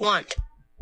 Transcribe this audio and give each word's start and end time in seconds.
want 0.00 0.34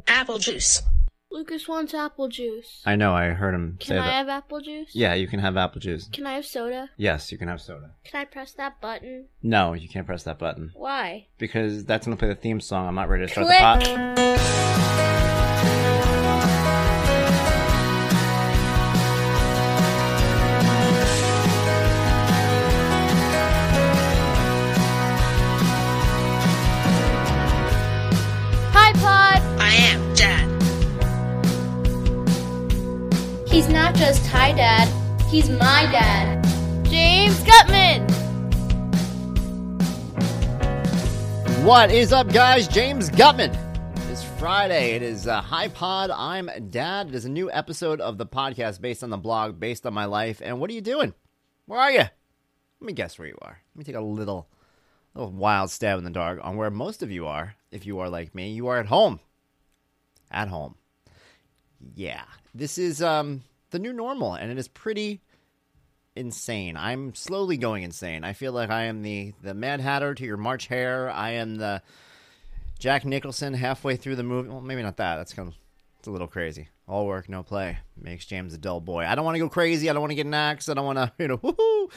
apple 0.06 0.38
juice. 0.38 0.82
Lucas 1.30 1.68
wants 1.68 1.92
apple 1.92 2.28
juice. 2.28 2.80
I 2.86 2.96
know. 2.96 3.12
I 3.14 3.26
heard 3.30 3.54
him 3.54 3.76
Can 3.78 3.88
say 3.88 3.98
I 3.98 4.06
that. 4.06 4.12
have 4.12 4.28
apple 4.30 4.60
juice? 4.62 4.90
Yeah, 4.94 5.12
you 5.12 5.26
can 5.28 5.40
have 5.40 5.58
apple 5.58 5.80
juice. 5.80 6.08
Can 6.10 6.26
I 6.26 6.34
have 6.34 6.46
soda? 6.46 6.88
Yes, 6.96 7.30
you 7.30 7.36
can 7.36 7.48
have 7.48 7.60
soda. 7.60 7.90
Can 8.04 8.22
I 8.22 8.24
press 8.24 8.52
that 8.52 8.80
button? 8.80 9.26
No, 9.42 9.74
you 9.74 9.88
can't 9.90 10.06
press 10.06 10.22
that 10.22 10.38
button 10.38 10.70
Why? 10.74 11.26
because 11.36 11.84
that's 11.84 12.06
gonna 12.06 12.16
play 12.16 12.28
the 12.28 12.34
theme 12.34 12.60
song. 12.60 12.86
I'm 12.88 12.94
not 12.94 13.10
ready 13.10 13.26
to 13.26 13.30
start 13.30 13.46
Click. 13.46 13.58
the 13.58 13.94
pot. 14.96 15.07
Just 33.98 34.28
hi, 34.28 34.52
Dad. 34.52 34.86
He's 35.28 35.50
my 35.50 35.82
dad. 35.90 36.44
James 36.84 37.34
Guttman! 37.40 38.08
What 41.64 41.90
is 41.90 42.12
up, 42.12 42.32
guys? 42.32 42.68
James 42.68 43.10
Guttman. 43.10 43.52
It's 44.08 44.22
Friday. 44.22 44.92
It 44.92 45.02
is 45.02 45.26
uh, 45.26 45.40
High 45.40 45.66
Pod. 45.66 46.12
I'm 46.12 46.48
Dad. 46.70 47.08
It 47.08 47.16
is 47.16 47.24
a 47.24 47.28
new 47.28 47.50
episode 47.50 48.00
of 48.00 48.18
the 48.18 48.24
podcast 48.24 48.80
based 48.80 49.02
on 49.02 49.10
the 49.10 49.16
blog, 49.16 49.58
based 49.58 49.84
on 49.84 49.94
my 49.94 50.04
life. 50.04 50.40
And 50.44 50.60
what 50.60 50.70
are 50.70 50.74
you 50.74 50.80
doing? 50.80 51.12
Where 51.66 51.80
are 51.80 51.90
you? 51.90 51.98
Let 51.98 52.10
me 52.80 52.92
guess 52.92 53.18
where 53.18 53.26
you 53.26 53.38
are. 53.42 53.58
Let 53.74 53.78
me 53.78 53.82
take 53.82 54.00
a 54.00 54.00
little, 54.00 54.48
little 55.16 55.32
wild 55.32 55.72
stab 55.72 55.98
in 55.98 56.04
the 56.04 56.10
dark 56.10 56.38
on 56.44 56.56
where 56.56 56.70
most 56.70 57.02
of 57.02 57.10
you 57.10 57.26
are. 57.26 57.56
If 57.72 57.84
you 57.84 57.98
are 57.98 58.08
like 58.08 58.32
me, 58.32 58.52
you 58.52 58.68
are 58.68 58.78
at 58.78 58.86
home. 58.86 59.18
At 60.30 60.46
home. 60.46 60.76
Yeah, 61.96 62.22
this 62.54 62.78
is 62.78 63.02
um 63.02 63.42
the 63.70 63.78
new 63.78 63.92
normal, 63.92 64.34
and 64.34 64.50
it 64.50 64.58
is 64.58 64.68
pretty 64.68 65.20
insane. 66.16 66.76
I'm 66.76 67.14
slowly 67.14 67.56
going 67.56 67.82
insane. 67.82 68.24
I 68.24 68.32
feel 68.32 68.52
like 68.52 68.70
I 68.70 68.84
am 68.84 69.02
the 69.02 69.34
the 69.42 69.54
Mad 69.54 69.80
Hatter 69.80 70.14
to 70.14 70.24
your 70.24 70.36
March 70.36 70.66
Hare. 70.66 71.10
I 71.10 71.30
am 71.32 71.56
the 71.56 71.82
Jack 72.78 73.04
Nicholson 73.04 73.54
halfway 73.54 73.96
through 73.96 74.16
the 74.16 74.22
movie. 74.22 74.48
Well, 74.48 74.60
maybe 74.60 74.82
not 74.82 74.96
that. 74.98 75.16
That's 75.16 75.32
kind 75.32 75.48
of 75.48 75.54
it's 75.98 76.08
a 76.08 76.10
little 76.10 76.28
crazy. 76.28 76.68
All 76.86 77.06
work, 77.06 77.28
no 77.28 77.42
play 77.42 77.78
makes 77.96 78.24
James 78.24 78.54
a 78.54 78.58
dull 78.58 78.80
boy. 78.80 79.04
I 79.04 79.14
don't 79.14 79.24
want 79.24 79.34
to 79.34 79.40
go 79.40 79.48
crazy. 79.48 79.90
I 79.90 79.92
don't 79.92 80.00
want 80.00 80.10
to 80.10 80.16
get 80.16 80.26
an 80.26 80.34
axe. 80.34 80.68
I 80.68 80.74
don't 80.74 80.86
want 80.86 80.98
to 80.98 81.12
you 81.18 81.28
know 81.28 81.88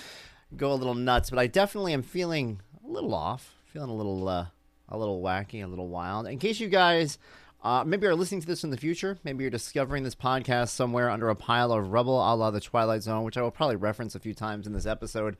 go 0.55 0.73
a 0.73 0.75
little 0.75 0.95
nuts. 0.95 1.29
But 1.29 1.39
I 1.39 1.47
definitely 1.47 1.93
am 1.93 2.03
feeling 2.03 2.61
a 2.83 2.87
little 2.87 3.13
off. 3.13 3.55
Feeling 3.65 3.89
a 3.89 3.95
little 3.95 4.27
uh, 4.27 4.47
a 4.89 4.97
little 4.97 5.21
wacky, 5.21 5.63
a 5.63 5.67
little 5.67 5.87
wild. 5.87 6.27
In 6.27 6.39
case 6.39 6.59
you 6.59 6.67
guys 6.67 7.17
uh, 7.63 7.83
maybe 7.85 8.05
you're 8.05 8.15
listening 8.15 8.41
to 8.41 8.47
this 8.47 8.63
in 8.63 8.71
the 8.71 8.77
future. 8.77 9.17
Maybe 9.23 9.43
you're 9.43 9.51
discovering 9.51 10.03
this 10.03 10.15
podcast 10.15 10.69
somewhere 10.69 11.09
under 11.09 11.29
a 11.29 11.35
pile 11.35 11.71
of 11.71 11.91
rubble, 11.91 12.17
a 12.17 12.33
la 12.35 12.49
the 12.49 12.59
Twilight 12.59 13.03
Zone, 13.03 13.23
which 13.23 13.37
I 13.37 13.41
will 13.41 13.51
probably 13.51 13.75
reference 13.75 14.15
a 14.15 14.19
few 14.19 14.33
times 14.33 14.65
in 14.65 14.73
this 14.73 14.87
episode. 14.87 15.37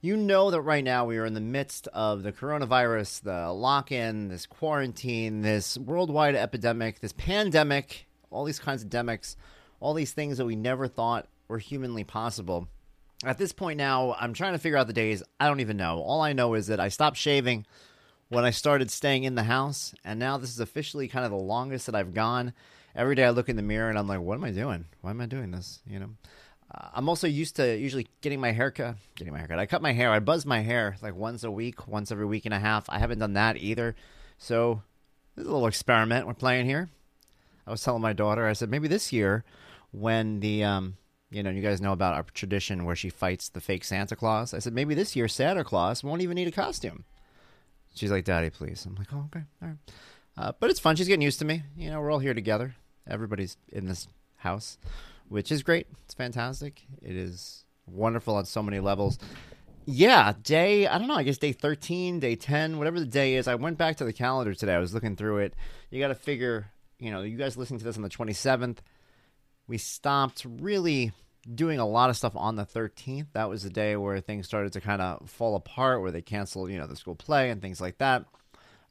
You 0.00 0.16
know 0.16 0.50
that 0.50 0.60
right 0.60 0.82
now 0.82 1.04
we 1.04 1.18
are 1.18 1.26
in 1.26 1.34
the 1.34 1.40
midst 1.40 1.88
of 1.88 2.22
the 2.22 2.32
coronavirus, 2.32 3.22
the 3.22 3.52
lock 3.52 3.92
in, 3.92 4.28
this 4.28 4.46
quarantine, 4.46 5.42
this 5.42 5.78
worldwide 5.78 6.34
epidemic, 6.34 7.00
this 7.00 7.12
pandemic, 7.12 8.06
all 8.30 8.44
these 8.44 8.60
kinds 8.60 8.82
of 8.82 8.90
demics, 8.90 9.36
all 9.80 9.94
these 9.94 10.12
things 10.12 10.38
that 10.38 10.46
we 10.46 10.56
never 10.56 10.88
thought 10.88 11.28
were 11.46 11.58
humanly 11.58 12.04
possible. 12.04 12.68
At 13.24 13.38
this 13.38 13.52
point 13.52 13.78
now, 13.78 14.14
I'm 14.18 14.32
trying 14.32 14.52
to 14.52 14.58
figure 14.58 14.78
out 14.78 14.86
the 14.86 14.92
days. 14.92 15.22
I 15.40 15.48
don't 15.48 15.60
even 15.60 15.76
know. 15.76 16.00
All 16.00 16.20
I 16.20 16.32
know 16.32 16.54
is 16.54 16.68
that 16.68 16.78
I 16.78 16.88
stopped 16.88 17.16
shaving 17.16 17.66
when 18.28 18.44
I 18.44 18.50
started 18.50 18.90
staying 18.90 19.24
in 19.24 19.34
the 19.34 19.44
house, 19.44 19.94
and 20.04 20.18
now 20.18 20.36
this 20.36 20.50
is 20.50 20.60
officially 20.60 21.08
kind 21.08 21.24
of 21.24 21.30
the 21.30 21.36
longest 21.36 21.86
that 21.86 21.94
I've 21.94 22.14
gone. 22.14 22.52
Every 22.94 23.14
day 23.14 23.24
I 23.24 23.30
look 23.30 23.48
in 23.48 23.56
the 23.56 23.62
mirror 23.62 23.88
and 23.88 23.98
I'm 23.98 24.08
like, 24.08 24.20
what 24.20 24.34
am 24.34 24.44
I 24.44 24.50
doing? 24.50 24.86
Why 25.00 25.10
am 25.10 25.20
I 25.20 25.26
doing 25.26 25.50
this? 25.50 25.80
You 25.86 26.00
know, 26.00 26.10
uh, 26.74 26.88
I'm 26.94 27.08
also 27.08 27.26
used 27.26 27.56
to 27.56 27.76
usually 27.76 28.06
getting 28.20 28.40
my 28.40 28.52
haircut. 28.52 28.96
Getting 29.16 29.32
my 29.32 29.38
haircut. 29.38 29.58
I 29.58 29.66
cut 29.66 29.82
my 29.82 29.92
hair. 29.92 30.10
I 30.10 30.18
buzz 30.18 30.44
my 30.44 30.60
hair 30.60 30.96
like 31.00 31.14
once 31.14 31.44
a 31.44 31.50
week, 31.50 31.86
once 31.88 32.10
every 32.10 32.26
week 32.26 32.44
and 32.44 32.54
a 32.54 32.58
half. 32.58 32.84
I 32.88 32.98
haven't 32.98 33.20
done 33.20 33.34
that 33.34 33.56
either. 33.56 33.94
So 34.36 34.82
this 35.34 35.44
is 35.44 35.48
a 35.48 35.52
little 35.52 35.68
experiment 35.68 36.26
we're 36.26 36.34
playing 36.34 36.66
here. 36.66 36.90
I 37.66 37.70
was 37.70 37.82
telling 37.82 38.02
my 38.02 38.12
daughter, 38.12 38.46
I 38.46 38.54
said 38.54 38.70
maybe 38.70 38.88
this 38.88 39.12
year, 39.12 39.44
when 39.90 40.40
the 40.40 40.64
um, 40.64 40.96
you 41.30 41.42
know, 41.42 41.50
you 41.50 41.62
guys 41.62 41.80
know 41.80 41.92
about 41.92 42.14
our 42.14 42.22
tradition 42.34 42.84
where 42.84 42.96
she 42.96 43.10
fights 43.10 43.48
the 43.48 43.60
fake 43.60 43.84
Santa 43.84 44.16
Claus. 44.16 44.54
I 44.54 44.58
said 44.58 44.72
maybe 44.72 44.94
this 44.94 45.14
year 45.14 45.28
Santa 45.28 45.64
Claus 45.64 46.02
won't 46.02 46.22
even 46.22 46.34
need 46.34 46.48
a 46.48 46.52
costume. 46.52 47.04
She's 47.94 48.10
like, 48.10 48.24
"Daddy, 48.24 48.50
please." 48.50 48.84
I'm 48.86 48.94
like, 48.94 49.08
"Oh, 49.12 49.26
okay, 49.26 49.44
all 49.62 49.68
right." 49.68 49.76
Uh, 50.36 50.52
but 50.60 50.70
it's 50.70 50.80
fun. 50.80 50.96
She's 50.96 51.08
getting 51.08 51.22
used 51.22 51.40
to 51.40 51.44
me. 51.44 51.62
You 51.76 51.90
know, 51.90 52.00
we're 52.00 52.12
all 52.12 52.20
here 52.20 52.34
together. 52.34 52.74
Everybody's 53.08 53.56
in 53.72 53.86
this 53.86 54.06
house, 54.36 54.78
which 55.28 55.50
is 55.50 55.62
great. 55.62 55.86
It's 56.04 56.14
fantastic. 56.14 56.82
It 57.02 57.16
is 57.16 57.64
wonderful 57.86 58.36
on 58.36 58.44
so 58.44 58.62
many 58.62 58.80
levels. 58.80 59.18
Yeah, 59.90 60.34
day, 60.42 60.86
I 60.86 60.98
don't 60.98 61.08
know, 61.08 61.14
I 61.14 61.22
guess 61.22 61.38
day 61.38 61.52
13, 61.52 62.20
day 62.20 62.36
10, 62.36 62.76
whatever 62.76 63.00
the 63.00 63.06
day 63.06 63.36
is. 63.36 63.48
I 63.48 63.54
went 63.54 63.78
back 63.78 63.96
to 63.96 64.04
the 64.04 64.12
calendar 64.12 64.52
today. 64.52 64.74
I 64.74 64.78
was 64.78 64.92
looking 64.92 65.16
through 65.16 65.38
it. 65.38 65.54
You 65.90 65.98
got 65.98 66.08
to 66.08 66.14
figure, 66.14 66.66
you 66.98 67.10
know, 67.10 67.22
you 67.22 67.38
guys 67.38 67.56
listening 67.56 67.78
to 67.78 67.86
this 67.86 67.96
on 67.96 68.02
the 68.02 68.10
27th. 68.10 68.78
We 69.66 69.78
stopped 69.78 70.44
really 70.46 71.12
doing 71.54 71.78
a 71.78 71.86
lot 71.86 72.10
of 72.10 72.16
stuff 72.16 72.36
on 72.36 72.56
the 72.56 72.66
13th. 72.66 73.26
That 73.32 73.48
was 73.48 73.62
the 73.62 73.70
day 73.70 73.96
where 73.96 74.20
things 74.20 74.46
started 74.46 74.72
to 74.74 74.80
kind 74.80 75.00
of 75.00 75.28
fall 75.30 75.56
apart, 75.56 76.02
where 76.02 76.10
they 76.10 76.22
canceled, 76.22 76.70
you 76.70 76.78
know, 76.78 76.86
the 76.86 76.96
school 76.96 77.14
play 77.14 77.50
and 77.50 77.60
things 77.60 77.80
like 77.80 77.98
that. 77.98 78.24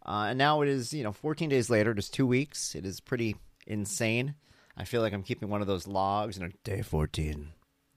Uh, 0.06 0.28
and 0.30 0.38
now 0.38 0.62
it 0.62 0.70
is, 0.70 0.94
you 0.94 1.04
know, 1.04 1.12
14 1.12 1.50
days 1.50 1.70
later, 1.70 1.94
just 1.94 2.14
two 2.14 2.26
weeks. 2.26 2.76
It 2.76 2.86
is 2.86 3.00
pretty 3.00 3.36
insane. 3.66 4.36
I 4.78 4.86
feel 4.86 5.02
like 5.02 5.14
I'm 5.14 5.24
keeping 5.24 5.50
one 5.50 5.62
of 5.62 5.68
those 5.68 5.88
logs, 5.88 6.38
you 6.38 6.44
know, 6.44 6.52
day 6.64 6.82
14. 6.82 7.50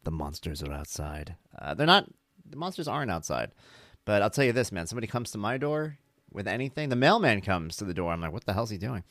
The 0.02 0.10
monsters 0.10 0.62
are 0.62 0.72
outside. 0.72 1.36
Uh, 1.56 1.74
they're 1.74 1.86
not, 1.86 2.06
the 2.48 2.56
monsters 2.56 2.88
aren't 2.88 3.10
outside. 3.10 3.52
But 4.04 4.22
I'll 4.22 4.30
tell 4.30 4.44
you 4.44 4.52
this, 4.52 4.72
man. 4.72 4.86
Somebody 4.86 5.06
comes 5.06 5.30
to 5.32 5.38
my 5.38 5.58
door 5.58 5.98
with 6.32 6.48
anything. 6.48 6.88
The 6.88 6.96
mailman 6.96 7.42
comes 7.42 7.76
to 7.76 7.84
the 7.84 7.94
door. 7.94 8.10
I'm 8.10 8.20
like, 8.20 8.32
what 8.32 8.44
the 8.44 8.54
hell's 8.54 8.70
he 8.70 8.78
doing? 8.78 9.04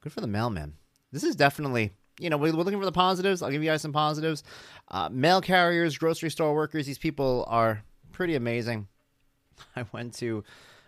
Good 0.00 0.12
for 0.12 0.20
the 0.20 0.26
mailman. 0.26 0.74
This 1.12 1.24
is 1.24 1.36
definitely, 1.36 1.92
you 2.18 2.30
know, 2.30 2.36
we're 2.36 2.52
looking 2.52 2.78
for 2.78 2.84
the 2.84 2.92
positives. 2.92 3.42
I'll 3.42 3.50
give 3.50 3.62
you 3.62 3.70
guys 3.70 3.82
some 3.82 3.92
positives. 3.92 4.42
Uh, 4.88 5.08
mail 5.10 5.40
carriers, 5.40 5.98
grocery 5.98 6.30
store 6.30 6.54
workers, 6.54 6.86
these 6.86 6.98
people 6.98 7.44
are 7.48 7.82
pretty 8.12 8.34
amazing. 8.34 8.88
I 9.76 9.84
went 9.92 10.14
to 10.14 10.44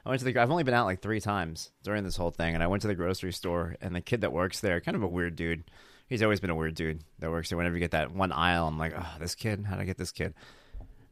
I 0.07 0.09
went 0.09 0.21
to 0.21 0.25
the. 0.25 0.39
I've 0.41 0.53
only 0.53 0.63
been 0.63 0.73
out 0.73 0.87
like 0.87 1.03
three 1.03 1.21
times 1.21 1.73
during 1.83 2.05
this 2.05 2.17
whole 2.17 2.31
thing, 2.31 2.55
and 2.55 2.63
I 2.63 2.69
went 2.69 2.83
to 2.83 2.89
the 2.89 2.95
grocery 2.95 3.33
store, 3.33 3.75
and 3.81 3.93
the 3.93 4.01
kid 4.01 4.21
that 4.21 4.33
works 4.33 4.61
there, 4.61 4.81
kind 4.81 4.97
of 4.97 5.03
a 5.03 5.09
weird 5.09 5.35
dude. 5.35 5.65
He's 6.09 6.23
always 6.23 6.39
been 6.39 6.51
a 6.51 6.55
weird 6.55 6.77
dude 6.77 7.03
that 7.19 7.29
works 7.29 7.49
there. 7.49 7.59
Whenever 7.59 7.75
you 7.75 7.81
get 7.81 7.91
that 7.91 8.13
one 8.13 8.31
aisle, 8.31 8.69
I'm 8.69 8.79
like, 8.79 8.95
oh, 8.97 9.17
this 9.19 9.35
kid. 9.35 9.67
How'd 9.67 9.81
I 9.81 9.85
get 9.85 9.99
this 9.99 10.13
kid? 10.13 10.33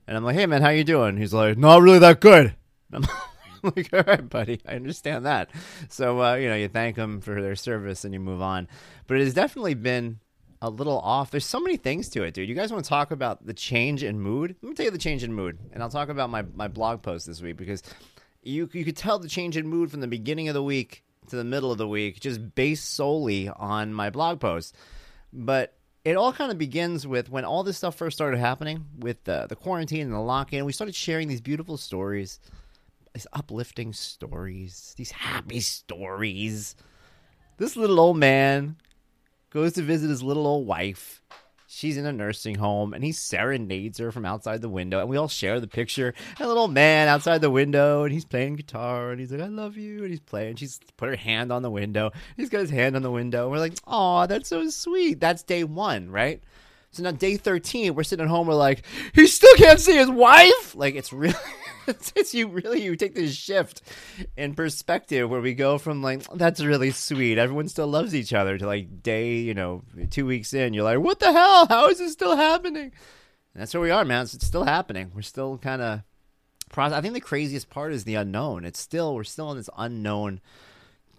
And 0.07 0.17
I'm 0.17 0.23
like, 0.23 0.37
hey 0.37 0.47
man, 0.47 0.63
how 0.63 0.69
you 0.69 0.85
doing? 0.85 1.17
He's 1.17 1.35
like, 1.35 1.59
not 1.59 1.83
really 1.83 1.99
that 1.99 2.21
good. 2.21 2.55
Like, 3.77 3.93
all 3.95 4.03
right, 4.07 4.29
buddy, 4.29 4.61
I 4.67 4.75
understand 4.75 5.25
that. 5.27 5.51
So 5.89 6.23
uh, 6.23 6.35
you 6.35 6.49
know, 6.49 6.55
you 6.55 6.69
thank 6.69 6.97
them 6.97 7.21
for 7.21 7.41
their 7.41 7.57
service 7.57 8.05
and 8.05 8.13
you 8.13 8.21
move 8.21 8.43
on. 8.43 8.69
But 9.07 9.17
it 9.17 9.25
has 9.25 9.35
definitely 9.35 9.75
been 9.75 10.21
a 10.61 10.69
little 10.69 10.99
off. 10.99 11.31
There's 11.31 11.47
so 11.47 11.61
many 11.61 11.77
things 11.77 12.09
to 12.11 12.23
it, 12.25 12.35
dude. 12.35 12.49
You 12.49 12.55
guys 12.55 12.73
want 12.73 12.85
to 12.85 12.89
talk 12.89 13.11
about 13.11 13.47
the 13.47 13.55
change 13.55 14.03
in 14.03 14.21
mood? 14.21 14.57
Let 14.63 14.69
me 14.69 14.75
tell 14.75 14.85
you 14.85 14.91
the 14.91 14.99
change 14.99 15.25
in 15.25 15.33
mood, 15.33 15.59
and 15.73 15.83
I'll 15.83 15.91
talk 15.91 16.09
about 16.09 16.31
my 16.31 16.43
my 16.55 16.69
blog 16.69 17.03
post 17.03 17.27
this 17.27 17.41
week 17.41 17.57
because 17.57 17.83
you 18.43 18.69
you 18.73 18.85
could 18.85 18.97
tell 18.97 19.19
the 19.19 19.29
change 19.29 19.57
in 19.57 19.67
mood 19.67 19.91
from 19.91 20.01
the 20.01 20.09
beginning 20.09 20.49
of 20.49 20.55
the 20.55 20.63
week 20.63 21.03
to 21.31 21.37
the 21.37 21.45
middle 21.45 21.73
of 21.73 21.79
the 21.79 21.89
week, 21.89 22.21
just 22.21 22.55
based 22.55 22.95
solely 22.95 23.49
on 23.49 23.95
my 23.95 24.11
blog 24.11 24.41
post. 24.41 24.77
But 25.33 25.75
it 26.05 26.17
all 26.17 26.33
kind 26.33 26.53
of 26.53 26.59
begins 26.59 27.07
with 27.07 27.31
when 27.31 27.45
all 27.45 27.63
this 27.63 27.79
stuff 27.79 27.97
first 27.97 28.17
started 28.17 28.39
happening 28.39 28.85
with 28.99 29.25
the 29.25 29.47
the 29.49 29.57
quarantine 29.57 30.03
and 30.03 30.13
the 30.13 30.19
lock-in. 30.19 30.65
We 30.65 30.73
started 30.73 30.95
sharing 30.95 31.29
these 31.29 31.41
beautiful 31.41 31.77
stories, 31.77 32.41
these 33.15 33.27
uplifting 33.33 33.93
stories, 33.93 34.93
these 34.97 35.13
happy 35.13 35.61
stories. 35.61 36.75
This 37.57 37.77
little 37.77 38.01
old 38.01 38.19
man 38.19 38.77
goes 39.51 39.75
to 39.75 39.83
visit 39.83 40.11
his 40.11 40.23
little 40.23 40.47
old 40.47 40.67
wife. 40.67 41.23
She's 41.67 41.97
in 41.97 42.07
a 42.07 42.13
nursing 42.13 42.57
home, 42.57 42.93
and 42.93 43.03
he 43.03 43.13
serenades 43.13 43.99
her 43.99 44.13
from 44.13 44.25
outside 44.25 44.63
the 44.63 44.69
window, 44.69 45.01
and 45.01 45.09
we 45.09 45.17
all 45.17 45.29
share 45.29 45.59
the 45.61 45.67
picture. 45.67 46.13
A 46.39 46.47
little 46.47 46.69
man 46.69 47.09
outside 47.09 47.41
the 47.41 47.51
window, 47.51 48.05
and 48.05 48.13
he's 48.13 48.25
playing 48.25 48.57
guitar, 48.57 49.11
and 49.11 49.19
he's 49.19 49.33
like, 49.33 49.41
"I 49.41 49.47
love 49.47 49.77
you," 49.77 50.03
and 50.03 50.11
he's 50.11 50.21
playing. 50.21 50.57
She's 50.57 50.79
put 50.97 51.09
her 51.09 51.17
hand 51.17 51.51
on 51.51 51.63
the 51.63 51.71
window. 51.71 52.11
He's 52.37 52.49
got 52.49 52.61
his 52.61 52.71
hand 52.71 52.95
on 52.97 53.03
the 53.03 53.11
window. 53.11 53.45
And 53.45 53.53
we're 53.53 53.59
like, 53.59 53.75
"Oh, 53.87 54.27
that's 54.27 54.49
so 54.49 54.69
sweet." 54.71 55.21
That's 55.21 55.43
day 55.43 55.65
one, 55.65 56.11
right? 56.11 56.43
So 56.95 57.03
now 57.03 57.11
day 57.11 57.37
thirteen, 57.37 57.95
we're 57.95 58.05
sitting 58.05 58.25
at 58.25 58.31
home. 58.31 58.47
We're 58.47 58.55
like, 58.55 58.85
he 59.15 59.27
still 59.27 59.55
can't 59.57 59.81
see 59.81 59.97
his 59.97 60.11
wife. 60.11 60.77
Like 60.77 60.95
it's 60.95 61.13
really, 61.13 61.35
it's, 61.89 62.13
it's 62.17 62.35
you 62.35 62.49
really 62.49 62.83
you 62.83 62.97
take 62.97 63.15
this 63.15 63.35
shift 63.35 63.83
in 64.37 64.55
perspective 64.55 65.29
where 65.29 65.41
we 65.41 65.55
go 65.55 65.79
from 65.79 66.03
like 66.03 66.23
that's 66.35 66.63
really 66.63 66.91
sweet. 66.91 67.39
Everyone 67.39 67.69
still 67.69 67.87
loves 67.87 68.15
each 68.15 68.33
other 68.33 68.57
to 68.59 68.67
like 68.67 69.03
day, 69.03 69.37
you 69.37 69.55
know, 69.55 69.83
two 70.11 70.27
weeks 70.27 70.55
in, 70.55 70.75
you're 70.75 70.85
like, 70.85 71.01
what 71.01 71.21
the 71.21 71.33
hell? 71.33 71.67
How 71.67 71.89
is 71.89 71.99
this 71.99 72.13
still 72.13 72.37
happening? 72.37 72.93
And 73.55 73.61
that's 73.61 73.75
where 73.75 73.83
we 73.83 73.91
are, 73.91 74.05
man. 74.05 74.23
It's 74.23 74.47
still 74.47 74.65
happening. 74.65 75.13
We're 75.15 75.23
still 75.23 75.59
kind 75.59 75.83
of. 75.83 76.01
I 76.77 77.01
think 77.01 77.15
the 77.15 77.21
craziest 77.21 77.71
part 77.71 77.93
is 77.93 78.03
the 78.03 78.17
unknown. 78.17 78.65
It's 78.65 78.81
still 78.81 79.15
we're 79.15 79.23
still 79.23 79.53
in 79.53 79.57
this 79.57 79.71
unknown 79.79 80.41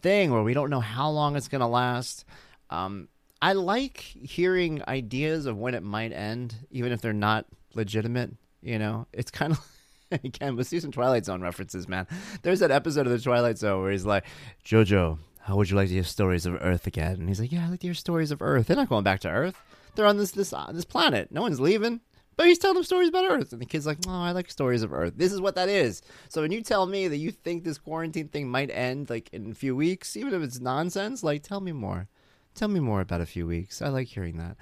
thing 0.01 0.31
where 0.31 0.43
we 0.43 0.53
don't 0.53 0.69
know 0.69 0.81
how 0.81 1.09
long 1.09 1.37
it's 1.37 1.47
going 1.47 1.61
to 1.61 1.67
last. 1.67 2.25
Um, 2.69 3.07
I 3.41 3.53
like 3.53 3.97
hearing 3.99 4.81
ideas 4.87 5.45
of 5.45 5.57
when 5.57 5.73
it 5.73 5.83
might 5.83 6.11
end, 6.11 6.55
even 6.71 6.91
if 6.91 6.99
they're 6.99 7.13
not 7.13 7.45
legitimate. 7.73 8.31
You 8.61 8.79
know, 8.79 9.07
it's 9.13 9.31
kind 9.31 9.53
of. 9.53 9.59
Again, 10.23 10.55
let's 10.55 10.69
do 10.69 10.79
some 10.79 10.91
Twilight 10.91 11.25
Zone 11.25 11.41
references, 11.41 11.87
man. 11.87 12.07
There's 12.41 12.59
that 12.59 12.71
episode 12.71 13.07
of 13.07 13.11
the 13.11 13.19
Twilight 13.19 13.57
Zone 13.57 13.81
where 13.81 13.91
he's 13.91 14.05
like, 14.05 14.25
"Jojo, 14.63 15.17
how 15.41 15.55
would 15.55 15.69
you 15.69 15.75
like 15.75 15.87
to 15.87 15.93
hear 15.93 16.03
stories 16.03 16.45
of 16.45 16.55
Earth 16.61 16.87
again?" 16.87 17.15
And 17.15 17.27
he's 17.27 17.39
like, 17.39 17.51
"Yeah, 17.51 17.65
I 17.65 17.69
like 17.69 17.79
to 17.81 17.87
hear 17.87 17.93
stories 17.93 18.31
of 18.31 18.41
Earth. 18.41 18.67
They're 18.67 18.75
not 18.75 18.89
going 18.89 19.03
back 19.03 19.21
to 19.21 19.29
Earth. 19.29 19.55
They're 19.95 20.05
on 20.05 20.17
this 20.17 20.31
this 20.31 20.53
uh, 20.53 20.71
this 20.71 20.85
planet. 20.85 21.31
No 21.31 21.41
one's 21.41 21.59
leaving." 21.59 22.01
But 22.37 22.47
he's 22.47 22.57
telling 22.59 22.75
them 22.75 22.83
stories 22.83 23.07
about 23.07 23.31
Earth, 23.31 23.53
and 23.53 23.61
the 23.61 23.65
kid's 23.65 23.85
like, 23.85 23.99
"Oh, 24.07 24.11
I 24.11 24.31
like 24.31 24.51
stories 24.51 24.83
of 24.83 24.93
Earth. 24.93 25.13
This 25.15 25.31
is 25.31 25.41
what 25.41 25.55
that 25.55 25.69
is." 25.69 26.01
So 26.29 26.41
when 26.41 26.51
you 26.51 26.61
tell 26.61 26.85
me 26.85 27.07
that 27.07 27.17
you 27.17 27.31
think 27.31 27.63
this 27.63 27.77
quarantine 27.77 28.27
thing 28.27 28.49
might 28.49 28.69
end 28.69 29.09
like 29.09 29.29
in 29.33 29.51
a 29.51 29.55
few 29.55 29.75
weeks, 29.75 30.17
even 30.17 30.33
if 30.33 30.41
it's 30.43 30.59
nonsense, 30.59 31.23
like 31.23 31.43
tell 31.43 31.61
me 31.61 31.71
more. 31.71 32.07
Tell 32.53 32.67
me 32.67 32.79
more 32.79 33.01
about 33.01 33.21
a 33.21 33.25
few 33.25 33.47
weeks. 33.47 33.81
I 33.81 33.89
like 33.89 34.07
hearing 34.07 34.37
that. 34.37 34.57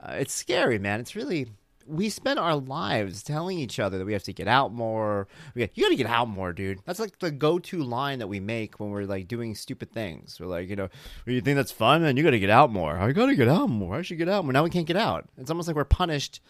Uh, 0.00 0.12
it's 0.14 0.34
scary, 0.34 0.78
man. 0.78 1.00
It's 1.00 1.14
really 1.16 1.48
we 1.86 2.08
spend 2.08 2.38
our 2.38 2.56
lives 2.56 3.22
telling 3.22 3.58
each 3.58 3.78
other 3.78 3.98
that 3.98 4.04
we 4.04 4.12
have 4.12 4.22
to 4.24 4.32
get 4.32 4.48
out 4.48 4.72
more. 4.72 5.28
Got, 5.56 5.70
you 5.74 5.84
got 5.84 5.90
to 5.90 5.96
get 5.96 6.06
out 6.06 6.28
more, 6.28 6.52
dude. 6.52 6.80
That's 6.84 6.98
like 6.98 7.18
the 7.18 7.30
go-to 7.30 7.82
line 7.82 8.18
that 8.18 8.26
we 8.26 8.40
make 8.40 8.80
when 8.80 8.90
we're 8.90 9.04
like 9.04 9.28
doing 9.28 9.54
stupid 9.54 9.92
things. 9.92 10.38
We're 10.40 10.46
like, 10.46 10.68
you 10.68 10.76
know, 10.76 10.88
you 11.26 11.40
think 11.40 11.56
that's 11.56 11.72
fun, 11.72 12.04
and 12.04 12.18
you 12.18 12.24
got 12.24 12.30
to 12.30 12.38
get 12.38 12.50
out 12.50 12.72
more. 12.72 12.96
I 12.98 13.12
got 13.12 13.26
to 13.26 13.36
get 13.36 13.48
out 13.48 13.68
more. 13.68 13.96
I 13.96 14.02
should 14.02 14.18
get 14.18 14.28
out 14.28 14.44
more. 14.44 14.52
Now 14.52 14.64
we 14.64 14.70
can't 14.70 14.86
get 14.86 14.96
out. 14.96 15.28
It's 15.36 15.50
almost 15.50 15.68
like 15.68 15.76
we're 15.76 15.84
punished 15.84 16.40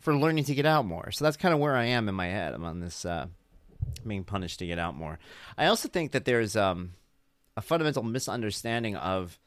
for 0.00 0.16
learning 0.16 0.44
to 0.44 0.54
get 0.54 0.66
out 0.66 0.84
more. 0.84 1.10
So 1.12 1.24
that's 1.24 1.36
kind 1.36 1.54
of 1.54 1.60
where 1.60 1.76
I 1.76 1.84
am 1.84 2.08
in 2.08 2.14
my 2.14 2.26
head. 2.26 2.54
I'm 2.54 2.64
on 2.64 2.80
this 2.80 3.04
uh, 3.04 3.26
being 4.06 4.24
punished 4.24 4.58
to 4.58 4.66
get 4.66 4.78
out 4.78 4.96
more. 4.96 5.18
I 5.56 5.66
also 5.66 5.88
think 5.88 6.12
that 6.12 6.24
there's 6.24 6.56
um, 6.56 6.94
a 7.56 7.62
fundamental 7.62 8.02
misunderstanding 8.02 8.96
of 8.96 9.38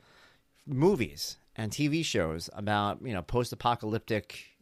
movies 0.65 1.37
and 1.55 1.71
TV 1.71 2.03
shows 2.03 2.49
about 2.53 2.99
you 3.03 3.13
know 3.13 3.21
post-apocalyptic 3.21 4.54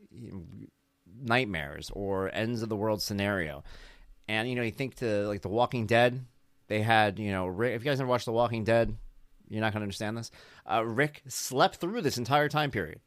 nightmares 1.22 1.92
or 1.94 2.34
ends 2.34 2.62
of 2.62 2.70
the 2.70 2.76
world 2.76 3.02
scenario. 3.02 3.64
And 4.28 4.50
you 4.50 4.56
know, 4.56 4.62
you 4.62 4.72
think 4.72 4.96
to 4.96 5.28
like 5.28 5.42
The 5.42 5.50
Walking 5.50 5.86
Dead, 5.86 6.24
they 6.68 6.82
had 6.82 7.20
you 7.20 7.32
know, 7.32 7.48
Rick, 7.48 7.76
if 7.76 7.84
you 7.84 7.92
guys 7.92 8.00
never 8.00 8.10
watched 8.10 8.26
The 8.26 8.32
Walking 8.32 8.64
Dead, 8.64 8.96
you're 9.50 9.62
not 9.62 9.74
going 9.74 9.82
to 9.82 9.84
understand 9.84 10.18
this. 10.18 10.32
Uh, 10.70 10.84
Rick 10.86 11.22
slept 11.28 11.78
through 11.78 12.02
this 12.02 12.18
entire 12.18 12.50
time 12.50 12.72
period. 12.72 13.02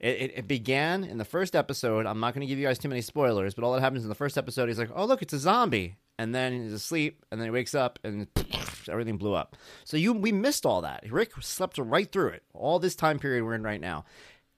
It, 0.00 0.16
it, 0.16 0.32
it 0.38 0.48
began 0.48 1.04
in 1.04 1.18
the 1.18 1.24
first 1.24 1.54
episode. 1.54 2.06
I'm 2.06 2.18
not 2.18 2.34
going 2.34 2.40
to 2.40 2.46
give 2.46 2.58
you 2.58 2.66
guys 2.66 2.78
too 2.78 2.88
many 2.88 3.02
spoilers, 3.02 3.54
but 3.54 3.62
all 3.62 3.72
that 3.74 3.80
happens 3.80 4.02
in 4.02 4.08
the 4.08 4.16
first 4.16 4.36
episode, 4.36 4.68
he's 4.68 4.78
like, 4.78 4.90
"Oh 4.94 5.04
look, 5.04 5.22
it's 5.22 5.32
a 5.32 5.38
zombie," 5.38 5.96
and 6.18 6.34
then 6.34 6.64
he's 6.64 6.72
asleep, 6.72 7.24
and 7.30 7.40
then 7.40 7.46
he 7.46 7.52
wakes 7.52 7.74
up, 7.74 8.00
and 8.02 8.26
everything 8.90 9.16
blew 9.16 9.34
up. 9.34 9.56
So 9.84 9.96
you, 9.96 10.12
we 10.12 10.32
missed 10.32 10.66
all 10.66 10.82
that. 10.82 11.04
Rick 11.08 11.30
slept 11.40 11.78
right 11.78 12.10
through 12.10 12.30
it. 12.30 12.42
All 12.52 12.80
this 12.80 12.96
time 12.96 13.20
period 13.20 13.44
we're 13.44 13.54
in 13.54 13.62
right 13.62 13.80
now. 13.80 14.04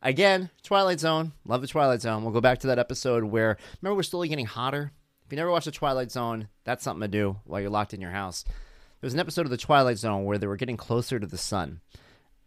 Again, 0.04 0.50
Twilight 0.62 1.00
Zone. 1.00 1.32
Love 1.46 1.62
the 1.62 1.66
Twilight 1.66 2.02
Zone. 2.02 2.22
We'll 2.22 2.34
go 2.34 2.42
back 2.42 2.58
to 2.58 2.66
that 2.66 2.78
episode 2.78 3.24
where 3.24 3.56
remember 3.80 3.96
we're 3.96 4.02
slowly 4.02 4.28
getting 4.28 4.44
hotter. 4.44 4.92
If 5.24 5.32
you 5.32 5.36
never 5.36 5.50
watched 5.50 5.64
the 5.64 5.70
Twilight 5.70 6.10
Zone, 6.10 6.48
that's 6.64 6.84
something 6.84 7.00
to 7.00 7.08
do 7.08 7.38
while 7.44 7.62
you're 7.62 7.70
locked 7.70 7.94
in 7.94 8.02
your 8.02 8.10
house. 8.10 8.44
There 8.44 9.06
was 9.06 9.14
an 9.14 9.20
episode 9.20 9.46
of 9.46 9.50
the 9.50 9.56
Twilight 9.56 9.96
Zone 9.96 10.26
where 10.26 10.36
they 10.36 10.46
were 10.46 10.58
getting 10.58 10.76
closer 10.76 11.18
to 11.18 11.26
the 11.26 11.38
sun, 11.38 11.80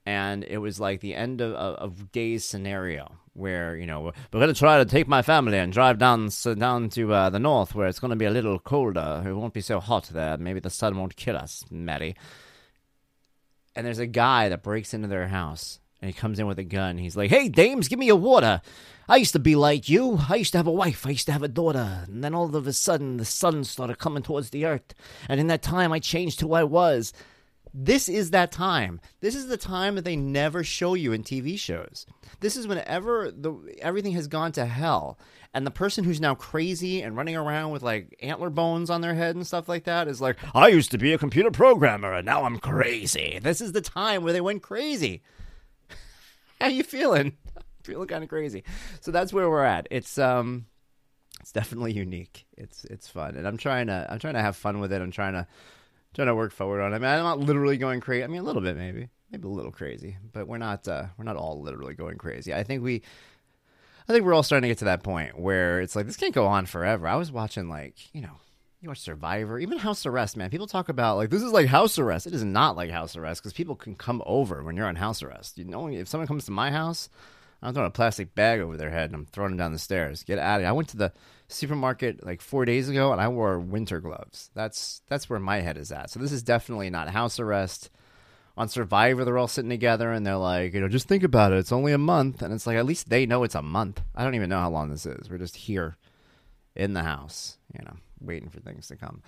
and 0.06 0.44
it 0.44 0.60
was 0.60 0.80
like 0.80 1.00
the 1.00 1.16
end 1.16 1.42
of, 1.42 1.54
of, 1.54 1.76
of 1.78 2.12
days 2.12 2.46
scenario 2.46 3.16
where 3.34 3.76
you 3.76 3.88
know 3.88 4.02
we're 4.02 4.40
going 4.40 4.54
to 4.54 4.60
try 4.60 4.78
to 4.78 4.86
take 4.86 5.08
my 5.08 5.24
family 5.24 5.58
and 5.58 5.74
drive 5.74 5.98
down 5.98 6.30
so 6.30 6.54
down 6.54 6.90
to 6.90 7.12
uh, 7.12 7.32
the 7.32 7.40
north 7.40 7.74
where 7.74 7.88
it's 7.88 8.00
going 8.00 8.10
to 8.12 8.16
be 8.16 8.26
a 8.26 8.32
little 8.32 8.60
colder. 8.60 9.24
It 9.26 9.34
won't 9.34 9.56
be 9.56 9.62
so 9.62 9.80
hot 9.80 10.12
there. 10.14 10.38
Maybe 10.38 10.60
the 10.60 10.70
sun 10.70 10.96
won't 10.96 11.16
kill 11.16 11.36
us, 11.36 11.66
Maddie. 11.72 12.16
And 13.76 13.84
there's 13.84 13.98
a 13.98 14.06
guy 14.06 14.48
that 14.50 14.62
breaks 14.62 14.94
into 14.94 15.08
their 15.08 15.30
house 15.30 15.80
and 16.08 16.16
he 16.16 16.20
comes 16.20 16.40
in 16.40 16.48
with 16.48 16.58
a 16.58 16.64
gun. 16.64 16.98
He's 16.98 17.18
like, 17.18 17.30
"Hey, 17.30 17.50
dames, 17.50 17.90
give 17.90 18.00
me 18.00 18.08
a 18.08 18.16
water. 18.16 18.62
I 19.10 19.18
used 19.18 19.34
to 19.34 19.40
be 19.40 19.56
like 19.56 19.90
you. 19.90 20.20
I 20.30 20.36
used 20.36 20.54
to 20.54 20.58
have 20.58 20.68
a 20.68 20.72
wife. 20.72 21.06
I 21.06 21.10
used 21.10 21.26
to 21.26 21.34
have 21.34 21.44
a 21.44 21.50
daughter. 21.50 22.06
And 22.08 22.24
then 22.24 22.34
all 22.34 22.56
of 22.56 22.66
a 22.66 22.74
sudden, 22.74 23.18
the 23.18 23.26
sun 23.26 23.66
started 23.66 24.00
coming 24.00 24.24
towards 24.24 24.50
the 24.50 24.66
earth. 24.66 24.94
And 25.28 25.40
in 25.40 25.48
that 25.48 25.62
time, 25.62 25.92
I 25.92 26.00
changed 26.00 26.40
who 26.40 26.54
I 26.54 26.64
was." 26.64 27.12
This 27.74 28.08
is 28.08 28.32
that 28.32 28.52
time. 28.54 29.02
This 29.20 29.36
is 29.36 29.48
the 29.48 29.58
time 29.58 29.96
that 29.96 30.06
they 30.06 30.16
never 30.16 30.64
show 30.64 30.94
you 30.94 31.12
in 31.12 31.24
TV 31.24 31.60
shows. 31.60 32.08
This 32.40 32.56
is 32.56 32.66
whenever 32.66 33.30
the 33.30 33.54
everything 33.82 34.14
has 34.14 34.28
gone 34.28 34.54
to 34.54 34.66
hell, 34.66 35.20
and 35.54 35.68
the 35.68 35.72
person 35.72 36.04
who's 36.04 36.22
now 36.22 36.34
crazy 36.34 37.02
and 37.02 37.18
running 37.18 37.36
around 37.36 37.72
with 37.72 37.84
like 37.84 38.16
antler 38.22 38.50
bones 38.50 38.90
on 38.90 39.02
their 39.02 39.14
head 39.14 39.36
and 39.36 39.46
stuff 39.46 39.68
like 39.68 39.84
that 39.84 40.08
is 40.08 40.22
like, 40.22 40.38
I 40.56 40.70
used 40.70 40.92
to 40.92 40.98
be 40.98 41.14
a 41.14 41.18
computer 41.18 41.52
programmer 41.52 42.14
and 42.14 42.26
now 42.26 42.46
I'm 42.46 42.58
crazy. 42.58 43.40
This 43.42 43.62
is 43.62 43.74
the 43.74 43.82
time 43.82 44.24
where 44.24 44.34
they 44.34 44.42
went 44.42 44.64
crazy. 44.64 45.22
How 46.62 46.68
you 46.68 46.84
feeling? 46.84 47.38
feeling 47.84 48.08
kind 48.08 48.24
of 48.24 48.30
crazy. 48.30 48.64
So 49.02 49.12
that's 49.12 49.32
where 49.32 49.50
we're 49.50 49.64
at. 49.64 49.88
It's 49.92 50.18
um 50.18 50.66
it's 51.40 51.52
definitely 51.52 51.94
unique. 51.94 52.46
It's 52.58 52.84
it's 52.86 53.08
fun. 53.08 53.36
And 53.36 53.48
I'm 53.48 53.58
trying 53.58 53.88
to 53.88 54.08
I'm 54.10 54.20
trying 54.20 54.34
to 54.34 54.42
have 54.42 54.56
fun 54.56 54.80
with 54.80 54.92
it. 54.92 55.02
I'm 55.02 55.12
trying 55.12 55.34
to 55.34 55.48
trying 56.14 56.28
to 56.28 56.36
work 56.36 56.52
forward 56.52 56.82
on 56.82 56.94
it. 56.94 56.96
I 56.96 57.00
mean, 57.00 57.10
I'm 57.10 57.24
not 57.24 57.40
literally 57.40 57.78
going 57.78 58.02
crazy. 58.02 58.24
I 58.24 58.28
mean, 58.28 58.42
a 58.42 58.44
little 58.44 58.62
bit 58.62 58.76
maybe. 58.76 59.10
Maybe 59.32 59.46
a 59.46 59.52
little 59.52 59.74
crazy, 59.74 60.18
but 60.32 60.48
we're 60.48 60.58
not 60.58 60.88
uh 60.88 61.08
we're 61.18 61.26
not 61.26 61.36
all 61.36 61.62
literally 61.62 61.94
going 61.94 62.18
crazy. 62.18 62.54
I 62.54 62.64
think 62.64 62.82
we 62.82 63.04
I 64.08 64.14
think 64.14 64.26
we're 64.26 64.34
all 64.34 64.44
starting 64.44 64.64
to 64.64 64.70
get 64.70 64.78
to 64.80 64.86
that 64.86 65.04
point 65.04 65.38
where 65.38 65.82
it's 65.82 65.96
like 65.96 66.06
this 66.06 66.16
can't 66.16 66.34
go 66.34 66.48
on 66.48 66.66
forever. 66.66 67.08
I 67.08 67.18
was 67.18 67.32
watching 67.32 67.68
like, 67.68 68.14
you 68.16 68.22
know, 68.22 68.38
you 68.82 68.90
watch 68.90 69.00
Survivor, 69.00 69.60
even 69.60 69.80
House 69.80 70.06
Arrest, 70.06 70.38
man. 70.38 70.50
People 70.50 70.68
talk 70.68 70.90
about 70.90 71.18
like 71.18 71.30
this 71.30 71.42
is 71.42 71.52
like 71.52 71.68
house 71.68 71.98
arrest. 71.98 72.28
It 72.28 72.34
is 72.34 72.44
not 72.44 72.76
like 72.76 72.92
house 72.92 73.16
arrest 73.16 73.42
because 73.42 73.54
people 73.54 73.76
can 73.76 73.96
come 73.96 74.22
over 74.26 74.64
when 74.64 74.76
you're 74.76 74.86
on 74.86 74.96
house 74.96 75.24
arrest. 75.24 75.58
You 75.58 75.66
know, 75.66 75.88
if 75.88 76.08
someone 76.08 76.28
comes 76.28 76.46
to 76.46 76.52
my 76.52 76.70
house, 76.70 77.10
I'm 77.62 77.74
throwing 77.74 77.88
a 77.88 77.92
plastic 77.92 78.36
bag 78.36 78.60
over 78.60 78.78
their 78.78 78.92
head 78.92 79.10
and 79.10 79.16
I'm 79.16 79.26
throwing 79.26 79.52
them 79.52 79.58
down 79.58 79.72
the 79.72 79.80
stairs. 79.80 80.24
Get 80.24 80.38
out 80.38 80.58
of 80.58 80.62
here. 80.62 80.70
I 80.70 80.74
went 80.74 80.90
to 80.90 80.98
the 80.98 81.12
supermarket 81.48 82.24
like 82.24 82.42
four 82.42 82.66
days 82.66 82.88
ago 82.88 83.12
and 83.12 83.20
I 83.20 83.30
wore 83.30 83.60
winter 83.60 84.00
gloves. 84.00 84.52
That's 84.54 85.02
that's 85.08 85.30
where 85.30 85.40
my 85.40 85.62
head 85.62 85.78
is 85.78 85.92
at. 85.92 86.12
So 86.12 86.20
this 86.20 86.32
is 86.32 86.44
definitely 86.44 86.92
not 86.92 87.10
house 87.10 87.40
arrest. 87.40 87.90
On 88.58 88.68
Survivor, 88.68 89.24
they're 89.24 89.38
all 89.38 89.48
sitting 89.48 89.70
together 89.70 90.12
and 90.12 90.26
they're 90.26 90.36
like, 90.36 90.74
you 90.74 90.82
know, 90.82 90.88
just 90.88 91.08
think 91.08 91.22
about 91.22 91.52
it. 91.52 91.60
It's 91.60 91.72
only 91.72 91.94
a 91.94 92.00
month, 92.00 92.42
and 92.42 92.52
it's 92.52 92.66
like 92.66 92.76
at 92.76 92.88
least 92.88 93.08
they 93.08 93.28
know 93.28 93.44
it's 93.44 93.54
a 93.54 93.62
month. 93.62 94.02
I 94.16 94.24
don't 94.24 94.34
even 94.34 94.50
know 94.50 94.60
how 94.60 94.72
long 94.72 94.90
this 94.90 95.06
is. 95.06 95.30
We're 95.30 95.38
just 95.38 95.56
here 95.56 95.96
in 96.76 96.94
the 96.94 97.04
house, 97.04 97.60
you 97.72 97.86
know 97.86 97.98
waiting 98.22 98.50
for 98.50 98.60
things 98.60 98.88
to 98.88 98.96
come. 98.96 99.22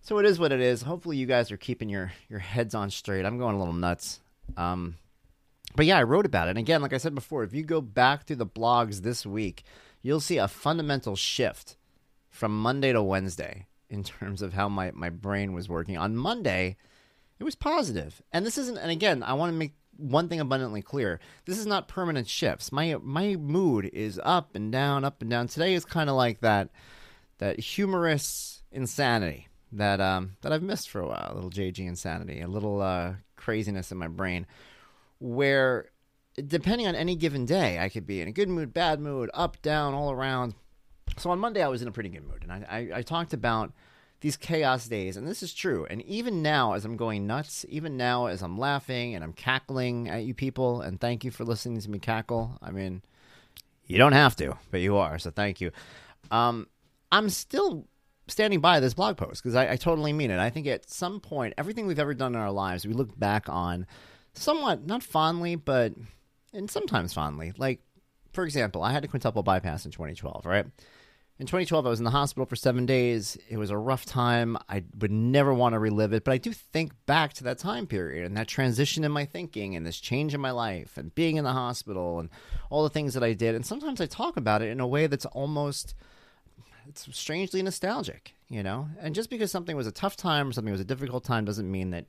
So 0.00 0.18
it 0.18 0.26
is 0.26 0.38
what 0.38 0.52
it 0.52 0.60
is. 0.60 0.82
Hopefully, 0.82 1.16
you 1.16 1.26
guys 1.26 1.52
are 1.52 1.56
keeping 1.56 1.88
your 1.88 2.12
your 2.28 2.40
heads 2.40 2.74
on 2.74 2.90
straight. 2.90 3.24
I'm 3.24 3.38
going 3.38 3.54
a 3.54 3.58
little 3.58 3.74
nuts. 3.74 4.20
Um, 4.56 4.96
but 5.76 5.86
yeah, 5.86 5.98
I 5.98 6.02
wrote 6.02 6.26
about 6.26 6.48
it. 6.48 6.50
And 6.50 6.58
again, 6.58 6.82
like 6.82 6.92
I 6.92 6.98
said 6.98 7.14
before, 7.14 7.44
if 7.44 7.54
you 7.54 7.62
go 7.62 7.80
back 7.80 8.24
through 8.26 8.36
the 8.36 8.46
blogs 8.46 9.02
this 9.02 9.24
week, 9.24 9.64
you'll 10.02 10.20
see 10.20 10.38
a 10.38 10.48
fundamental 10.48 11.16
shift 11.16 11.76
from 12.28 12.60
Monday 12.60 12.92
to 12.92 13.02
Wednesday 13.02 13.66
in 13.88 14.02
terms 14.02 14.42
of 14.42 14.54
how 14.54 14.68
my, 14.68 14.90
my 14.92 15.10
brain 15.10 15.52
was 15.52 15.68
working. 15.68 15.96
On 15.96 16.16
Monday, 16.16 16.76
it 17.38 17.44
was 17.44 17.54
positive. 17.54 18.22
And 18.32 18.44
this 18.44 18.58
isn't, 18.58 18.78
and 18.78 18.90
again, 18.90 19.22
I 19.22 19.34
want 19.34 19.52
to 19.52 19.58
make 19.58 19.74
one 19.96 20.28
thing 20.28 20.40
abundantly 20.40 20.82
clear. 20.82 21.20
This 21.44 21.58
is 21.58 21.66
not 21.66 21.88
permanent 21.88 22.26
shifts. 22.26 22.72
My 22.72 22.96
my 23.02 23.36
mood 23.36 23.90
is 23.92 24.20
up 24.24 24.54
and 24.54 24.72
down, 24.72 25.04
up 25.04 25.20
and 25.20 25.30
down. 25.30 25.48
Today 25.48 25.74
is 25.74 25.84
kind 25.84 26.08
of 26.08 26.16
like 26.16 26.40
that 26.40 26.70
that 27.38 27.58
humorous 27.58 28.62
insanity 28.70 29.48
that 29.72 30.00
um, 30.00 30.36
that 30.42 30.52
I've 30.52 30.62
missed 30.62 30.90
for 30.90 31.00
a 31.00 31.06
while. 31.06 31.30
A 31.32 31.34
little 31.34 31.50
JG 31.50 31.78
insanity, 31.80 32.40
a 32.40 32.48
little 32.48 32.80
uh, 32.80 33.14
craziness 33.36 33.90
in 33.90 33.98
my 33.98 34.08
brain, 34.08 34.46
where 35.18 35.90
depending 36.46 36.86
on 36.86 36.94
any 36.94 37.16
given 37.16 37.44
day, 37.44 37.78
I 37.78 37.88
could 37.88 38.06
be 38.06 38.20
in 38.20 38.28
a 38.28 38.32
good 38.32 38.48
mood, 38.48 38.72
bad 38.72 39.00
mood, 39.00 39.30
up, 39.34 39.60
down, 39.62 39.94
all 39.94 40.10
around. 40.10 40.54
So 41.18 41.30
on 41.30 41.38
Monday, 41.38 41.62
I 41.62 41.68
was 41.68 41.82
in 41.82 41.88
a 41.88 41.92
pretty 41.92 42.08
good 42.08 42.26
mood, 42.26 42.42
and 42.42 42.52
I, 42.52 42.66
I, 42.70 42.98
I 42.98 43.02
talked 43.02 43.32
about 43.32 43.72
these 44.20 44.36
chaos 44.36 44.86
days, 44.86 45.16
and 45.16 45.26
this 45.26 45.42
is 45.42 45.52
true. 45.52 45.86
And 45.90 46.00
even 46.02 46.42
now, 46.42 46.72
as 46.74 46.84
I'm 46.84 46.96
going 46.96 47.26
nuts, 47.26 47.66
even 47.68 47.96
now 47.96 48.26
as 48.26 48.40
I'm 48.40 48.56
laughing 48.56 49.14
and 49.14 49.24
I'm 49.24 49.32
cackling 49.32 50.08
at 50.08 50.24
you 50.24 50.32
people, 50.32 50.80
and 50.80 51.00
thank 51.00 51.24
you 51.24 51.30
for 51.30 51.44
listening 51.44 51.80
to 51.80 51.90
me 51.90 51.98
cackle. 51.98 52.56
I 52.62 52.70
mean, 52.70 53.02
you 53.86 53.98
don't 53.98 54.12
have 54.12 54.36
to, 54.36 54.56
but 54.70 54.80
you 54.80 54.96
are, 54.96 55.18
so 55.18 55.30
thank 55.30 55.60
you. 55.60 55.72
Um, 56.30 56.68
I'm 57.12 57.28
still 57.28 57.86
standing 58.26 58.60
by 58.60 58.80
this 58.80 58.94
blog 58.94 59.18
post 59.18 59.42
because 59.42 59.54
I, 59.54 59.72
I, 59.72 59.76
totally 59.76 60.12
mean 60.12 60.30
it. 60.30 60.38
I 60.38 60.48
think 60.48 60.66
at 60.66 60.88
some 60.88 61.20
point, 61.20 61.54
everything 61.58 61.86
we've 61.86 61.98
ever 61.98 62.14
done 62.14 62.34
in 62.34 62.40
our 62.40 62.50
lives, 62.50 62.86
we 62.86 62.94
look 62.94 63.16
back 63.18 63.48
on 63.48 63.86
somewhat, 64.32 64.86
not 64.86 65.02
fondly, 65.02 65.54
but 65.54 65.92
and 66.54 66.70
sometimes 66.70 67.12
fondly. 67.12 67.52
Like, 67.58 67.80
for 68.32 68.44
example, 68.44 68.82
I 68.82 68.92
had 68.92 69.04
a 69.04 69.08
quintuple 69.08 69.42
bypass 69.42 69.84
in 69.84 69.90
2012, 69.90 70.46
right? 70.46 70.64
In 71.38 71.46
2012, 71.46 71.86
I 71.86 71.90
was 71.90 71.98
in 71.98 72.04
the 72.04 72.10
hospital 72.10 72.46
for 72.46 72.56
seven 72.56 72.86
days. 72.86 73.36
It 73.48 73.56
was 73.58 73.70
a 73.70 73.76
rough 73.76 74.06
time. 74.06 74.56
I 74.68 74.84
would 74.98 75.10
never 75.10 75.52
want 75.52 75.74
to 75.74 75.78
relive 75.78 76.12
it, 76.12 76.24
but 76.24 76.32
I 76.32 76.38
do 76.38 76.52
think 76.52 76.92
back 77.04 77.32
to 77.34 77.44
that 77.44 77.58
time 77.58 77.86
period 77.86 78.24
and 78.24 78.36
that 78.36 78.48
transition 78.48 79.02
in 79.02 79.12
my 79.12 79.24
thinking 79.24 79.74
and 79.74 79.84
this 79.84 79.98
change 79.98 80.34
in 80.34 80.40
my 80.40 80.50
life 80.50 80.96
and 80.96 81.14
being 81.14 81.36
in 81.36 81.44
the 81.44 81.52
hospital 81.52 82.20
and 82.20 82.30
all 82.70 82.84
the 82.84 82.90
things 82.90 83.12
that 83.14 83.24
I 83.24 83.32
did. 83.32 83.54
And 83.54 83.66
sometimes 83.66 84.00
I 84.00 84.06
talk 84.06 84.36
about 84.36 84.62
it 84.62 84.70
in 84.70 84.80
a 84.80 84.86
way 84.86 85.06
that's 85.08 85.26
almost– 85.26 85.94
it's 86.88 87.08
strangely 87.16 87.62
nostalgic, 87.62 88.34
you 88.48 88.62
know. 88.62 88.88
And 89.00 89.14
just 89.14 89.30
because 89.30 89.50
something 89.50 89.76
was 89.76 89.86
a 89.86 89.92
tough 89.92 90.16
time 90.16 90.48
or 90.48 90.52
something 90.52 90.72
was 90.72 90.80
a 90.80 90.84
difficult 90.84 91.24
time 91.24 91.44
doesn't 91.44 91.70
mean 91.70 91.90
that 91.90 92.06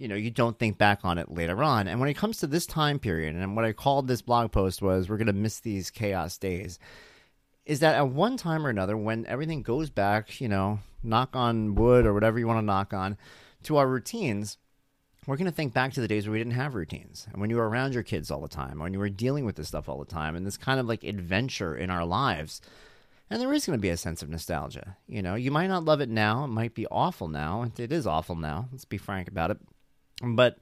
you 0.00 0.08
know, 0.08 0.14
you 0.14 0.30
don't 0.30 0.58
think 0.58 0.78
back 0.78 1.00
on 1.04 1.18
it 1.18 1.30
later 1.30 1.62
on. 1.62 1.86
And 1.86 2.00
when 2.00 2.08
it 2.08 2.16
comes 2.16 2.38
to 2.38 2.46
this 2.46 2.64
time 2.64 2.98
period, 2.98 3.36
and 3.36 3.54
what 3.54 3.66
I 3.66 3.72
called 3.72 4.08
this 4.08 4.22
blog 4.22 4.50
post 4.50 4.80
was, 4.80 5.08
we're 5.08 5.18
going 5.18 5.26
to 5.26 5.34
miss 5.34 5.60
these 5.60 5.90
chaos 5.90 6.38
days, 6.38 6.78
is 7.66 7.80
that 7.80 7.96
at 7.96 8.08
one 8.08 8.38
time 8.38 8.66
or 8.66 8.70
another, 8.70 8.96
when 8.96 9.26
everything 9.26 9.62
goes 9.62 9.90
back, 9.90 10.40
you 10.40 10.48
know, 10.48 10.80
knock 11.02 11.36
on 11.36 11.74
wood 11.74 12.06
or 12.06 12.14
whatever 12.14 12.38
you 12.38 12.46
want 12.46 12.58
to 12.58 12.64
knock 12.64 12.94
on, 12.94 13.18
to 13.64 13.76
our 13.76 13.86
routines, 13.86 14.56
we're 15.26 15.36
going 15.36 15.44
to 15.44 15.54
think 15.54 15.74
back 15.74 15.92
to 15.92 16.00
the 16.00 16.08
days 16.08 16.26
where 16.26 16.32
we 16.32 16.38
didn't 16.38 16.54
have 16.54 16.74
routines 16.74 17.26
and 17.30 17.38
when 17.38 17.50
you 17.50 17.56
were 17.56 17.68
around 17.68 17.92
your 17.92 18.02
kids 18.02 18.30
all 18.30 18.40
the 18.40 18.48
time, 18.48 18.78
when 18.78 18.94
you 18.94 18.98
were 18.98 19.10
dealing 19.10 19.44
with 19.44 19.56
this 19.56 19.68
stuff 19.68 19.86
all 19.86 19.98
the 19.98 20.06
time, 20.06 20.34
and 20.34 20.46
this 20.46 20.56
kind 20.56 20.80
of 20.80 20.86
like 20.86 21.04
adventure 21.04 21.76
in 21.76 21.90
our 21.90 22.06
lives. 22.06 22.62
And 23.30 23.40
there 23.40 23.52
is 23.52 23.64
going 23.64 23.78
to 23.78 23.80
be 23.80 23.90
a 23.90 23.96
sense 23.96 24.22
of 24.22 24.28
nostalgia. 24.28 24.96
You 25.06 25.22
know, 25.22 25.36
you 25.36 25.52
might 25.52 25.68
not 25.68 25.84
love 25.84 26.00
it 26.00 26.08
now. 26.08 26.44
It 26.44 26.48
might 26.48 26.74
be 26.74 26.86
awful 26.88 27.28
now. 27.28 27.70
It 27.78 27.92
is 27.92 28.06
awful 28.06 28.34
now. 28.34 28.68
Let's 28.72 28.84
be 28.84 28.98
frank 28.98 29.28
about 29.28 29.52
it. 29.52 29.58
But 30.20 30.58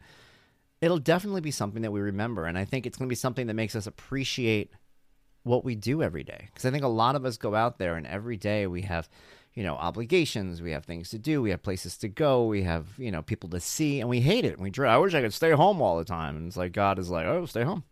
it'll 0.83 0.99
definitely 0.99 1.41
be 1.41 1.51
something 1.51 1.83
that 1.83 1.93
we 1.93 2.01
remember. 2.01 2.45
And 2.45 2.59
I 2.59 2.67
think 2.67 2.85
it's 2.85 2.99
going 2.99 3.09
to 3.09 3.13
be 3.13 3.17
something 3.17 3.47
that 3.47 3.55
makes 3.55 3.75
us 3.75 3.87
appreciate 3.87 4.73
what 5.45 5.65
we 5.65 5.75
do 5.75 6.03
every 6.03 6.23
day. 6.23 6.49
Because 6.53 6.67
I 6.67 6.71
think 6.71 6.85
a 6.85 6.89
lot 6.89 7.17
of 7.17 7.25
us 7.25 7.39
go 7.39 7.55
out 7.55 7.79
there 7.79 7.97
and 7.97 8.07
every 8.07 8.37
day 8.37 8.67
we 8.67 8.83
have, 8.83 9.09
you 9.55 9.63
know, 9.63 9.75
obligations, 9.75 10.61
we 10.61 10.73
have 10.73 10.85
things 10.85 11.09
to 11.11 11.19
do, 11.19 11.41
we 11.41 11.51
have 11.51 11.63
places 11.63 11.97
to 11.99 12.09
go, 12.09 12.45
we 12.45 12.65
have, 12.65 12.87
you 12.99 13.11
know, 13.11 13.23
people 13.23 13.49
to 13.51 13.61
see, 13.61 14.01
and 14.01 14.11
we 14.11 14.21
hate 14.21 14.45
it. 14.45 14.61
We 14.61 14.71
try, 14.71 14.95
I 14.95 14.99
wish 14.99 15.15
I 15.15 15.23
could 15.23 15.33
stay 15.33 15.53
home 15.53 15.81
all 15.81 15.97
the 15.97 16.05
time. 16.05 16.37
And 16.37 16.47
it's 16.47 16.57
like, 16.57 16.73
God 16.73 16.99
is 16.99 17.09
like, 17.09 17.27
oh, 17.27 17.47
stay 17.47 17.65
home. 17.65 17.85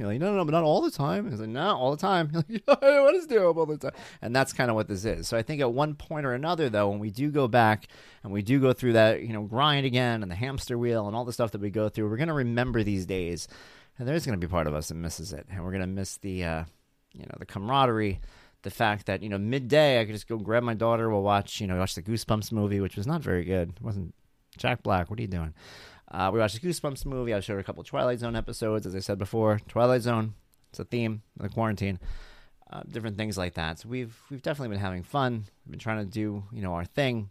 You're 0.00 0.08
like, 0.08 0.20
no, 0.20 0.30
no, 0.30 0.38
no, 0.38 0.44
but 0.44 0.52
not 0.52 0.64
all 0.64 0.80
the 0.80 0.90
time. 0.90 1.30
He's 1.30 1.40
like, 1.40 1.48
no, 1.48 1.76
all 1.76 1.90
the 1.90 2.00
time. 2.00 2.30
You're 2.48 2.60
like, 2.66 2.82
all 2.82 3.66
the 3.66 3.78
time. 3.78 3.92
And 4.22 4.34
that's 4.34 4.52
kind 4.52 4.70
of 4.70 4.76
what 4.76 4.88
this 4.88 5.04
is. 5.04 5.28
So 5.28 5.36
I 5.36 5.42
think 5.42 5.60
at 5.60 5.72
one 5.72 5.94
point 5.94 6.26
or 6.26 6.32
another, 6.32 6.68
though, 6.68 6.88
when 6.88 6.98
we 6.98 7.10
do 7.10 7.30
go 7.30 7.46
back 7.48 7.86
and 8.24 8.32
we 8.32 8.42
do 8.42 8.60
go 8.60 8.72
through 8.72 8.94
that, 8.94 9.22
you 9.22 9.32
know, 9.32 9.42
grind 9.42 9.86
again 9.86 10.22
and 10.22 10.30
the 10.30 10.36
hamster 10.36 10.78
wheel 10.78 11.06
and 11.06 11.14
all 11.14 11.24
the 11.24 11.32
stuff 11.32 11.52
that 11.52 11.60
we 11.60 11.70
go 11.70 11.88
through, 11.88 12.08
we're 12.08 12.16
going 12.16 12.28
to 12.28 12.34
remember 12.34 12.82
these 12.82 13.06
days. 13.06 13.46
And 13.98 14.08
there's 14.08 14.24
going 14.24 14.40
to 14.40 14.46
be 14.46 14.50
part 14.50 14.66
of 14.66 14.74
us 14.74 14.88
that 14.88 14.94
misses 14.94 15.32
it. 15.32 15.46
And 15.50 15.62
we're 15.62 15.72
going 15.72 15.82
to 15.82 15.86
miss 15.86 16.16
the, 16.16 16.44
uh, 16.44 16.64
you 17.12 17.22
know, 17.22 17.36
the 17.38 17.46
camaraderie, 17.46 18.20
the 18.62 18.70
fact 18.70 19.06
that, 19.06 19.22
you 19.22 19.28
know, 19.28 19.38
midday 19.38 20.00
I 20.00 20.04
could 20.06 20.14
just 20.14 20.28
go 20.28 20.38
grab 20.38 20.62
my 20.62 20.74
daughter, 20.74 21.10
we'll 21.10 21.22
watch, 21.22 21.60
you 21.60 21.66
know, 21.66 21.78
watch 21.78 21.94
the 21.94 22.02
Goosebumps 22.02 22.52
movie, 22.52 22.80
which 22.80 22.96
was 22.96 23.06
not 23.06 23.20
very 23.20 23.44
good. 23.44 23.70
It 23.70 23.82
wasn't 23.82 24.14
Jack 24.56 24.82
Black, 24.82 25.10
what 25.10 25.18
are 25.18 25.22
you 25.22 25.28
doing? 25.28 25.54
Uh, 26.10 26.30
we 26.32 26.40
watched 26.40 26.60
the 26.60 26.66
Goosebumps 26.66 27.06
movie. 27.06 27.32
I 27.32 27.40
showed 27.40 27.54
her 27.54 27.60
a 27.60 27.64
couple 27.64 27.84
Twilight 27.84 28.18
Zone 28.18 28.34
episodes, 28.34 28.86
as 28.86 28.96
I 28.96 28.98
said 28.98 29.18
before. 29.18 29.60
Twilight 29.68 30.02
Zone, 30.02 30.34
it's 30.70 30.80
a 30.80 30.84
theme 30.84 31.22
of 31.38 31.44
the 31.44 31.48
quarantine. 31.48 32.00
Uh, 32.70 32.82
different 32.88 33.16
things 33.16 33.36
like 33.38 33.54
that. 33.54 33.80
So 33.80 33.88
we've 33.88 34.16
we've 34.30 34.42
definitely 34.42 34.74
been 34.74 34.84
having 34.84 35.02
fun. 35.02 35.44
We've 35.64 35.72
been 35.72 35.80
trying 35.80 36.04
to 36.04 36.10
do 36.10 36.44
you 36.52 36.62
know 36.62 36.74
our 36.74 36.84
thing, 36.84 37.30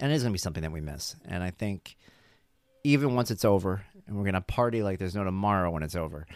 and 0.00 0.10
it 0.10 0.14
is 0.14 0.22
going 0.22 0.32
to 0.32 0.34
be 0.34 0.38
something 0.38 0.62
that 0.62 0.72
we 0.72 0.80
miss. 0.80 1.16
And 1.24 1.42
I 1.42 1.50
think 1.50 1.96
even 2.84 3.14
once 3.14 3.30
it's 3.30 3.44
over, 3.44 3.84
and 4.06 4.16
we're 4.16 4.24
going 4.24 4.34
to 4.34 4.40
party 4.40 4.82
like 4.82 4.98
there's 4.98 5.14
no 5.14 5.24
tomorrow 5.24 5.70
when 5.70 5.82
it's 5.82 5.96
over. 5.96 6.26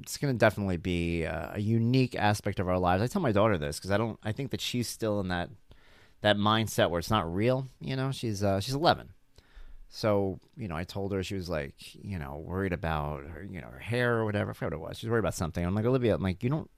It's 0.00 0.18
going 0.18 0.34
to 0.34 0.38
definitely 0.38 0.76
be 0.76 1.22
a, 1.22 1.52
a 1.54 1.60
unique 1.60 2.14
aspect 2.14 2.60
of 2.60 2.68
our 2.68 2.78
lives. 2.78 3.02
I 3.02 3.06
tell 3.06 3.22
my 3.22 3.32
daughter 3.32 3.56
this 3.58 3.78
because 3.78 3.90
I 3.90 3.96
don't. 3.96 4.18
I 4.22 4.32
think 4.32 4.50
that 4.50 4.60
she's 4.60 4.88
still 4.88 5.20
in 5.20 5.28
that 5.28 5.50
that 6.20 6.36
mindset 6.36 6.90
where 6.90 6.98
it's 6.98 7.10
not 7.10 7.32
real. 7.32 7.66
You 7.80 7.96
know, 7.96 8.12
she's 8.12 8.42
uh, 8.42 8.60
she's 8.60 8.74
11, 8.74 9.10
so, 9.92 10.38
you 10.56 10.68
know, 10.68 10.76
I 10.76 10.84
told 10.84 11.12
her 11.12 11.22
she 11.24 11.34
was 11.34 11.50
like, 11.50 11.74
you 11.94 12.18
know, 12.18 12.36
worried 12.36 12.72
about 12.72 13.24
her, 13.24 13.46
you 13.50 13.60
know, 13.60 13.66
her 13.66 13.80
hair 13.80 14.18
or 14.18 14.24
whatever. 14.24 14.50
I 14.50 14.54
forgot 14.54 14.78
what 14.78 14.86
it 14.86 14.88
was. 14.88 14.98
She 14.98 15.08
worried 15.08 15.18
about 15.18 15.34
something. 15.34 15.64
I'm 15.64 15.74
like, 15.74 15.84
Olivia, 15.84 16.14
I'm 16.14 16.22
like, 16.22 16.44
you 16.44 16.48
don't, 16.48 16.70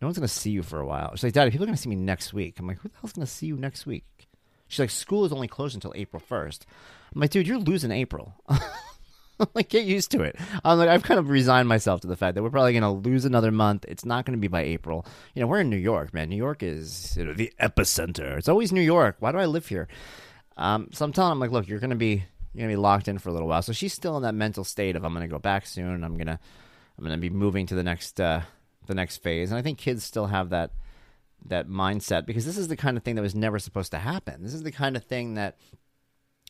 no 0.00 0.06
one's 0.06 0.18
going 0.18 0.28
to 0.28 0.32
see 0.32 0.52
you 0.52 0.62
for 0.62 0.78
a 0.78 0.86
while. 0.86 1.10
She's 1.14 1.24
like, 1.24 1.32
Daddy, 1.32 1.50
people 1.50 1.64
are 1.64 1.66
going 1.66 1.76
to 1.76 1.82
see 1.82 1.90
me 1.90 1.96
next 1.96 2.32
week. 2.32 2.60
I'm 2.60 2.68
like, 2.68 2.78
who 2.78 2.88
the 2.88 2.94
hell's 3.00 3.12
going 3.12 3.26
to 3.26 3.32
see 3.32 3.46
you 3.46 3.56
next 3.56 3.86
week? 3.86 4.28
She's 4.68 4.78
like, 4.78 4.90
school 4.90 5.24
is 5.24 5.32
only 5.32 5.48
closed 5.48 5.74
until 5.74 5.92
April 5.96 6.22
1st. 6.30 6.60
I'm 7.12 7.20
like, 7.20 7.30
dude, 7.30 7.48
you're 7.48 7.58
losing 7.58 7.90
April. 7.90 8.34
like, 9.54 9.68
get 9.68 9.84
used 9.84 10.12
to 10.12 10.22
it. 10.22 10.36
I'm 10.64 10.78
like, 10.78 10.88
I've 10.88 11.02
kind 11.02 11.18
of 11.18 11.28
resigned 11.28 11.68
myself 11.68 12.02
to 12.02 12.06
the 12.06 12.16
fact 12.16 12.36
that 12.36 12.44
we're 12.44 12.50
probably 12.50 12.72
going 12.72 12.82
to 12.82 13.08
lose 13.08 13.24
another 13.24 13.50
month. 13.50 13.84
It's 13.88 14.04
not 14.04 14.24
going 14.24 14.38
to 14.38 14.40
be 14.40 14.46
by 14.46 14.62
April. 14.62 15.04
You 15.34 15.40
know, 15.40 15.48
we're 15.48 15.60
in 15.60 15.70
New 15.70 15.76
York, 15.76 16.14
man. 16.14 16.28
New 16.28 16.36
York 16.36 16.62
is 16.62 17.16
you 17.16 17.24
know, 17.24 17.34
the 17.34 17.52
epicenter. 17.60 18.38
It's 18.38 18.48
always 18.48 18.70
New 18.70 18.80
York. 18.80 19.16
Why 19.18 19.32
do 19.32 19.38
I 19.38 19.46
live 19.46 19.66
here? 19.66 19.88
Um, 20.56 20.88
so 20.92 21.04
I'm 21.04 21.12
telling 21.12 21.32
him, 21.32 21.40
like, 21.40 21.50
look, 21.50 21.66
you're 21.66 21.80
going 21.80 21.90
to 21.90 21.96
be 21.96 22.24
you're 22.52 22.62
gonna 22.62 22.72
be 22.72 22.76
locked 22.76 23.08
in 23.08 23.18
for 23.18 23.28
a 23.28 23.32
little 23.32 23.48
while. 23.48 23.62
So 23.62 23.72
she's 23.72 23.92
still 23.92 24.16
in 24.16 24.22
that 24.22 24.34
mental 24.34 24.64
state 24.64 24.96
of 24.96 25.04
I'm 25.04 25.12
gonna 25.12 25.28
go 25.28 25.38
back 25.38 25.66
soon. 25.66 26.02
I'm 26.02 26.16
gonna 26.16 26.38
I'm 26.98 27.04
gonna 27.04 27.18
be 27.18 27.30
moving 27.30 27.66
to 27.66 27.74
the 27.74 27.82
next 27.82 28.20
uh, 28.20 28.42
the 28.86 28.94
next 28.94 29.18
phase. 29.18 29.50
And 29.50 29.58
I 29.58 29.62
think 29.62 29.78
kids 29.78 30.04
still 30.04 30.26
have 30.26 30.50
that 30.50 30.72
that 31.46 31.68
mindset 31.68 32.26
because 32.26 32.44
this 32.44 32.58
is 32.58 32.68
the 32.68 32.76
kind 32.76 32.96
of 32.96 33.02
thing 33.02 33.14
that 33.14 33.22
was 33.22 33.34
never 33.34 33.58
supposed 33.58 33.92
to 33.92 33.98
happen. 33.98 34.42
This 34.42 34.54
is 34.54 34.62
the 34.62 34.72
kind 34.72 34.96
of 34.96 35.04
thing 35.04 35.34
that 35.34 35.56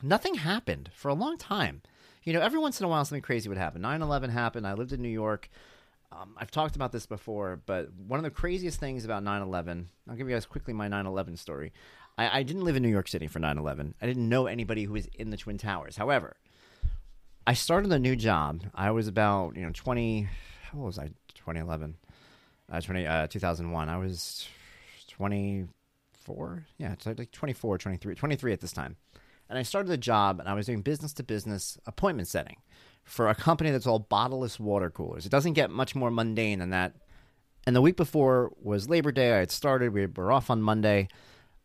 nothing 0.02 0.35
happened 0.35 0.90
for 0.92 1.09
a 1.09 1.14
long 1.14 1.37
time. 1.38 1.83
You 2.25 2.33
know, 2.33 2.40
every 2.40 2.59
once 2.59 2.80
in 2.80 2.87
a 2.87 2.88
while 2.88 3.04
something 3.04 3.23
crazy 3.23 3.49
would 3.49 3.59
happen. 3.59 3.83
9/11 3.83 4.30
happened. 4.30 4.66
I 4.66 4.75
lived 4.75 4.92
in 4.92 5.02
New 5.02 5.09
York. 5.09 5.49
Um, 6.12 6.35
I've 6.37 6.50
talked 6.50 6.75
about 6.75 6.90
this 6.90 7.07
before, 7.07 7.61
but 7.66 7.92
one 7.92 8.19
of 8.19 8.25
the 8.25 8.30
craziest 8.30 8.80
things 8.80 9.04
about 9.04 9.23
9 9.23 9.42
11, 9.42 9.88
I'll 10.09 10.16
give 10.16 10.28
you 10.28 10.35
guys 10.35 10.45
quickly 10.45 10.75
my 10.75 10.88
9 10.88 11.07
11 11.07 11.37
story. 11.37 11.73
I, 12.21 12.41
I 12.41 12.43
didn't 12.43 12.65
live 12.65 12.77
in 12.77 12.83
New 12.83 12.91
York 12.91 13.09
City 13.09 13.27
for 13.27 13.39
9 13.39 13.57
11. 13.57 13.95
I 14.00 14.07
didn't 14.07 14.29
know 14.29 14.47
anybody 14.47 14.85
who 14.85 14.93
was 14.93 15.07
in 15.19 15.31
the 15.31 15.39
Twin 15.39 15.57
Towers. 15.57 15.97
However, 15.97 16.37
I 17.47 17.55
started 17.55 17.91
a 17.93 17.99
new 17.99 18.15
job. 18.15 18.62
I 18.75 18.91
was 18.91 19.09
about, 19.09 19.57
you 19.57 19.62
know, 19.62 19.71
20, 19.73 20.29
how 20.71 20.79
old 20.79 20.87
was 20.87 20.99
I? 20.99 21.09
2011, 21.35 21.97
uh, 22.71 22.81
20, 22.81 23.07
uh, 23.07 23.27
2001. 23.27 23.89
I 23.89 23.97
was 23.97 24.47
24. 25.09 26.67
Yeah, 26.77 26.93
it's 26.93 27.07
like 27.07 27.33
24, 27.33 27.79
23, 27.79 28.15
23 28.15 28.53
at 28.53 28.61
this 28.61 28.73
time. 28.73 28.97
And 29.49 29.59
I 29.59 29.62
started 29.62 29.91
a 29.91 29.97
job 29.97 30.41
and 30.41 30.49
I 30.49 30.53
was 30.53 30.67
doing 30.67 30.83
business 30.83 31.15
to 31.15 31.23
business 31.23 31.79
appointment 31.87 32.29
setting 32.29 32.57
for 33.03 33.29
a 33.29 33.35
company 33.35 33.71
that's 33.71 33.87
all 33.87 34.07
bottleless 34.11 34.61
water 34.61 34.91
coolers. 34.91 35.25
It 35.25 35.33
doesn't 35.33 35.55
get 35.55 35.71
much 35.71 35.95
more 35.95 36.11
mundane 36.11 36.59
than 36.59 36.71
that. 36.71 36.97
And 37.67 37.75
the 37.75 37.81
week 37.81 37.97
before 37.97 38.53
was 38.61 38.91
Labor 38.91 39.11
Day. 39.11 39.33
I 39.33 39.39
had 39.39 39.50
started. 39.50 39.95
We 39.95 40.05
were 40.05 40.31
off 40.31 40.50
on 40.50 40.61
Monday. 40.61 41.09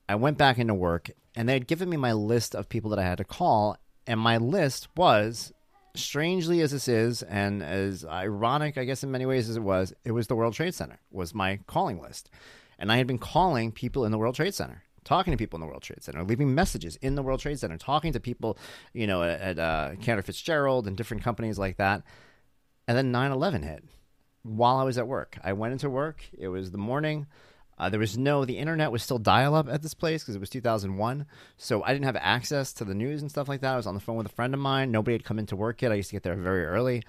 I 0.08 0.16
went 0.16 0.38
back 0.38 0.58
into 0.58 0.74
work 0.74 1.10
and 1.36 1.50
they 1.50 1.54
had 1.54 1.68
given 1.68 1.90
me 1.90 1.98
my 1.98 2.14
list 2.14 2.56
of 2.56 2.70
people 2.70 2.90
that 2.92 3.00
I 3.00 3.04
had 3.04 3.18
to 3.18 3.24
call. 3.24 3.78
And 4.08 4.20
my 4.20 4.38
list 4.38 4.88
was, 4.96 5.52
strangely 5.96 6.62
as 6.62 6.72
this 6.72 6.88
is, 6.88 7.24
and 7.24 7.64
as 7.64 8.06
ironic, 8.06 8.78
I 8.78 8.86
guess, 8.86 9.04
in 9.04 9.12
many 9.12 9.26
ways 9.26 9.50
as 9.50 9.58
it 9.58 9.64
was, 9.64 9.94
it 10.04 10.12
was 10.12 10.28
the 10.28 10.36
World 10.36 10.54
Trade 10.54 10.76
Center, 10.76 11.00
was 11.12 11.34
my 11.34 11.60
calling 11.68 12.02
list. 12.02 12.30
And 12.78 12.92
I 12.92 12.98
had 12.98 13.08
been 13.08 13.18
calling 13.18 13.72
people 13.72 14.06
in 14.06 14.12
the 14.12 14.18
World 14.18 14.36
Trade 14.36 14.54
Center, 14.54 14.84
talking 15.04 15.32
to 15.32 15.38
people 15.38 15.58
in 15.58 15.62
the 15.62 15.68
World 15.68 15.82
Trade 15.82 16.04
Center, 16.04 16.24
leaving 16.24 16.54
messages 16.54 16.98
in 16.98 17.16
the 17.16 17.24
World 17.24 17.40
Trade 17.40 17.60
Center, 17.60 17.78
talking 17.78 18.14
to 18.14 18.20
people, 18.20 18.58
you 18.94 19.08
know, 19.08 19.24
at, 19.24 19.58
uh, 19.58 19.92
Cantor 20.02 20.24
Fitzgerald 20.24 20.88
and 20.88 20.98
different 20.98 21.24
companies 21.24 21.58
like 21.58 21.78
that. 21.78 22.04
And 22.88 22.98
then 22.98 23.12
9 23.12 23.32
11 23.32 23.64
hit 23.64 23.84
while 24.44 24.78
I 24.78 24.84
was 24.84 24.98
at 24.98 25.08
work. 25.08 25.38
I 25.44 25.54
went 25.54 25.72
into 25.74 25.90
work, 25.90 26.24
it 26.38 26.50
was 26.50 26.72
the 26.72 26.78
morning. 26.78 27.28
Uh, 27.78 27.90
there 27.90 28.00
was 28.00 28.18
no, 28.18 28.46
the 28.46 28.58
internet 28.58 28.92
was 28.92 29.04
still 29.04 29.18
dial 29.18 29.54
up 29.54 29.68
at 29.68 29.82
this 29.82 29.94
place 29.94 30.24
because 30.24 30.36
it 30.36 30.40
was 30.40 30.50
2001. 30.50 31.26
So 31.58 31.84
I 31.84 31.92
didn't 31.92 32.06
have 32.06 32.16
access 32.16 32.72
to 32.74 32.86
the 32.86 32.96
news 32.96 33.22
and 33.22 33.30
stuff 33.30 33.50
like 33.50 33.62
that. 33.62 33.74
I 33.74 33.78
was 33.78 33.88
on 33.88 33.96
the 33.96 34.00
phone 34.00 34.16
with 34.16 34.28
a 34.28 34.34
friend 34.34 34.54
of 34.54 34.60
mine. 34.60 34.92
Nobody 34.92 35.14
had 35.14 35.26
come 35.26 35.40
into 35.40 35.56
work 35.56 35.82
yet. 35.82 35.92
I 35.92 35.96
used 35.96 36.10
to 36.10 36.16
get 36.16 36.24
there 36.24 36.36
very 36.36 36.66
early. 36.66 37.04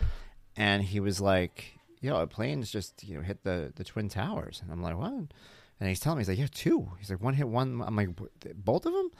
And 0.56 0.82
he 0.82 0.98
was 0.98 1.20
like, 1.20 1.78
yo, 2.00 2.16
a 2.16 2.26
plane's 2.26 2.70
just, 2.70 3.04
you 3.04 3.16
know, 3.16 3.22
hit 3.22 3.44
the, 3.44 3.72
the 3.76 3.84
Twin 3.84 4.08
Towers. 4.08 4.60
And 4.62 4.72
I'm 4.72 4.82
like, 4.82 4.96
what? 4.96 5.12
And 5.12 5.88
he's 5.88 6.00
telling 6.00 6.18
me, 6.18 6.22
he's 6.22 6.28
like, 6.28 6.38
yeah, 6.38 6.48
two. 6.50 6.90
He's 6.98 7.10
like, 7.10 7.20
one 7.20 7.34
hit 7.34 7.48
one. 7.48 7.82
I'm 7.86 7.94
like, 7.94 8.10
both 8.56 8.86
of 8.86 8.92
them? 8.92 9.10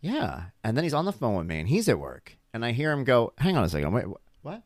Yeah. 0.00 0.44
And 0.62 0.76
then 0.76 0.84
he's 0.84 0.94
on 0.94 1.04
the 1.04 1.12
phone 1.12 1.36
with 1.36 1.46
me 1.46 1.58
and 1.58 1.68
he's 1.68 1.88
at 1.88 1.98
work. 1.98 2.36
And 2.54 2.64
I 2.64 2.72
hear 2.72 2.92
him 2.92 3.04
go, 3.04 3.32
hang 3.38 3.56
on 3.56 3.64
a 3.64 3.68
second. 3.68 3.92
Wait, 3.92 4.04
what? 4.42 4.62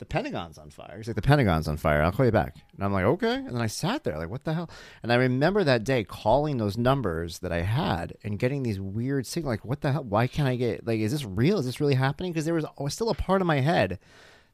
The 0.00 0.06
Pentagon's 0.06 0.58
on 0.58 0.70
fire. 0.70 0.96
He's 0.96 1.06
like, 1.06 1.14
the 1.14 1.22
Pentagon's 1.22 1.68
on 1.68 1.76
fire. 1.76 2.02
I'll 2.02 2.10
call 2.10 2.26
you 2.26 2.32
back. 2.32 2.56
And 2.74 2.82
I'm 2.84 2.92
like, 2.92 3.04
okay. 3.04 3.34
And 3.34 3.54
then 3.54 3.60
I 3.60 3.66
sat 3.66 4.02
there, 4.02 4.18
like, 4.18 4.30
what 4.30 4.44
the 4.44 4.54
hell? 4.54 4.70
And 5.02 5.12
I 5.12 5.16
remember 5.16 5.62
that 5.62 5.84
day 5.84 6.04
calling 6.04 6.56
those 6.56 6.78
numbers 6.78 7.40
that 7.40 7.52
I 7.52 7.60
had 7.60 8.14
and 8.24 8.38
getting 8.38 8.62
these 8.62 8.80
weird 8.80 9.26
signals, 9.26 9.52
like, 9.52 9.64
what 9.64 9.82
the 9.82 9.92
hell? 9.92 10.04
Why 10.04 10.26
can't 10.26 10.48
I 10.48 10.56
get, 10.56 10.86
like, 10.86 11.00
is 11.00 11.12
this 11.12 11.24
real? 11.24 11.58
Is 11.58 11.66
this 11.66 11.80
really 11.80 11.94
happening? 11.94 12.32
Because 12.32 12.46
there 12.46 12.54
was, 12.54 12.64
was 12.78 12.94
still 12.94 13.10
a 13.10 13.14
part 13.14 13.42
of 13.42 13.46
my 13.46 13.60
head 13.60 13.98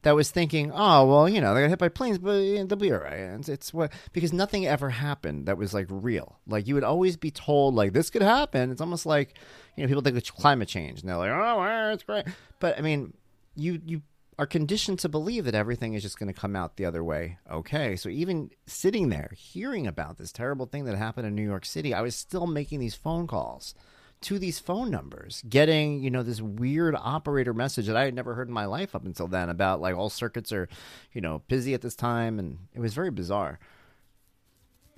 that 0.02 0.16
was 0.16 0.30
thinking, 0.30 0.72
oh, 0.74 1.06
well, 1.06 1.28
you 1.28 1.40
know, 1.40 1.54
they 1.54 1.62
got 1.62 1.70
hit 1.70 1.78
by 1.78 1.88
planes, 1.88 2.18
but 2.18 2.40
they'll 2.40 2.76
be 2.76 2.92
all 2.92 2.98
right. 2.98 3.14
And 3.14 3.48
it's 3.48 3.72
what, 3.72 3.92
because 4.12 4.32
nothing 4.32 4.66
ever 4.66 4.90
happened 4.90 5.46
that 5.46 5.58
was 5.58 5.72
like 5.72 5.86
real. 5.88 6.38
Like, 6.46 6.66
you 6.66 6.74
would 6.74 6.84
always 6.84 7.16
be 7.16 7.30
told, 7.30 7.74
like, 7.74 7.92
this 7.92 8.10
could 8.10 8.22
happen. 8.22 8.72
It's 8.72 8.80
almost 8.80 9.06
like, 9.06 9.38
you 9.76 9.84
know, 9.84 9.88
people 9.88 10.02
think 10.02 10.16
it's 10.16 10.30
climate 10.30 10.68
change 10.68 11.00
and 11.00 11.08
they're 11.08 11.16
like, 11.16 11.30
oh, 11.30 11.92
it's 11.92 12.02
great. 12.02 12.26
But 12.58 12.78
I 12.78 12.82
mean, 12.82 13.14
you, 13.54 13.80
you, 13.86 14.02
are 14.38 14.46
conditioned 14.46 14.98
to 14.98 15.08
believe 15.08 15.44
that 15.44 15.54
everything 15.54 15.94
is 15.94 16.02
just 16.02 16.18
going 16.18 16.32
to 16.32 16.38
come 16.38 16.54
out 16.54 16.76
the 16.76 16.84
other 16.84 17.02
way. 17.02 17.38
Okay, 17.50 17.96
so 17.96 18.08
even 18.08 18.50
sitting 18.66 19.08
there 19.08 19.30
hearing 19.34 19.86
about 19.86 20.18
this 20.18 20.32
terrible 20.32 20.66
thing 20.66 20.84
that 20.84 20.96
happened 20.96 21.26
in 21.26 21.34
New 21.34 21.42
York 21.42 21.64
City, 21.64 21.94
I 21.94 22.02
was 22.02 22.14
still 22.14 22.46
making 22.46 22.80
these 22.80 22.94
phone 22.94 23.26
calls 23.26 23.74
to 24.22 24.38
these 24.38 24.58
phone 24.58 24.90
numbers, 24.90 25.42
getting, 25.48 26.02
you 26.02 26.10
know, 26.10 26.22
this 26.22 26.40
weird 26.40 26.94
operator 26.98 27.54
message 27.54 27.86
that 27.86 27.96
I 27.96 28.04
had 28.04 28.14
never 28.14 28.34
heard 28.34 28.48
in 28.48 28.54
my 28.54 28.66
life 28.66 28.94
up 28.94 29.04
until 29.04 29.26
then 29.26 29.48
about 29.48 29.80
like 29.80 29.96
all 29.96 30.10
circuits 30.10 30.52
are, 30.52 30.68
you 31.12 31.20
know, 31.20 31.42
busy 31.48 31.74
at 31.74 31.82
this 31.82 31.94
time 31.94 32.38
and 32.38 32.58
it 32.74 32.80
was 32.80 32.94
very 32.94 33.10
bizarre. 33.10 33.58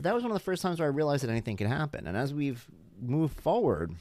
That 0.01 0.15
was 0.15 0.23
one 0.23 0.31
of 0.31 0.37
the 0.37 0.45
first 0.45 0.63
times 0.63 0.79
where 0.79 0.89
I 0.89 0.93
realized 0.93 1.25
that 1.25 1.31
anything 1.31 1.57
could 1.57 1.67
happen. 1.67 2.07
And 2.07 2.17
as 2.17 2.33
we've 2.33 2.65
moved 3.01 3.41
forward, 3.41 3.95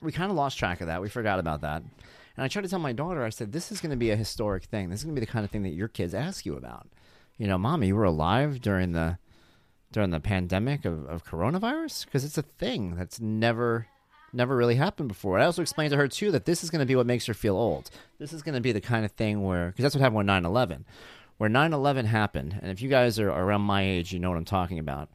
we 0.00 0.12
kind 0.12 0.30
of 0.30 0.36
lost 0.36 0.58
track 0.58 0.80
of 0.80 0.88
that. 0.88 1.00
We 1.00 1.08
forgot 1.08 1.38
about 1.38 1.60
that. 1.60 1.82
And 2.36 2.44
I 2.44 2.48
tried 2.48 2.62
to 2.62 2.68
tell 2.68 2.78
my 2.78 2.92
daughter, 2.92 3.24
I 3.24 3.28
said, 3.30 3.52
this 3.52 3.70
is 3.70 3.80
going 3.80 3.90
to 3.90 3.96
be 3.96 4.10
a 4.10 4.16
historic 4.16 4.64
thing. 4.64 4.90
This 4.90 5.00
is 5.00 5.04
going 5.04 5.14
to 5.14 5.20
be 5.20 5.24
the 5.24 5.30
kind 5.30 5.44
of 5.44 5.50
thing 5.50 5.62
that 5.62 5.70
your 5.70 5.88
kids 5.88 6.14
ask 6.14 6.44
you 6.44 6.56
about. 6.56 6.88
You 7.36 7.46
know, 7.46 7.58
mommy, 7.58 7.88
you 7.88 7.96
were 7.96 8.04
alive 8.04 8.60
during 8.60 8.92
the 8.92 9.18
during 9.92 10.10
the 10.10 10.20
pandemic 10.20 10.84
of, 10.84 11.06
of 11.06 11.24
coronavirus 11.24 12.04
because 12.06 12.24
it's 12.24 12.38
a 12.38 12.42
thing 12.42 12.96
that's 12.96 13.20
never 13.20 13.86
never 14.32 14.56
really 14.56 14.74
happened 14.74 15.08
before. 15.08 15.38
I 15.38 15.44
also 15.44 15.62
explained 15.62 15.92
to 15.92 15.96
her 15.96 16.08
too 16.08 16.32
that 16.32 16.44
this 16.44 16.64
is 16.64 16.70
going 16.70 16.80
to 16.80 16.86
be 16.86 16.96
what 16.96 17.06
makes 17.06 17.26
her 17.26 17.34
feel 17.34 17.56
old. 17.56 17.90
This 18.18 18.32
is 18.32 18.42
going 18.42 18.56
to 18.56 18.60
be 18.60 18.72
the 18.72 18.80
kind 18.80 19.04
of 19.04 19.12
thing 19.12 19.44
where 19.44 19.68
because 19.68 19.84
that's 19.84 19.94
what 19.94 20.02
happened 20.02 20.18
with 20.18 20.26
9/11. 20.26 20.84
Where 21.36 21.50
9/11 21.50 22.04
happened, 22.06 22.58
and 22.60 22.70
if 22.70 22.80
you 22.80 22.88
guys 22.88 23.18
are 23.18 23.28
around 23.28 23.62
my 23.62 23.82
age, 23.82 24.12
you 24.12 24.18
know 24.18 24.30
what 24.30 24.38
I'm 24.38 24.44
talking 24.44 24.78
about. 24.78 25.08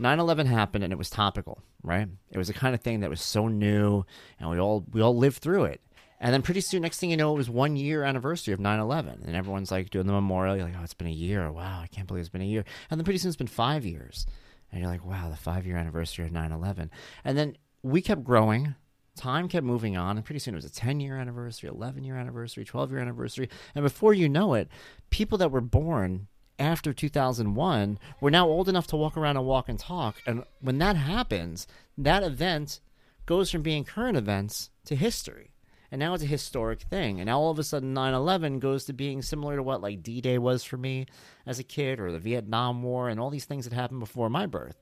9/11 0.00 0.46
happened 0.46 0.84
and 0.84 0.92
it 0.92 0.98
was 0.98 1.10
topical, 1.10 1.62
right? 1.82 2.08
It 2.30 2.38
was 2.38 2.48
the 2.48 2.54
kind 2.54 2.74
of 2.74 2.80
thing 2.80 3.00
that 3.00 3.10
was 3.10 3.20
so 3.20 3.48
new 3.48 4.04
and 4.40 4.50
we 4.50 4.58
all 4.58 4.84
we 4.92 5.00
all 5.00 5.16
lived 5.16 5.38
through 5.38 5.64
it. 5.64 5.80
And 6.22 6.32
then 6.32 6.40
pretty 6.40 6.60
soon 6.60 6.82
next 6.82 7.00
thing 7.00 7.10
you 7.10 7.16
know 7.16 7.34
it 7.34 7.36
was 7.36 7.50
1 7.50 7.76
year 7.76 8.04
anniversary 8.04 8.54
of 8.54 8.60
9/11 8.60 9.26
and 9.26 9.34
everyone's 9.34 9.72
like 9.72 9.90
doing 9.90 10.06
the 10.06 10.12
memorial, 10.12 10.56
you're 10.56 10.64
like, 10.64 10.76
"Oh, 10.78 10.84
it's 10.84 10.94
been 10.94 11.08
a 11.08 11.10
year. 11.10 11.50
Wow, 11.50 11.80
I 11.82 11.88
can't 11.88 12.06
believe 12.06 12.20
it's 12.20 12.30
been 12.30 12.40
a 12.40 12.46
year." 12.46 12.64
And 12.88 12.98
then 12.98 13.04
pretty 13.04 13.18
soon 13.18 13.28
it's 13.28 13.36
been 13.36 13.48
5 13.48 13.84
years. 13.84 14.24
And 14.70 14.80
you're 14.80 14.90
like, 14.90 15.04
"Wow, 15.04 15.28
the 15.28 15.36
5 15.36 15.66
year 15.66 15.76
anniversary 15.76 16.24
of 16.24 16.32
9/11." 16.32 16.90
And 17.24 17.36
then 17.36 17.56
we 17.82 18.00
kept 18.00 18.24
growing. 18.24 18.76
Time 19.16 19.48
kept 19.48 19.66
moving 19.66 19.96
on, 19.96 20.16
and 20.16 20.24
pretty 20.24 20.38
soon 20.38 20.54
it 20.54 20.56
was 20.56 20.64
a 20.64 20.70
10 20.70 21.00
year 21.00 21.18
anniversary, 21.18 21.68
11 21.68 22.04
year 22.04 22.16
anniversary, 22.16 22.64
12 22.64 22.90
year 22.92 23.00
anniversary. 23.00 23.48
And 23.74 23.82
before 23.82 24.14
you 24.14 24.28
know 24.28 24.54
it, 24.54 24.68
people 25.10 25.36
that 25.38 25.50
were 25.50 25.60
born 25.60 26.28
after 26.58 26.92
2001 26.92 27.98
were 28.20 28.30
now 28.30 28.46
old 28.48 28.68
enough 28.68 28.86
to 28.86 28.96
walk 28.96 29.16
around 29.16 29.36
and 29.36 29.44
walk 29.44 29.68
and 29.68 29.78
talk. 29.78 30.22
And 30.24 30.44
when 30.60 30.78
that 30.78 30.96
happens, 30.96 31.66
that 31.98 32.22
event 32.22 32.80
goes 33.26 33.50
from 33.50 33.62
being 33.62 33.84
current 33.84 34.16
events 34.16 34.70
to 34.84 34.94
history. 34.94 35.51
And 35.92 35.98
now 35.98 36.14
it's 36.14 36.24
a 36.24 36.26
historic 36.26 36.80
thing. 36.80 37.20
And 37.20 37.26
now 37.26 37.38
all 37.38 37.50
of 37.50 37.58
a 37.58 37.62
sudden 37.62 37.94
9/11 37.94 38.60
goes 38.60 38.86
to 38.86 38.94
being 38.94 39.20
similar 39.20 39.56
to 39.56 39.62
what 39.62 39.82
like 39.82 40.02
D-Day 40.02 40.38
was 40.38 40.64
for 40.64 40.78
me 40.78 41.06
as 41.46 41.58
a 41.58 41.64
kid 41.64 42.00
or 42.00 42.10
the 42.10 42.18
Vietnam 42.18 42.82
War 42.82 43.10
and 43.10 43.20
all 43.20 43.28
these 43.28 43.44
things 43.44 43.64
that 43.64 43.74
happened 43.74 44.00
before 44.00 44.30
my 44.30 44.46
birth. 44.46 44.80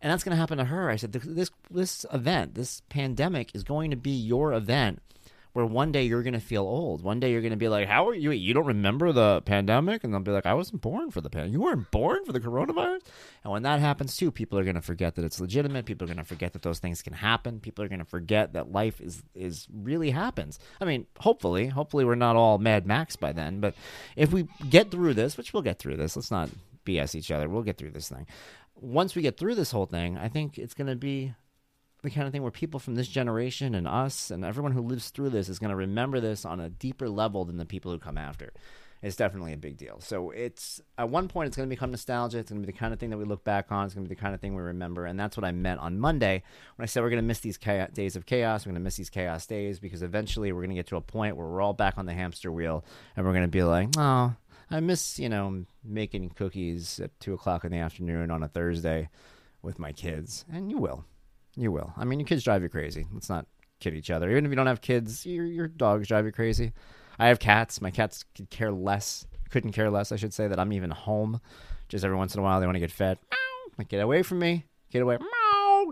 And 0.00 0.10
that's 0.10 0.24
going 0.24 0.34
to 0.34 0.40
happen 0.40 0.56
to 0.56 0.64
her. 0.64 0.88
I 0.88 0.96
said 0.96 1.12
this 1.12 1.50
this 1.70 2.06
event, 2.10 2.54
this 2.54 2.80
pandemic 2.88 3.54
is 3.54 3.62
going 3.64 3.90
to 3.90 3.98
be 3.98 4.12
your 4.12 4.54
event 4.54 5.02
where 5.52 5.66
one 5.66 5.92
day 5.92 6.04
you're 6.04 6.22
going 6.22 6.34
to 6.34 6.40
feel 6.40 6.62
old. 6.62 7.02
One 7.02 7.20
day 7.20 7.32
you're 7.32 7.40
going 7.40 7.50
to 7.50 7.56
be 7.56 7.68
like, 7.68 7.88
"How 7.88 8.08
are 8.08 8.14
you? 8.14 8.30
You 8.30 8.54
don't 8.54 8.66
remember 8.66 9.12
the 9.12 9.42
pandemic?" 9.42 10.04
And 10.04 10.12
they'll 10.12 10.20
be 10.20 10.30
like, 10.30 10.46
"I 10.46 10.54
wasn't 10.54 10.82
born 10.82 11.10
for 11.10 11.20
the 11.20 11.30
pandemic. 11.30 11.52
You 11.52 11.60
weren't 11.60 11.90
born 11.90 12.24
for 12.24 12.32
the 12.32 12.40
coronavirus." 12.40 13.00
And 13.42 13.52
when 13.52 13.62
that 13.62 13.80
happens 13.80 14.16
too, 14.16 14.30
people 14.30 14.58
are 14.58 14.64
going 14.64 14.76
to 14.76 14.82
forget 14.82 15.14
that 15.16 15.24
it's 15.24 15.40
legitimate. 15.40 15.86
People 15.86 16.04
are 16.04 16.12
going 16.12 16.24
to 16.24 16.24
forget 16.24 16.52
that 16.52 16.62
those 16.62 16.78
things 16.78 17.02
can 17.02 17.12
happen. 17.12 17.60
People 17.60 17.84
are 17.84 17.88
going 17.88 17.98
to 18.00 18.04
forget 18.04 18.52
that 18.52 18.72
life 18.72 19.00
is 19.00 19.22
is 19.34 19.66
really 19.72 20.10
happens. 20.10 20.58
I 20.80 20.84
mean, 20.84 21.06
hopefully, 21.18 21.66
hopefully 21.66 22.04
we're 22.04 22.14
not 22.14 22.36
all 22.36 22.58
Mad 22.58 22.86
Max 22.86 23.16
by 23.16 23.32
then. 23.32 23.60
But 23.60 23.74
if 24.16 24.32
we 24.32 24.48
get 24.68 24.90
through 24.90 25.14
this, 25.14 25.36
which 25.36 25.52
we'll 25.52 25.62
get 25.62 25.78
through 25.78 25.96
this, 25.96 26.16
let's 26.16 26.30
not 26.30 26.50
BS 26.84 27.14
each 27.14 27.30
other. 27.30 27.48
We'll 27.48 27.62
get 27.62 27.78
through 27.78 27.90
this 27.90 28.08
thing. 28.08 28.26
Once 28.74 29.14
we 29.14 29.22
get 29.22 29.36
through 29.36 29.54
this 29.54 29.70
whole 29.70 29.86
thing, 29.86 30.16
I 30.16 30.28
think 30.28 30.58
it's 30.58 30.74
going 30.74 30.86
to 30.86 30.96
be 30.96 31.34
the 32.02 32.10
kind 32.10 32.26
of 32.26 32.32
thing 32.32 32.42
where 32.42 32.50
people 32.50 32.80
from 32.80 32.94
this 32.94 33.08
generation 33.08 33.74
and 33.74 33.86
us 33.86 34.30
and 34.30 34.44
everyone 34.44 34.72
who 34.72 34.82
lives 34.82 35.10
through 35.10 35.30
this 35.30 35.48
is 35.48 35.58
going 35.58 35.70
to 35.70 35.76
remember 35.76 36.20
this 36.20 36.44
on 36.44 36.60
a 36.60 36.70
deeper 36.70 37.08
level 37.08 37.44
than 37.44 37.56
the 37.56 37.64
people 37.64 37.92
who 37.92 37.98
come 37.98 38.18
after. 38.18 38.52
It's 39.02 39.16
definitely 39.16 39.54
a 39.54 39.58
big 39.58 39.78
deal. 39.78 40.00
So 40.00 40.30
it's 40.30 40.80
at 40.98 41.08
one 41.08 41.28
point 41.28 41.46
it's 41.46 41.56
going 41.56 41.68
to 41.68 41.74
become 41.74 41.90
nostalgia. 41.90 42.38
It's 42.38 42.50
going 42.50 42.60
to 42.60 42.66
be 42.66 42.70
the 42.70 42.78
kind 42.78 42.92
of 42.92 43.00
thing 43.00 43.08
that 43.10 43.16
we 43.16 43.24
look 43.24 43.44
back 43.44 43.72
on. 43.72 43.86
It's 43.86 43.94
going 43.94 44.04
to 44.04 44.08
be 44.08 44.14
the 44.14 44.20
kind 44.20 44.34
of 44.34 44.42
thing 44.42 44.54
we 44.54 44.62
remember, 44.62 45.06
and 45.06 45.18
that's 45.18 45.38
what 45.38 45.44
I 45.44 45.52
meant 45.52 45.80
on 45.80 45.98
Monday 45.98 46.42
when 46.76 46.84
I 46.84 46.86
said 46.86 47.02
we're 47.02 47.08
going 47.08 47.22
to 47.22 47.26
miss 47.26 47.40
these 47.40 47.56
chaos, 47.56 47.90
days 47.92 48.14
of 48.14 48.26
chaos. 48.26 48.66
We're 48.66 48.72
going 48.72 48.82
to 48.82 48.84
miss 48.84 48.96
these 48.96 49.08
chaos 49.08 49.46
days 49.46 49.80
because 49.80 50.02
eventually 50.02 50.52
we're 50.52 50.60
going 50.60 50.70
to 50.70 50.76
get 50.76 50.88
to 50.88 50.96
a 50.96 51.00
point 51.00 51.36
where 51.36 51.46
we're 51.46 51.62
all 51.62 51.72
back 51.72 51.96
on 51.96 52.04
the 52.04 52.12
hamster 52.12 52.52
wheel, 52.52 52.84
and 53.16 53.24
we're 53.24 53.32
going 53.32 53.44
to 53.44 53.48
be 53.48 53.62
like, 53.62 53.88
oh, 53.96 54.34
I 54.70 54.80
miss 54.80 55.18
you 55.18 55.30
know 55.30 55.64
making 55.82 56.30
cookies 56.30 57.00
at 57.00 57.18
two 57.20 57.32
o'clock 57.32 57.64
in 57.64 57.72
the 57.72 57.78
afternoon 57.78 58.30
on 58.30 58.42
a 58.42 58.48
Thursday 58.48 59.08
with 59.62 59.78
my 59.78 59.92
kids, 59.92 60.44
and 60.52 60.70
you 60.70 60.76
will. 60.76 61.06
You 61.56 61.72
will. 61.72 61.92
I 61.96 62.04
mean, 62.04 62.20
your 62.20 62.26
kids 62.26 62.44
drive 62.44 62.62
you 62.62 62.68
crazy. 62.68 63.06
Let's 63.12 63.28
not 63.28 63.46
kid 63.80 63.94
each 63.94 64.10
other. 64.10 64.30
Even 64.30 64.44
if 64.44 64.50
you 64.50 64.56
don't 64.56 64.66
have 64.66 64.80
kids, 64.80 65.26
your 65.26 65.44
your 65.44 65.68
dogs 65.68 66.08
drive 66.08 66.26
you 66.26 66.32
crazy. 66.32 66.72
I 67.18 67.28
have 67.28 67.38
cats. 67.38 67.80
My 67.80 67.90
cats 67.90 68.24
could 68.34 68.50
care 68.50 68.70
less. 68.70 69.26
Couldn't 69.50 69.72
care 69.72 69.90
less, 69.90 70.12
I 70.12 70.16
should 70.16 70.32
say, 70.32 70.46
that 70.46 70.60
I'm 70.60 70.72
even 70.72 70.90
home. 70.90 71.40
Just 71.88 72.04
every 72.04 72.16
once 72.16 72.34
in 72.34 72.40
a 72.40 72.42
while, 72.42 72.60
they 72.60 72.66
want 72.66 72.76
to 72.76 72.80
get 72.80 72.92
fed. 72.92 73.18
Like, 73.76 73.88
get 73.88 74.00
away 74.00 74.22
from 74.22 74.38
me. 74.38 74.64
Get 74.92 75.02
away. 75.02 75.18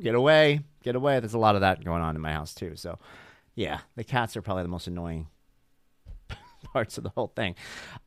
Get 0.00 0.14
away. 0.14 0.60
Get 0.82 0.94
away. 0.94 1.18
There's 1.18 1.34
a 1.34 1.38
lot 1.38 1.54
of 1.54 1.62
that 1.62 1.84
going 1.84 2.02
on 2.02 2.14
in 2.14 2.22
my 2.22 2.32
house 2.32 2.54
too. 2.54 2.76
So, 2.76 2.98
yeah, 3.54 3.80
the 3.96 4.04
cats 4.04 4.36
are 4.36 4.42
probably 4.42 4.62
the 4.62 4.68
most 4.68 4.86
annoying 4.86 5.26
parts 6.72 6.98
of 6.98 7.04
the 7.04 7.10
whole 7.10 7.32
thing. 7.34 7.54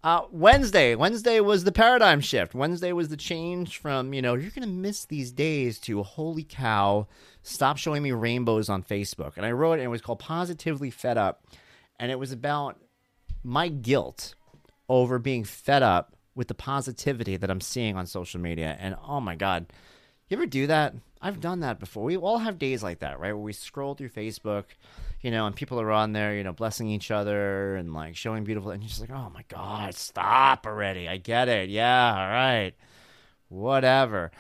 Uh, 0.04 0.22
Wednesday, 0.32 0.96
Wednesday 0.96 1.40
was 1.40 1.64
the 1.64 1.72
paradigm 1.72 2.22
shift. 2.22 2.54
Wednesday 2.54 2.92
was 2.92 3.10
the 3.10 3.18
change 3.18 3.78
from 3.78 4.14
you 4.14 4.22
know 4.22 4.36
you're 4.36 4.52
gonna 4.52 4.68
miss 4.68 5.06
these 5.06 5.32
days 5.32 5.80
to 5.80 6.04
holy 6.04 6.44
cow, 6.44 7.08
stop 7.44 7.78
showing 7.78 8.04
me 8.04 8.12
rainbows 8.12 8.70
on 8.70 8.84
Facebook. 8.84 9.38
And 9.38 9.46
I 9.46 9.52
wrote 9.52 9.74
it, 9.74 9.80
and 9.80 9.84
it 9.84 9.90
was 9.90 10.02
called 10.02 10.20
Positively 10.20 10.90
Fed 10.90 11.18
Up, 11.18 11.46
and 12.00 12.12
it 12.12 12.20
was 12.20 12.32
about 12.32 12.80
my 13.44 13.70
guilt 13.70 14.36
over 14.90 15.20
being 15.20 15.44
fed 15.44 15.84
up 15.84 16.16
with 16.36 16.48
the 16.48 16.54
positivity 16.54 17.38
that 17.38 17.50
I'm 17.50 17.62
seeing 17.62 17.96
on 17.96 18.06
social 18.06 18.40
media. 18.40 18.78
And 18.80 18.96
oh 19.08 19.20
my 19.20 19.36
god, 19.36 19.68
you 20.32 20.38
ever 20.38 20.46
do 20.46 20.68
that? 20.68 20.96
I've 21.22 21.40
done 21.40 21.60
that 21.60 21.80
before. 21.80 22.04
We 22.04 22.18
all 22.18 22.40
have 22.40 22.58
days 22.58 22.82
like 22.82 23.00
that, 23.00 23.20
right? 23.20 23.34
Where 23.34 23.38
we 23.38 23.54
scroll 23.54 23.94
through 23.94 24.10
Facebook 24.10 24.66
you 25.22 25.30
know, 25.30 25.46
and 25.46 25.56
people 25.56 25.80
are 25.80 25.92
on 25.92 26.14
there, 26.14 26.36
you 26.36 26.44
know, 26.44 26.54
blessing 26.54 26.90
each 26.90 27.12
other 27.12 27.76
and 27.76 27.94
like 27.94 28.16
showing 28.16 28.44
beautiful, 28.44 28.72
and 28.72 28.82
you're 28.82 28.90
just 28.90 29.02
like, 29.02 29.12
oh 29.12 29.32
my 29.34 29.44
god, 29.48 29.94
stop 29.94 30.66
already! 30.66 31.08
I 31.08 31.18
get 31.18 31.48
it. 31.48 31.70
Yeah, 31.70 32.10
all 32.10 32.30
right, 32.30 32.74
whatever. 33.50 34.32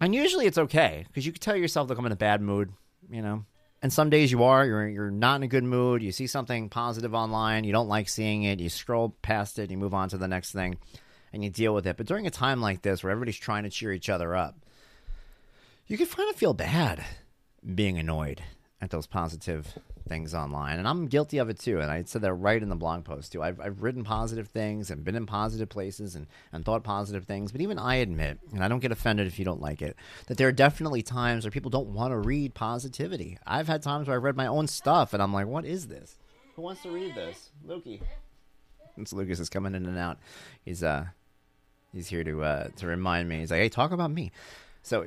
And 0.00 0.14
usually 0.14 0.46
it's 0.46 0.58
okay 0.58 1.04
because 1.08 1.26
you 1.26 1.32
can 1.32 1.40
tell 1.40 1.56
yourself, 1.56 1.88
look, 1.88 1.98
I'm 1.98 2.06
in 2.06 2.12
a 2.12 2.16
bad 2.16 2.40
mood, 2.40 2.72
you 3.10 3.20
know. 3.20 3.44
And 3.82 3.92
some 3.92 4.10
days 4.10 4.30
you 4.30 4.44
are, 4.44 4.64
you're 4.64 4.88
you're 4.88 5.10
not 5.10 5.36
in 5.36 5.42
a 5.42 5.48
good 5.48 5.64
mood. 5.64 6.02
You 6.02 6.12
see 6.12 6.26
something 6.28 6.68
positive 6.68 7.14
online, 7.14 7.64
you 7.64 7.72
don't 7.72 7.88
like 7.88 8.08
seeing 8.08 8.44
it. 8.44 8.60
You 8.60 8.68
scroll 8.68 9.16
past 9.22 9.58
it, 9.58 9.70
you 9.70 9.76
move 9.76 9.94
on 9.94 10.08
to 10.10 10.18
the 10.18 10.28
next 10.28 10.52
thing, 10.52 10.78
and 11.32 11.42
you 11.42 11.50
deal 11.50 11.74
with 11.74 11.86
it. 11.86 11.96
But 11.96 12.06
during 12.06 12.28
a 12.28 12.30
time 12.30 12.60
like 12.60 12.82
this, 12.82 13.02
where 13.02 13.10
everybody's 13.10 13.38
trying 13.38 13.64
to 13.64 13.70
cheer 13.70 13.92
each 13.92 14.08
other 14.08 14.36
up, 14.36 14.54
you 15.90 15.98
can 15.98 16.06
kind 16.06 16.30
of 16.30 16.36
feel 16.36 16.54
bad 16.54 17.04
being 17.74 17.98
annoyed 17.98 18.40
at 18.80 18.90
those 18.90 19.08
positive 19.08 19.76
things 20.08 20.34
online. 20.34 20.78
And 20.78 20.86
I'm 20.86 21.08
guilty 21.08 21.38
of 21.38 21.48
it 21.48 21.58
too. 21.58 21.80
And 21.80 21.90
I 21.90 22.04
said 22.04 22.22
that 22.22 22.32
right 22.32 22.62
in 22.62 22.68
the 22.68 22.76
blog 22.76 23.04
post 23.04 23.32
too. 23.32 23.42
I've, 23.42 23.60
I've 23.60 23.82
written 23.82 24.04
positive 24.04 24.46
things 24.46 24.92
and 24.92 25.04
been 25.04 25.16
in 25.16 25.26
positive 25.26 25.68
places 25.68 26.14
and, 26.14 26.28
and 26.52 26.64
thought 26.64 26.84
positive 26.84 27.24
things. 27.24 27.50
But 27.50 27.60
even 27.60 27.76
I 27.76 27.96
admit, 27.96 28.38
and 28.52 28.62
I 28.62 28.68
don't 28.68 28.78
get 28.78 28.92
offended 28.92 29.26
if 29.26 29.36
you 29.36 29.44
don't 29.44 29.60
like 29.60 29.82
it, 29.82 29.96
that 30.28 30.38
there 30.38 30.46
are 30.46 30.52
definitely 30.52 31.02
times 31.02 31.44
where 31.44 31.50
people 31.50 31.72
don't 31.72 31.88
want 31.88 32.12
to 32.12 32.18
read 32.18 32.54
positivity. 32.54 33.36
I've 33.44 33.66
had 33.66 33.82
times 33.82 34.06
where 34.06 34.16
I've 34.16 34.22
read 34.22 34.36
my 34.36 34.46
own 34.46 34.68
stuff 34.68 35.12
and 35.12 35.20
I'm 35.20 35.32
like, 35.32 35.48
what 35.48 35.64
is 35.64 35.88
this? 35.88 36.18
Who 36.54 36.62
wants 36.62 36.82
to 36.82 36.90
read 36.90 37.16
this? 37.16 37.50
Loki. 37.64 38.00
Since 38.94 39.12
Lucas 39.12 39.40
is 39.40 39.48
coming 39.48 39.74
in 39.74 39.86
and 39.86 39.98
out, 39.98 40.18
he's 40.64 40.84
uh 40.84 41.06
he's 41.92 42.06
here 42.06 42.22
to 42.22 42.44
uh 42.44 42.68
to 42.76 42.86
remind 42.86 43.28
me. 43.28 43.40
He's 43.40 43.50
like, 43.50 43.60
hey, 43.60 43.68
talk 43.68 43.90
about 43.90 44.12
me. 44.12 44.30
So 44.82 45.06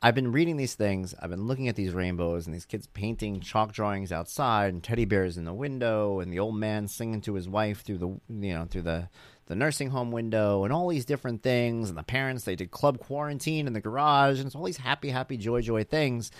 I've 0.00 0.14
been 0.14 0.30
reading 0.30 0.56
these 0.56 0.74
things. 0.74 1.12
I've 1.20 1.30
been 1.30 1.48
looking 1.48 1.66
at 1.66 1.74
these 1.74 1.92
rainbows 1.92 2.46
and 2.46 2.54
these 2.54 2.64
kids 2.64 2.86
painting 2.86 3.40
chalk 3.40 3.72
drawings 3.72 4.12
outside 4.12 4.72
and 4.72 4.82
teddy 4.82 5.04
bears 5.04 5.36
in 5.36 5.44
the 5.44 5.52
window 5.52 6.20
and 6.20 6.32
the 6.32 6.38
old 6.38 6.54
man 6.54 6.86
singing 6.86 7.20
to 7.22 7.34
his 7.34 7.48
wife 7.48 7.82
through 7.82 7.98
the 7.98 8.06
you 8.06 8.54
know 8.54 8.64
through 8.70 8.82
the 8.82 9.08
the 9.46 9.56
nursing 9.56 9.90
home 9.90 10.12
window 10.12 10.62
and 10.62 10.72
all 10.72 10.86
these 10.86 11.04
different 11.04 11.42
things 11.42 11.88
and 11.88 11.98
the 11.98 12.04
parents 12.04 12.44
they 12.44 12.54
did 12.54 12.70
club 12.70 13.00
quarantine 13.00 13.66
in 13.66 13.72
the 13.72 13.80
garage 13.80 14.38
and 14.38 14.46
it's 14.46 14.54
all 14.54 14.64
these 14.64 14.76
happy 14.76 15.10
happy 15.10 15.36
joy 15.36 15.60
joy 15.60 15.82
things. 15.82 16.30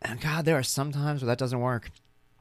And 0.00 0.20
God, 0.20 0.44
there 0.44 0.58
are 0.58 0.62
some 0.62 0.92
times 0.92 1.20
where 1.20 1.28
that 1.28 1.38
doesn't 1.38 1.60
work. 1.60 1.90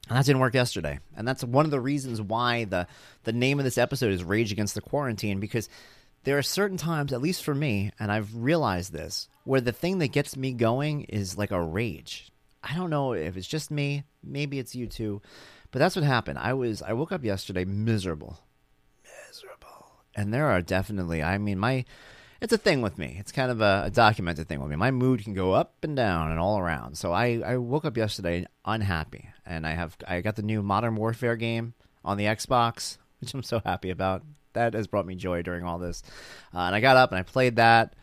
And 0.08 0.18
that 0.18 0.26
didn't 0.26 0.42
work 0.42 0.54
yesterday. 0.54 1.00
And 1.16 1.28
that's 1.28 1.44
one 1.44 1.66
of 1.66 1.72
the 1.72 1.80
reasons 1.80 2.22
why 2.22 2.66
the 2.66 2.86
the 3.24 3.34
name 3.34 3.58
of 3.58 3.66
this 3.66 3.80
episode 3.80 4.12
is 4.12 4.24
Rage 4.24 4.52
Against 4.52 4.76
the 4.76 4.82
Quarantine 4.82 5.40
because 5.40 5.68
there 6.24 6.38
are 6.38 6.44
certain 6.44 6.78
times, 6.78 7.12
at 7.12 7.22
least 7.22 7.44
for 7.44 7.54
me, 7.54 7.92
and 8.00 8.12
I've 8.12 8.34
realized 8.36 8.94
this, 8.94 9.28
where 9.44 9.62
the 9.62 9.72
thing 9.72 10.00
that 10.00 10.12
gets 10.12 10.38
me 10.38 10.54
going 10.54 11.04
is 11.04 11.38
like 11.38 11.52
a 11.52 11.62
rage. 11.62 12.32
I 12.64 12.76
don't 12.76 12.90
know 12.90 13.14
if 13.14 13.36
it's 13.36 13.48
just 13.48 13.72
me, 13.72 14.04
maybe 14.24 14.58
it's 14.58 14.76
you 14.76 14.88
too, 14.88 15.22
but 15.72 15.80
that's 15.80 15.96
what 15.96 16.06
happened. 16.06 16.40
I 16.40 16.54
was 16.54 16.82
I 16.82 16.94
woke 16.94 17.12
up 17.12 17.24
yesterday 17.24 17.66
miserable. 17.66 18.40
Miserable. 19.28 19.92
And 20.16 20.34
there 20.34 20.48
are 20.48 20.62
definitely 20.62 21.22
I 21.22 21.38
mean 21.38 21.60
my 21.60 21.84
it's 22.40 22.54
a 22.54 22.58
thing 22.58 22.82
with 22.82 22.98
me. 22.98 23.16
It's 23.20 23.32
kind 23.32 23.50
of 23.50 23.62
a, 23.62 23.84
a, 23.86 23.90
documented 23.90 24.50
thing 24.50 24.60
with 24.60 24.70
me. 24.70 24.76
My 24.76 24.92
mood 24.92 25.24
can 25.24 25.34
go 25.34 25.54
up 25.54 25.76
and 25.82 25.96
down 25.96 26.30
and 26.30 26.42
all 26.42 26.60
around. 26.60 26.98
So 26.98 27.14
I, 27.14 27.42
I 27.44 27.56
woke 27.56 27.86
up 27.86 27.96
yesterday 27.96 28.46
unhappy, 28.66 29.30
and 29.46 29.66
I 29.66 29.72
have 29.72 29.96
I 30.06 30.20
got 30.20 30.36
the 30.36 30.42
new 30.42 30.62
Modern 30.62 30.96
Warfare 30.96 31.38
game 31.38 31.74
on 32.04 32.18
the 32.18 32.26
Xbox, 32.26 32.98
which 33.22 33.34
I'm 33.34 33.44
so 33.44 33.62
happy 33.64 33.92
about 33.92 34.24
that 34.54 34.74
has 34.74 34.88
brought 34.88 35.06
me 35.06 35.16
joy 35.16 35.42
during 35.42 35.64
all 35.64 35.80
this. 35.80 36.04
Uh, 36.54 36.60
and 36.60 36.76
I 36.76 36.80
got 36.80 36.98
up 36.98 37.12
and 37.12 37.20
I 37.20 37.24
played 37.24 37.58
that. 37.58 37.96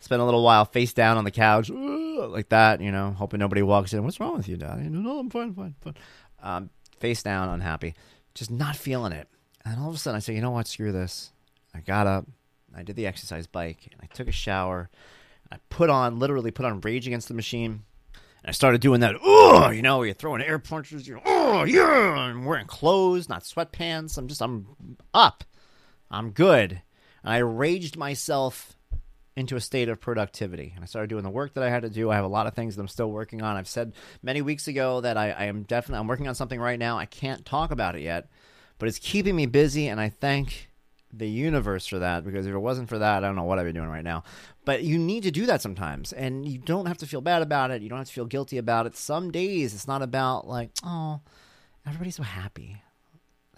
Spent 0.00 0.22
a 0.22 0.24
little 0.24 0.44
while 0.44 0.64
face 0.64 0.92
down 0.92 1.16
on 1.16 1.24
the 1.24 1.32
couch, 1.32 1.70
like 1.70 2.50
that, 2.50 2.80
you 2.80 2.92
know, 2.92 3.10
hoping 3.10 3.40
nobody 3.40 3.62
walks 3.62 3.92
in. 3.92 4.04
What's 4.04 4.20
wrong 4.20 4.36
with 4.36 4.48
you, 4.48 4.56
Dad? 4.56 4.78
No, 4.92 5.18
I'm 5.18 5.28
fine, 5.28 5.52
fine, 5.54 5.74
fine. 5.80 5.94
Um, 6.40 6.70
face 7.00 7.24
down, 7.24 7.48
unhappy, 7.48 7.94
just 8.32 8.48
not 8.48 8.76
feeling 8.76 9.10
it. 9.12 9.26
And 9.64 9.80
all 9.80 9.88
of 9.88 9.96
a 9.96 9.98
sudden, 9.98 10.16
I 10.16 10.20
said, 10.20 10.36
you 10.36 10.40
know 10.40 10.52
what? 10.52 10.68
Screw 10.68 10.92
this. 10.92 11.32
I 11.74 11.80
got 11.80 12.06
up, 12.06 12.28
I 12.76 12.84
did 12.84 12.94
the 12.94 13.08
exercise 13.08 13.48
bike, 13.48 13.88
and 13.90 14.00
I 14.00 14.06
took 14.06 14.28
a 14.28 14.32
shower. 14.32 14.88
I 15.50 15.56
put 15.68 15.90
on, 15.90 16.20
literally 16.20 16.52
put 16.52 16.64
on 16.64 16.80
Rage 16.80 17.08
Against 17.08 17.26
the 17.26 17.34
Machine. 17.34 17.82
And 18.12 18.50
I 18.50 18.52
started 18.52 18.80
doing 18.80 19.00
that, 19.00 19.16
oh, 19.20 19.70
you 19.70 19.82
know, 19.82 20.04
you're 20.04 20.14
throwing 20.14 20.42
air 20.42 20.60
punches, 20.60 21.08
you're, 21.08 21.20
oh, 21.24 21.64
yeah, 21.64 21.82
I'm 21.82 22.44
wearing 22.44 22.68
clothes, 22.68 23.28
not 23.28 23.42
sweatpants. 23.42 24.16
I'm 24.16 24.28
just, 24.28 24.40
I'm 24.40 24.96
up. 25.12 25.42
I'm 26.10 26.30
good. 26.30 26.82
And 27.22 27.32
I 27.34 27.38
raged 27.38 27.96
myself 27.96 28.76
into 29.36 29.54
a 29.54 29.60
state 29.60 29.88
of 29.88 30.00
productivity. 30.00 30.72
And 30.74 30.82
I 30.82 30.86
started 30.86 31.08
doing 31.08 31.22
the 31.22 31.30
work 31.30 31.54
that 31.54 31.62
I 31.62 31.70
had 31.70 31.82
to 31.82 31.90
do. 31.90 32.10
I 32.10 32.16
have 32.16 32.24
a 32.24 32.28
lot 32.28 32.46
of 32.48 32.54
things 32.54 32.74
that 32.74 32.82
I'm 32.82 32.88
still 32.88 33.10
working 33.10 33.40
on. 33.40 33.56
I've 33.56 33.68
said 33.68 33.92
many 34.20 34.42
weeks 34.42 34.66
ago 34.66 35.00
that 35.00 35.16
I, 35.16 35.30
I 35.30 35.44
am 35.44 35.62
definitely, 35.62 36.00
I'm 36.00 36.08
working 36.08 36.26
on 36.26 36.34
something 36.34 36.60
right 36.60 36.78
now. 36.78 36.98
I 36.98 37.06
can't 37.06 37.46
talk 37.46 37.70
about 37.70 37.94
it 37.94 38.02
yet, 38.02 38.28
but 38.78 38.88
it's 38.88 38.98
keeping 38.98 39.36
me 39.36 39.46
busy. 39.46 39.86
And 39.86 40.00
I 40.00 40.08
thank 40.08 40.70
the 41.12 41.28
universe 41.28 41.86
for 41.86 41.98
that 42.00 42.24
because 42.24 42.46
if 42.46 42.52
it 42.54 42.58
wasn't 42.58 42.88
for 42.88 42.98
that, 42.98 43.22
I 43.22 43.26
don't 43.26 43.36
know 43.36 43.44
what 43.44 43.58
I'd 43.58 43.64
be 43.64 43.72
doing 43.72 43.88
right 43.88 44.04
now. 44.04 44.24
But 44.64 44.82
you 44.82 44.98
need 44.98 45.22
to 45.22 45.30
do 45.30 45.46
that 45.46 45.62
sometimes, 45.62 46.12
and 46.12 46.46
you 46.46 46.58
don't 46.58 46.86
have 46.86 46.98
to 46.98 47.06
feel 47.06 47.20
bad 47.20 47.40
about 47.40 47.70
it. 47.70 47.80
You 47.80 47.88
don't 47.88 47.98
have 47.98 48.08
to 48.08 48.12
feel 48.12 48.26
guilty 48.26 48.58
about 48.58 48.86
it. 48.86 48.96
Some 48.96 49.30
days 49.30 49.72
it's 49.72 49.88
not 49.88 50.02
about 50.02 50.46
like, 50.46 50.70
oh, 50.84 51.20
everybody's 51.86 52.16
so 52.16 52.24
happy. 52.24 52.82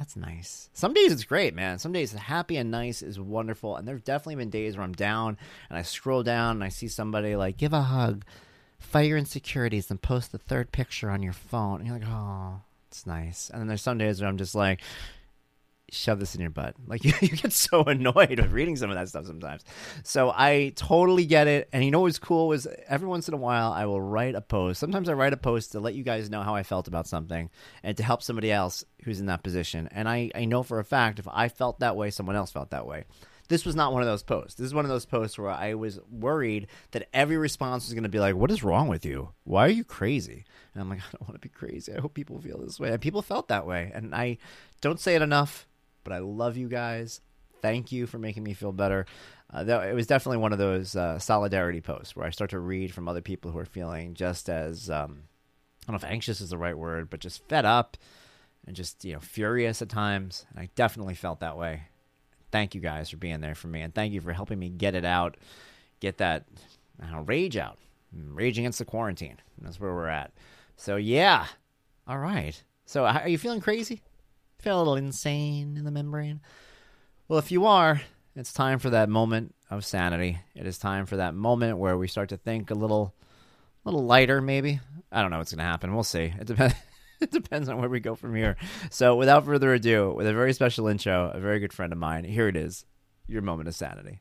That's 0.01 0.17
nice. 0.17 0.71
Some 0.73 0.95
days 0.95 1.13
it's 1.13 1.25
great, 1.25 1.55
man. 1.55 1.79
Some 1.79 1.93
days 1.93 2.13
happy 2.13 2.57
and 2.57 2.71
nice 2.71 3.03
is 3.03 3.21
wonderful. 3.21 3.77
And 3.77 3.87
there's 3.87 4.01
definitely 4.01 4.37
been 4.37 4.49
days 4.49 4.75
where 4.75 4.83
I'm 4.83 4.95
down 4.95 5.37
and 5.69 5.79
I 5.79 5.83
scroll 5.83 6.23
down 6.23 6.57
and 6.57 6.65
I 6.65 6.71
see 6.71 6.89
somebody 6.89 7.37
like 7.37 7.59
give 7.59 7.75
a 7.75 7.83
hug, 7.83 8.25
fight 8.79 9.09
your 9.09 9.19
insecurities, 9.19 9.91
and 9.91 10.01
post 10.01 10.33
the 10.33 10.39
third 10.39 10.73
picture 10.73 11.11
on 11.11 11.23
your 11.23 11.35
phone. 11.35 11.81
And 11.81 11.87
you're 11.87 11.99
like, 11.99 12.09
oh, 12.09 12.63
it's 12.89 13.07
nice. 13.07 13.51
And 13.51 13.61
then 13.61 13.69
there's 13.69 13.83
some 13.83 13.99
days 13.99 14.23
where 14.23 14.29
I'm 14.31 14.39
just 14.39 14.55
like, 14.55 14.81
shove 15.93 16.21
this 16.21 16.35
in 16.35 16.41
your 16.41 16.51
butt. 16.51 16.75
Like 16.91 17.05
you, 17.05 17.13
you 17.21 17.29
get 17.29 17.53
so 17.53 17.85
annoyed 17.85 18.41
with 18.41 18.51
reading 18.51 18.75
some 18.75 18.91
of 18.91 18.97
that 18.97 19.09
stuff 19.09 19.25
sometimes. 19.25 19.65
So 20.03 20.33
I 20.35 20.73
totally 20.75 21.25
get 21.25 21.47
it. 21.47 21.69
And 21.73 21.85
you 21.85 21.93
know 21.93 22.01
what's 22.01 22.19
cool 22.19 22.49
was 22.49 22.67
every 22.89 23.07
once 23.07 23.29
in 23.29 23.35
a 23.35 23.37
while 23.37 23.73
I 23.73 23.87
will 23.87 24.01
write 24.01 24.35
a 24.35 24.41
post. 24.41 24.81
Sometimes 24.81 25.09
I 25.09 25.13
write 25.13 25.33
a 25.33 25.37
post 25.37 25.73
to 25.73 25.81
let 25.81 25.95
you 25.95 26.03
guys 26.03 26.31
know 26.31 26.43
how 26.43 26.57
I 26.57 26.65
felt 26.65 26.89
about 26.89 27.07
something 27.07 27.49
and 27.85 27.97
to 27.97 28.03
help 28.03 28.23
somebody 28.23 28.51
else 28.51 28.85
who's 29.05 29.21
in 29.21 29.27
that 29.27 29.45
position. 29.45 29.89
And 29.93 30.09
I, 30.09 30.33
I 30.35 30.47
know 30.47 30.65
for 30.65 30.81
a 30.81 30.85
fact 30.85 31.21
if 31.21 31.29
I 31.31 31.49
felt 31.49 31.79
that 31.79 31.97
way, 31.97 32.11
someone 32.11 32.35
else 32.35 32.51
felt 32.51 32.71
that 32.71 32.87
way. 32.87 33.05
This 33.51 33.67
was 33.67 33.75
not 33.75 33.93
one 33.93 34.01
of 34.01 34.07
those 34.07 34.23
posts. 34.23 34.55
This 34.55 34.67
is 34.67 34.75
one 34.75 34.85
of 34.85 34.91
those 34.91 35.07
posts 35.07 35.37
where 35.37 35.51
I 35.51 35.75
was 35.75 35.99
worried 36.09 36.69
that 36.93 37.09
every 37.13 37.37
response 37.37 37.87
was 37.87 37.95
going 37.95 38.05
to 38.05 38.09
be 38.09 38.21
like, 38.21 38.37
What 38.37 38.53
is 38.53 38.63
wrong 38.63 38.87
with 38.87 39.05
you? 39.05 39.31
Why 39.43 39.67
are 39.67 39.71
you 39.71 39.83
crazy? 39.83 40.45
And 40.73 40.81
I'm 40.81 40.89
like, 40.89 41.01
I 41.01 41.11
don't 41.13 41.29
want 41.29 41.35
to 41.35 41.49
be 41.49 41.53
crazy. 41.53 41.93
I 41.93 42.01
hope 42.01 42.15
people 42.15 42.41
feel 42.41 42.59
this 42.59 42.79
way. 42.79 42.91
And 42.91 43.01
people 43.01 43.23
felt 43.23 43.49
that 43.49 43.67
way. 43.67 43.91
And 43.93 44.15
I 44.15 44.39
don't 44.81 45.01
say 45.01 45.17
it 45.17 45.23
enough 45.23 45.67
but 46.05 46.13
I 46.13 46.19
love 46.19 46.57
you 46.57 46.69
guys. 46.69 47.21
Thank 47.63 47.93
you 47.93 48.07
for 48.07 48.19
making 48.19 48.43
me 48.43 48.55
feel 48.55 48.73
better. 48.73 49.07
Uh, 49.53 49.65
that, 49.65 49.89
it 49.89 49.95
was 49.95 50.07
definitely 50.07 50.39
one 50.39 50.53
of 50.53 50.59
those 50.59 50.97
uh, 50.97 51.19
solidarity 51.19 51.81
posts 51.81 52.17
where 52.17 52.27
I 52.27 52.31
start 52.31 52.51
to 52.51 52.59
read 52.59 52.95
from 52.95 53.09
other 53.09 53.21
people 53.21 53.51
who 53.51 53.59
are 53.59 53.65
feeling 53.65 54.15
just 54.15 54.49
as 54.49 54.89
um, 54.89 55.25
I 55.83 55.93
don't 55.93 56.01
know 56.01 56.07
if 56.07 56.13
anxious 56.13 56.41
is 56.41 56.51
the 56.51 56.59
right 56.59 56.77
word, 56.77 57.11
but 57.11 57.21
just 57.21 57.47
fed 57.49 57.65
up 57.65 57.97
and 58.67 58.77
just 58.77 59.05
you 59.05 59.15
know 59.15 59.21
furious 59.21 59.83
at 59.83 59.89
times. 59.89 60.47
And 60.51 60.61
I 60.61 60.71
definitely 60.75 61.15
felt 61.15 61.41
that 61.41 61.59
way. 61.59 61.83
Thank 62.53 62.75
you 62.75 62.81
guys 62.81 63.11
for 63.11 63.17
being 63.17 63.41
there 63.41 63.55
for 63.55 63.69
me, 63.69 63.81
and 63.81 63.95
thank 63.95 64.13
you 64.13 64.21
for 64.21 64.33
helping 64.33 64.59
me 64.59 64.71
get 64.71 64.95
it 64.95 65.05
out, 65.05 65.37
get 66.01 66.19
that 66.19 66.47
know, 67.01 67.23
rage 67.23 67.57
out, 67.57 67.79
rage 68.13 68.59
against 68.59 68.79
the 68.79 68.85
quarantine. 68.85 69.37
That's 69.61 69.81
where 69.81 69.95
we're 69.95 70.09
at. 70.09 70.33
So 70.77 70.97
yeah, 70.97 71.47
all 72.07 72.19
right. 72.19 72.63
So 72.87 73.05
are 73.05 73.29
you 73.29 73.39
feeling 73.39 73.61
crazy? 73.61 74.03
Feel 74.61 74.77
a 74.77 74.79
little 74.79 74.97
insane 74.97 75.77
in 75.77 75.85
the 75.85 75.91
membrane? 75.91 76.41
Well, 77.29 77.39
if 77.39 77.51
you 77.51 77.67
are, 77.67 78.01
it's 78.37 78.53
time 78.53 78.79
for 78.79 78.91
that 78.91 79.09
moment 79.09 79.55
of 79.71 79.85
sanity. 79.85 80.39
It 80.55 80.67
is 80.67 80.79
time 80.79 81.07
for 81.07 81.17
that 81.17 81.35
moment 81.35 81.79
where 81.79 81.97
we 81.97 82.09
start 82.09 82.29
to 82.31 82.37
think 82.37 82.71
a 82.71 82.75
little, 82.75 83.15
a 83.85 83.91
little 83.91 84.05
lighter. 84.05 84.41
Maybe 84.41 84.81
I 85.11 85.23
don't 85.23 85.31
know 85.31 85.39
what's 85.39 85.53
going 85.53 85.59
to 85.59 85.65
happen. 85.65 85.95
We'll 85.95 86.05
see. 86.05 86.33
It 86.39 86.47
depends. 86.47 86.75
it 87.21 87.31
depends 87.31 87.69
on 87.69 87.79
where 87.79 87.89
we 87.89 88.01
go 88.01 88.15
from 88.15 88.35
here. 88.35 88.57
So, 88.91 89.17
without 89.17 89.45
further 89.45 89.73
ado, 89.73 90.13
with 90.17 90.27
a 90.27 90.33
very 90.33 90.53
special 90.53 90.89
intro, 90.89 91.31
a 91.33 91.41
very 91.41 91.59
good 91.59 91.73
friend 91.73 91.93
of 91.93 91.99
mine, 91.99 92.25
here 92.25 92.49
it 92.49 92.57
is, 92.57 92.85
your 93.27 93.43
moment 93.43 93.69
of 93.69 93.75
sanity. 93.75 94.21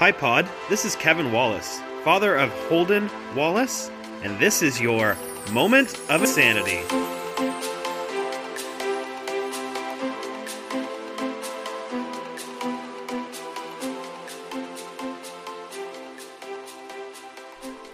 Hi, 0.00 0.12
Pod. 0.12 0.48
This 0.70 0.86
is 0.86 0.96
Kevin 0.96 1.30
Wallace, 1.30 1.78
father 2.04 2.34
of 2.34 2.48
Holden 2.70 3.10
Wallace, 3.36 3.90
and 4.22 4.38
this 4.38 4.62
is 4.62 4.80
your 4.80 5.14
Moment 5.52 6.00
of 6.08 6.22
Insanity. 6.22 6.80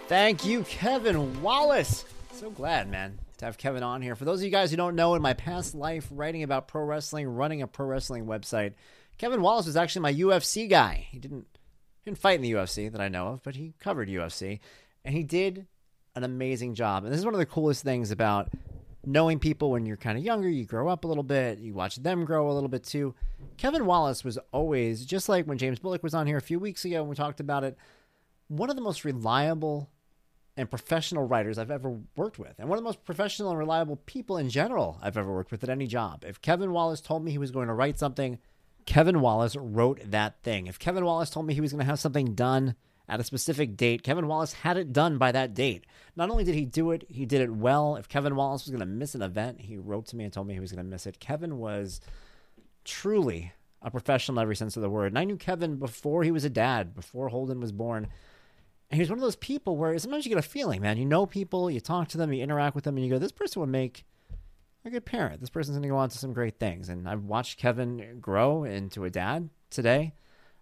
Thank 0.07 0.45
you, 0.45 0.63
Kevin 0.63 1.41
Wallace. 1.41 2.05
So 2.31 2.49
glad, 2.49 2.89
man, 2.89 3.19
to 3.39 3.43
have 3.43 3.57
Kevin 3.57 3.83
on 3.83 4.01
here. 4.01 4.15
For 4.15 4.23
those 4.23 4.39
of 4.39 4.45
you 4.45 4.49
guys 4.49 4.71
who 4.71 4.77
don't 4.77 4.95
know, 4.95 5.15
in 5.15 5.21
my 5.21 5.33
past 5.33 5.75
life, 5.75 6.07
writing 6.09 6.43
about 6.43 6.69
pro 6.69 6.85
wrestling, 6.85 7.27
running 7.27 7.61
a 7.61 7.67
pro 7.67 7.85
wrestling 7.85 8.27
website, 8.27 8.75
Kevin 9.17 9.41
Wallace 9.41 9.65
was 9.65 9.75
actually 9.75 10.03
my 10.03 10.13
UFC 10.13 10.69
guy. 10.69 11.05
He 11.11 11.19
didn't 11.19 11.47
didn't 12.07 12.19
fight 12.19 12.35
in 12.35 12.41
the 12.41 12.53
UFC 12.53 12.89
that 12.89 13.01
I 13.01 13.09
know 13.09 13.27
of, 13.27 13.43
but 13.43 13.57
he 13.57 13.73
covered 13.81 14.07
UFC, 14.07 14.59
and 15.03 15.13
he 15.13 15.23
did 15.23 15.67
an 16.15 16.23
amazing 16.23 16.73
job. 16.73 17.03
And 17.03 17.11
this 17.11 17.19
is 17.19 17.25
one 17.25 17.33
of 17.33 17.39
the 17.39 17.45
coolest 17.45 17.83
things 17.83 18.11
about 18.11 18.49
knowing 19.05 19.39
people 19.39 19.71
when 19.71 19.85
you're 19.85 19.97
kind 19.97 20.17
of 20.17 20.23
younger. 20.23 20.47
You 20.47 20.63
grow 20.63 20.87
up 20.87 21.03
a 21.03 21.07
little 21.07 21.21
bit, 21.21 21.59
you 21.59 21.73
watch 21.73 21.97
them 21.97 22.23
grow 22.23 22.49
a 22.49 22.53
little 22.53 22.69
bit 22.69 22.85
too. 22.85 23.13
Kevin 23.57 23.85
Wallace 23.85 24.23
was 24.23 24.39
always 24.53 25.05
just 25.05 25.27
like 25.27 25.45
when 25.45 25.57
James 25.57 25.79
Bullock 25.79 26.01
was 26.01 26.13
on 26.13 26.27
here 26.27 26.37
a 26.37 26.41
few 26.41 26.59
weeks 26.59 26.85
ago 26.85 27.01
and 27.01 27.09
we 27.09 27.15
talked 27.15 27.41
about 27.41 27.65
it. 27.65 27.77
One 28.47 28.69
of 28.69 28.77
the 28.77 28.81
most 28.81 29.03
reliable 29.03 29.89
and 30.55 30.69
professional 30.69 31.27
writers 31.27 31.57
I've 31.57 31.69
ever 31.69 31.99
worked 32.15 32.39
with, 32.39 32.53
and 32.57 32.69
one 32.69 32.77
of 32.77 32.83
the 32.83 32.87
most 32.87 33.03
professional 33.03 33.49
and 33.49 33.59
reliable 33.59 33.97
people 34.05 34.37
in 34.37 34.49
general 34.49 34.97
I've 35.01 35.17
ever 35.17 35.33
worked 35.33 35.51
with 35.51 35.63
at 35.63 35.69
any 35.69 35.87
job. 35.87 36.23
If 36.25 36.41
Kevin 36.41 36.71
Wallace 36.71 37.01
told 37.01 37.25
me 37.25 37.31
he 37.31 37.37
was 37.37 37.51
going 37.51 37.67
to 37.67 37.73
write 37.73 37.99
something 37.99 38.39
Kevin 38.87 39.19
Wallace 39.19 39.55
wrote 39.55 39.99
that 40.09 40.41
thing. 40.41 40.65
If 40.65 40.79
Kevin 40.79 41.05
Wallace 41.05 41.29
told 41.29 41.45
me 41.45 41.53
he 41.53 41.61
was 41.61 41.71
going 41.71 41.81
to 41.81 41.85
have 41.85 41.99
something 41.99 42.33
done 42.33 42.75
at 43.09 43.19
a 43.19 43.23
specific 43.23 43.75
date, 43.75 44.01
Kevin 44.01 44.27
Wallace 44.27 44.53
had 44.53 44.77
it 44.77 44.93
done 44.93 45.17
by 45.17 45.31
that 45.33 45.53
date. 45.53 45.85
Not 46.15 46.29
only 46.29 46.45
did 46.45 46.55
he 46.55 46.65
do 46.65 46.91
it, 46.91 47.05
he 47.09 47.25
did 47.25 47.41
it 47.41 47.51
well. 47.51 47.97
If 47.97 48.07
Kevin 48.07 48.35
Wallace 48.35 48.63
was 48.63 48.71
going 48.71 48.79
to 48.79 48.85
miss 48.85 49.13
an 49.13 49.21
event, 49.21 49.59
he 49.59 49.77
wrote 49.77 50.07
to 50.07 50.15
me 50.15 50.23
and 50.23 50.31
told 50.31 50.47
me 50.47 50.53
he 50.53 50.61
was 50.61 50.71
going 50.71 50.83
to 50.83 50.89
miss 50.89 51.05
it. 51.05 51.19
Kevin 51.19 51.57
was 51.57 51.99
truly 52.85 53.51
a 53.81 53.91
professional 53.91 54.39
in 54.39 54.41
every 54.41 54.55
sense 54.55 54.77
of 54.77 54.81
the 54.81 54.89
word. 54.89 55.11
And 55.11 55.19
I 55.19 55.25
knew 55.25 55.37
Kevin 55.37 55.75
before 55.75 56.23
he 56.23 56.31
was 56.31 56.45
a 56.45 56.49
dad, 56.49 56.95
before 56.95 57.27
Holden 57.27 57.59
was 57.59 57.73
born. 57.73 58.07
And 58.89 58.95
he 58.95 59.01
was 59.01 59.09
one 59.09 59.19
of 59.19 59.23
those 59.23 59.35
people 59.35 59.75
where 59.75 59.99
sometimes 59.99 60.25
you 60.25 60.29
get 60.29 60.39
a 60.39 60.41
feeling, 60.47 60.81
man. 60.81 60.97
You 60.97 61.05
know 61.05 61.25
people, 61.25 61.69
you 61.69 61.81
talk 61.81 62.07
to 62.09 62.17
them, 62.17 62.31
you 62.31 62.41
interact 62.41 62.73
with 62.73 62.85
them, 62.85 62.95
and 62.95 63.05
you 63.05 63.11
go, 63.11 63.19
this 63.19 63.33
person 63.33 63.59
would 63.59 63.69
make 63.69 64.05
a 64.87 64.91
good 64.91 65.05
parent. 65.05 65.39
This 65.39 65.49
person's 65.49 65.75
going 65.75 65.83
to 65.83 65.89
go 65.89 65.97
on 65.97 66.09
to 66.09 66.17
some 66.17 66.33
great 66.33 66.59
things. 66.59 66.89
And 66.89 67.07
I've 67.07 67.23
watched 67.23 67.59
Kevin 67.59 68.19
grow 68.19 68.63
into 68.63 69.05
a 69.05 69.09
dad 69.09 69.49
today. 69.69 70.13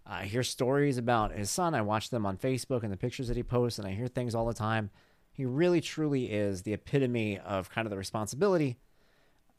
I 0.04 0.24
hear 0.24 0.42
stories 0.42 0.98
about 0.98 1.32
his 1.32 1.50
son. 1.50 1.74
I 1.74 1.82
watch 1.82 2.10
them 2.10 2.26
on 2.26 2.36
Facebook 2.36 2.82
and 2.82 2.92
the 2.92 2.96
pictures 2.96 3.28
that 3.28 3.36
he 3.36 3.42
posts, 3.42 3.78
and 3.78 3.88
I 3.88 3.92
hear 3.92 4.06
things 4.06 4.34
all 4.34 4.46
the 4.46 4.54
time. 4.54 4.90
He 5.32 5.44
really, 5.44 5.80
truly 5.80 6.26
is 6.26 6.62
the 6.62 6.72
epitome 6.72 7.38
of 7.38 7.70
kind 7.70 7.86
of 7.86 7.90
the 7.90 7.96
responsibility, 7.96 8.78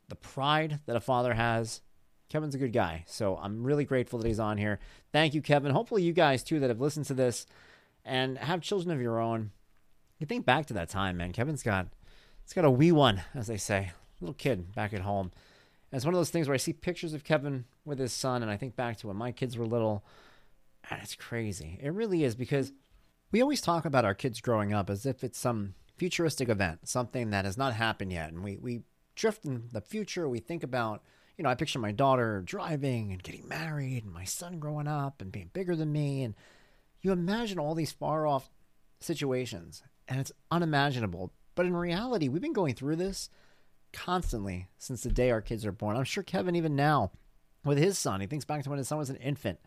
the 0.07 0.15
pride 0.15 0.79
that 0.85 0.95
a 0.95 1.01
father 1.01 1.33
has. 1.33 1.81
Kevin's 2.29 2.55
a 2.55 2.59
good 2.59 2.73
guy. 2.73 3.03
So 3.07 3.37
I'm 3.37 3.63
really 3.63 3.85
grateful 3.85 4.19
that 4.19 4.27
he's 4.27 4.39
on 4.39 4.57
here. 4.57 4.79
Thank 5.11 5.33
you, 5.33 5.41
Kevin. 5.41 5.71
Hopefully, 5.71 6.03
you 6.03 6.13
guys 6.13 6.43
too 6.43 6.59
that 6.61 6.69
have 6.69 6.81
listened 6.81 7.05
to 7.07 7.13
this 7.13 7.45
and 8.05 8.37
have 8.37 8.61
children 8.61 8.95
of 8.95 9.01
your 9.01 9.19
own. 9.19 9.51
You 10.17 10.25
think 10.25 10.45
back 10.45 10.65
to 10.67 10.73
that 10.73 10.89
time, 10.89 11.17
man. 11.17 11.33
Kevin's 11.33 11.61
got, 11.61 11.87
he's 12.43 12.53
got 12.53 12.65
a 12.65 12.71
wee 12.71 12.91
one, 12.91 13.21
as 13.35 13.47
they 13.47 13.57
say 13.57 13.91
little 14.21 14.33
kid 14.33 14.73
back 14.73 14.93
at 14.93 15.01
home. 15.01 15.31
And 15.91 15.97
it's 15.97 16.05
one 16.05 16.13
of 16.13 16.19
those 16.19 16.29
things 16.29 16.47
where 16.47 16.55
I 16.55 16.57
see 16.57 16.73
pictures 16.73 17.13
of 17.13 17.23
Kevin 17.23 17.65
with 17.85 17.99
his 17.99 18.11
son, 18.11 18.41
and 18.41 18.51
I 18.51 18.57
think 18.57 18.75
back 18.75 18.97
to 18.97 19.07
when 19.07 19.15
my 19.15 19.31
kids 19.31 19.57
were 19.57 19.65
little, 19.65 20.03
and 20.89 20.99
it's 21.01 21.15
crazy. 21.15 21.79
It 21.81 21.93
really 21.93 22.23
is 22.23 22.35
because 22.35 22.73
we 23.31 23.41
always 23.41 23.61
talk 23.61 23.85
about 23.85 24.05
our 24.05 24.13
kids 24.13 24.41
growing 24.41 24.73
up 24.73 24.89
as 24.89 25.05
if 25.05 25.23
it's 25.23 25.39
some 25.39 25.75
futuristic 25.97 26.49
event, 26.49 26.87
something 26.87 27.29
that 27.31 27.45
has 27.45 27.57
not 27.57 27.73
happened 27.73 28.11
yet. 28.11 28.31
And 28.31 28.43
we, 28.43 28.57
we 28.57 28.81
drift 29.15 29.45
in 29.45 29.69
the 29.71 29.81
future. 29.81 30.29
We 30.29 30.39
think 30.39 30.63
about, 30.63 31.03
you 31.37 31.43
know, 31.43 31.49
I 31.49 31.55
picture 31.55 31.79
my 31.79 31.91
daughter 31.91 32.41
driving 32.45 33.11
and 33.11 33.23
getting 33.23 33.47
married, 33.47 34.03
and 34.03 34.13
my 34.13 34.23
son 34.25 34.59
growing 34.59 34.87
up 34.87 35.21
and 35.21 35.31
being 35.31 35.49
bigger 35.53 35.75
than 35.75 35.91
me. 35.91 36.23
And 36.23 36.35
you 37.01 37.11
imagine 37.11 37.59
all 37.59 37.75
these 37.75 37.91
far 37.91 38.27
off 38.27 38.49
situations, 38.99 39.83
and 40.07 40.19
it's 40.19 40.31
unimaginable. 40.51 41.31
But 41.55 41.65
in 41.65 41.75
reality, 41.75 42.27
we've 42.27 42.41
been 42.41 42.53
going 42.53 42.75
through 42.75 42.97
this 42.97 43.29
constantly 43.97 44.67
since 44.77 45.01
the 45.01 45.09
day 45.09 45.31
our 45.31 45.41
kids 45.41 45.65
are 45.65 45.71
born. 45.71 45.97
I'm 45.97 46.03
sure 46.03 46.23
Kevin, 46.23 46.55
even 46.55 46.75
now, 46.75 47.11
with 47.65 47.77
his 47.77 47.97
son, 47.97 48.21
he 48.21 48.27
thinks 48.27 48.45
back 48.45 48.63
to 48.63 48.69
when 48.69 48.77
his 48.77 48.87
son 48.87 48.99
was 48.99 49.09
an 49.09 49.17
infant 49.17 49.59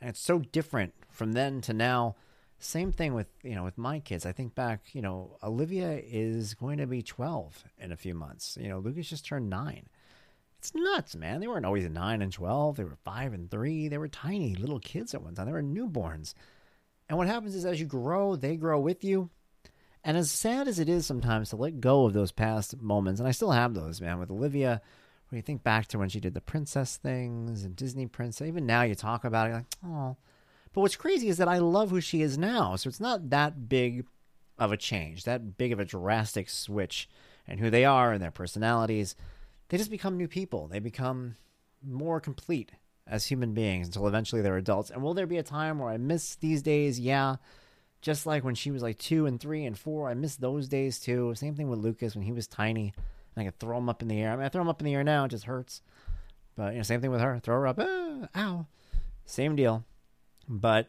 And 0.00 0.10
it's 0.10 0.20
so 0.20 0.38
different 0.38 0.94
from 1.10 1.32
then 1.32 1.60
to 1.62 1.72
now. 1.72 2.16
Same 2.58 2.90
thing 2.90 3.12
with, 3.12 3.26
you 3.42 3.54
know, 3.54 3.64
with 3.64 3.76
my 3.76 4.00
kids. 4.00 4.24
I 4.24 4.32
think 4.32 4.54
back, 4.54 4.94
you 4.94 5.02
know, 5.02 5.36
Olivia 5.42 6.00
is 6.02 6.54
going 6.54 6.78
to 6.78 6.86
be 6.86 7.02
12 7.02 7.64
in 7.78 7.92
a 7.92 7.96
few 7.96 8.14
months. 8.14 8.56
You 8.58 8.68
know, 8.70 8.78
Lucas 8.78 9.10
just 9.10 9.26
turned 9.26 9.50
9. 9.50 9.86
It's 10.58 10.72
nuts, 10.74 11.14
man. 11.14 11.40
They 11.40 11.46
weren't 11.46 11.66
always 11.66 11.88
9 11.88 12.22
and 12.22 12.32
12. 12.32 12.76
They 12.76 12.84
were 12.84 12.96
5 13.04 13.34
and 13.34 13.50
3. 13.50 13.88
They 13.88 13.98
were 13.98 14.08
tiny 14.08 14.54
little 14.54 14.80
kids 14.80 15.14
at 15.14 15.22
one 15.22 15.34
time. 15.34 15.46
They 15.46 15.52
were 15.52 15.62
newborns. 15.62 16.32
And 17.10 17.18
what 17.18 17.26
happens 17.26 17.54
is 17.54 17.66
as 17.66 17.78
you 17.78 17.86
grow, 17.86 18.36
they 18.36 18.56
grow 18.56 18.80
with 18.80 19.04
you. 19.04 19.28
And 20.06 20.16
as 20.16 20.30
sad 20.30 20.68
as 20.68 20.78
it 20.78 20.88
is 20.88 21.04
sometimes 21.04 21.50
to 21.50 21.56
let 21.56 21.80
go 21.80 22.06
of 22.06 22.12
those 22.12 22.30
past 22.30 22.80
moments, 22.80 23.18
and 23.18 23.26
I 23.28 23.32
still 23.32 23.50
have 23.50 23.74
those, 23.74 24.00
man, 24.00 24.20
with 24.20 24.30
Olivia, 24.30 24.80
when 25.28 25.36
you 25.36 25.42
think 25.42 25.64
back 25.64 25.88
to 25.88 25.98
when 25.98 26.08
she 26.08 26.20
did 26.20 26.32
the 26.32 26.40
princess 26.40 26.96
things 26.96 27.64
and 27.64 27.74
Disney 27.74 28.06
princess, 28.06 28.46
even 28.46 28.66
now 28.66 28.82
you 28.82 28.94
talk 28.94 29.24
about 29.24 29.50
it, 29.50 29.54
like, 29.54 29.64
oh. 29.84 30.16
But 30.72 30.82
what's 30.82 30.94
crazy 30.94 31.28
is 31.28 31.38
that 31.38 31.48
I 31.48 31.58
love 31.58 31.90
who 31.90 32.00
she 32.00 32.22
is 32.22 32.38
now. 32.38 32.76
So 32.76 32.86
it's 32.86 33.00
not 33.00 33.30
that 33.30 33.68
big 33.68 34.06
of 34.60 34.70
a 34.70 34.76
change, 34.76 35.24
that 35.24 35.58
big 35.58 35.72
of 35.72 35.80
a 35.80 35.84
drastic 35.84 36.50
switch 36.50 37.08
in 37.48 37.58
who 37.58 37.68
they 37.68 37.84
are 37.84 38.12
and 38.12 38.22
their 38.22 38.30
personalities. 38.30 39.16
They 39.70 39.76
just 39.76 39.90
become 39.90 40.16
new 40.16 40.28
people. 40.28 40.68
They 40.68 40.78
become 40.78 41.34
more 41.84 42.20
complete 42.20 42.70
as 43.08 43.26
human 43.26 43.54
beings 43.54 43.88
until 43.88 44.06
eventually 44.06 44.40
they're 44.40 44.56
adults. 44.56 44.90
And 44.90 45.02
will 45.02 45.14
there 45.14 45.26
be 45.26 45.38
a 45.38 45.42
time 45.42 45.80
where 45.80 45.90
I 45.90 45.96
miss 45.96 46.36
these 46.36 46.62
days? 46.62 47.00
Yeah. 47.00 47.36
Just 48.06 48.24
like 48.24 48.44
when 48.44 48.54
she 48.54 48.70
was 48.70 48.84
like 48.84 48.98
two 48.98 49.26
and 49.26 49.40
three 49.40 49.64
and 49.64 49.76
four, 49.76 50.08
I 50.08 50.14
miss 50.14 50.36
those 50.36 50.68
days 50.68 51.00
too. 51.00 51.34
Same 51.34 51.56
thing 51.56 51.68
with 51.68 51.80
Lucas 51.80 52.14
when 52.14 52.22
he 52.22 52.30
was 52.30 52.46
tiny. 52.46 52.94
I 53.36 53.42
could 53.42 53.58
throw 53.58 53.78
him 53.78 53.88
up 53.88 54.00
in 54.00 54.06
the 54.06 54.22
air. 54.22 54.30
I 54.30 54.36
mean, 54.36 54.44
I 54.44 54.48
throw 54.48 54.62
him 54.62 54.68
up 54.68 54.80
in 54.80 54.84
the 54.84 54.94
air 54.94 55.02
now, 55.02 55.24
it 55.24 55.30
just 55.30 55.46
hurts. 55.46 55.82
But 56.54 56.74
you 56.74 56.76
know, 56.76 56.84
same 56.84 57.00
thing 57.00 57.10
with 57.10 57.20
her. 57.20 57.40
Throw 57.40 57.56
her 57.56 57.66
up, 57.66 57.80
ah, 57.80 58.28
ow, 58.36 58.66
same 59.24 59.56
deal. 59.56 59.84
But 60.48 60.86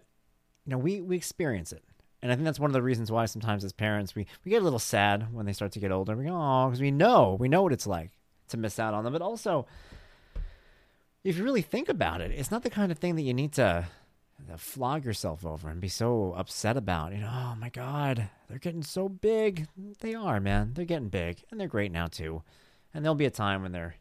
you 0.68 0.74
know, 0.74 0.78
we 0.78 1.02
we 1.02 1.16
experience 1.16 1.72
it, 1.72 1.84
and 2.22 2.32
I 2.32 2.36
think 2.36 2.46
that's 2.46 2.60
one 2.60 2.70
of 2.70 2.76
the 2.76 2.84
reasons 2.84 3.12
why 3.12 3.26
sometimes 3.26 3.64
as 3.64 3.74
parents 3.74 4.14
we 4.14 4.28
we 4.46 4.52
get 4.52 4.62
a 4.62 4.64
little 4.64 4.78
sad 4.78 5.34
when 5.34 5.48
they 5.48 5.54
start 5.54 5.72
to 5.72 5.80
get 5.80 5.92
older. 5.92 6.16
We 6.16 6.26
go, 6.26 6.36
oh, 6.40 6.68
because 6.68 6.82
we 6.82 6.92
know 6.92 7.36
we 7.40 7.50
know 7.50 7.64
what 7.64 7.74
it's 7.74 7.88
like 7.88 8.12
to 8.50 8.58
miss 8.58 8.78
out 8.78 8.94
on 8.94 9.04
them. 9.04 9.14
But 9.14 9.24
also, 9.24 9.66
if 11.24 11.36
you 11.36 11.44
really 11.44 11.64
think 11.64 11.90
about 11.90 12.22
it, 12.22 12.30
it's 12.30 12.52
not 12.52 12.62
the 12.62 12.70
kind 12.70 12.92
of 12.92 13.00
thing 13.00 13.16
that 13.16 13.24
you 13.24 13.34
need 13.34 13.54
to 13.54 13.88
flog 14.56 15.04
yourself 15.04 15.46
over 15.46 15.70
and 15.70 15.82
be 15.82 15.90
so 15.90 16.34
upset 16.38 16.78
about. 16.78 17.12
You 17.12 17.20
know, 17.20 17.32
oh 17.32 17.56
my 17.60 17.70
God, 17.70 18.30
they're 18.48 18.60
getting 18.60 18.84
so 18.84 19.10
big. 19.10 19.68
They 20.00 20.16
are, 20.16 20.40
man. 20.40 20.72
They're 20.74 20.86
getting 20.86 21.10
big, 21.10 21.44
and 21.52 21.60
they're 21.60 21.68
great 21.68 21.92
now 21.92 22.08
too. 22.08 22.44
And 22.94 23.04
there'll 23.04 23.16
be 23.16 23.26
a 23.26 23.32
time 23.32 23.64
when 23.64 23.74
they're 23.74 23.96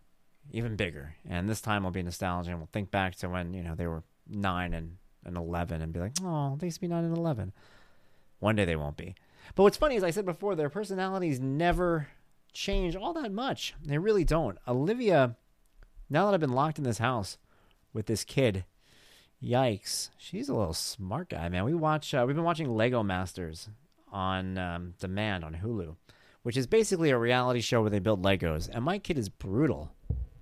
even 0.53 0.77
bigger, 0.77 1.17
and 1.29 1.49
this 1.49 1.61
time 1.61 1.83
will 1.83 1.91
be 1.91 2.03
nostalgia, 2.03 2.51
and 2.51 2.61
we'll 2.61 2.69
think 2.73 2.91
back 2.91 3.17
to 3.17 3.29
when 3.29 3.53
you 3.53 3.63
know 3.63 3.75
they 3.75 3.89
were 3.89 4.05
nine 4.29 4.75
and, 4.75 4.99
and 5.25 5.37
eleven, 5.37 5.83
and 5.83 5.93
be 5.93 6.01
like, 6.01 6.13
oh, 6.23 6.57
they 6.57 6.69
used 6.69 6.77
to 6.77 6.81
be 6.83 6.89
nine 6.89 7.05
and 7.05 7.17
eleven. 7.17 7.53
One 8.39 8.55
day 8.55 8.65
they 8.65 8.77
won't 8.77 8.97
be. 8.97 9.15
But 9.55 9.65
what's 9.65 9.77
funny 9.77 9.97
is 9.97 10.05
I 10.05 10.11
said 10.11 10.25
before, 10.25 10.55
their 10.55 10.71
personalities 10.71 11.41
never 11.41 12.09
change 12.53 12.95
all 12.95 13.13
that 13.15 13.33
much. 13.33 13.75
They 13.83 13.99
really 13.99 14.25
don't. 14.25 14.59
Olivia 14.69 15.37
now 16.09 16.27
that 16.27 16.35
I've 16.35 16.41
been 16.41 16.53
locked 16.53 16.79
in 16.79 16.85
this 16.85 16.99
house 16.99 17.39
with 17.93 18.07
this 18.07 18.25
kid, 18.25 18.65
yikes, 19.47 20.11
she's 20.19 20.49
a 20.49 20.55
little 20.55 20.75
smart 20.75 21.29
guy, 21.31 21.49
man. 21.49 21.65
We 21.65 21.75
watch, 21.75 22.13
uh, 22.13 22.25
we've 22.27 22.37
been 22.37 22.45
watching 22.45 22.75
Lego 22.75 23.03
Masters 23.03 23.69
on 24.11 24.59
um, 24.59 24.95
demand 24.99 25.45
on 25.45 25.55
Hulu, 25.55 25.97
which 26.43 26.57
is 26.57 26.67
basically 26.67 27.11
a 27.11 27.19
reality 27.19 27.61
show 27.61 27.81
where 27.81 27.91
they 27.91 27.99
build 27.99 28.23
Legos. 28.23 28.69
And 28.73 28.85
my 28.85 28.99
kid 28.99 29.19
is 29.19 29.29
brutal 29.29 29.93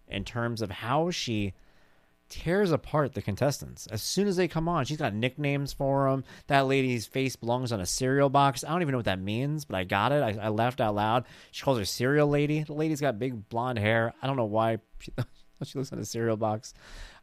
in 0.08 0.24
terms 0.24 0.62
of 0.62 0.70
how 0.70 1.10
she 1.10 1.54
tears 2.30 2.72
apart 2.72 3.12
the 3.12 3.22
contestants 3.22 3.86
as 3.88 4.02
soon 4.02 4.26
as 4.26 4.36
they 4.36 4.48
come 4.48 4.68
on. 4.68 4.84
She's 4.84 4.96
got 4.96 5.14
nicknames 5.14 5.72
for 5.72 6.10
them. 6.10 6.24
That 6.46 6.66
lady's 6.66 7.06
face 7.06 7.36
belongs 7.36 7.72
on 7.72 7.80
a 7.80 7.86
cereal 7.86 8.30
box. 8.30 8.64
I 8.64 8.70
don't 8.70 8.82
even 8.82 8.92
know 8.92 8.98
what 8.98 9.04
that 9.04 9.20
means, 9.20 9.64
but 9.64 9.76
I 9.76 9.84
got 9.84 10.12
it. 10.12 10.22
I, 10.22 10.46
I 10.46 10.48
laughed 10.48 10.80
out 10.80 10.94
loud. 10.94 11.26
She 11.50 11.62
calls 11.62 11.78
her 11.78 11.84
cereal 11.84 12.28
lady. 12.28 12.62
The 12.62 12.72
lady's 12.72 13.00
got 13.00 13.18
big 13.18 13.48
blonde 13.48 13.78
hair. 13.78 14.14
I 14.22 14.26
don't 14.26 14.36
know 14.36 14.46
why. 14.46 14.78
She, 15.00 15.12
she 15.64 15.78
looks 15.78 15.92
on 15.92 15.98
a 15.98 16.04
cereal 16.04 16.36
box. 16.36 16.74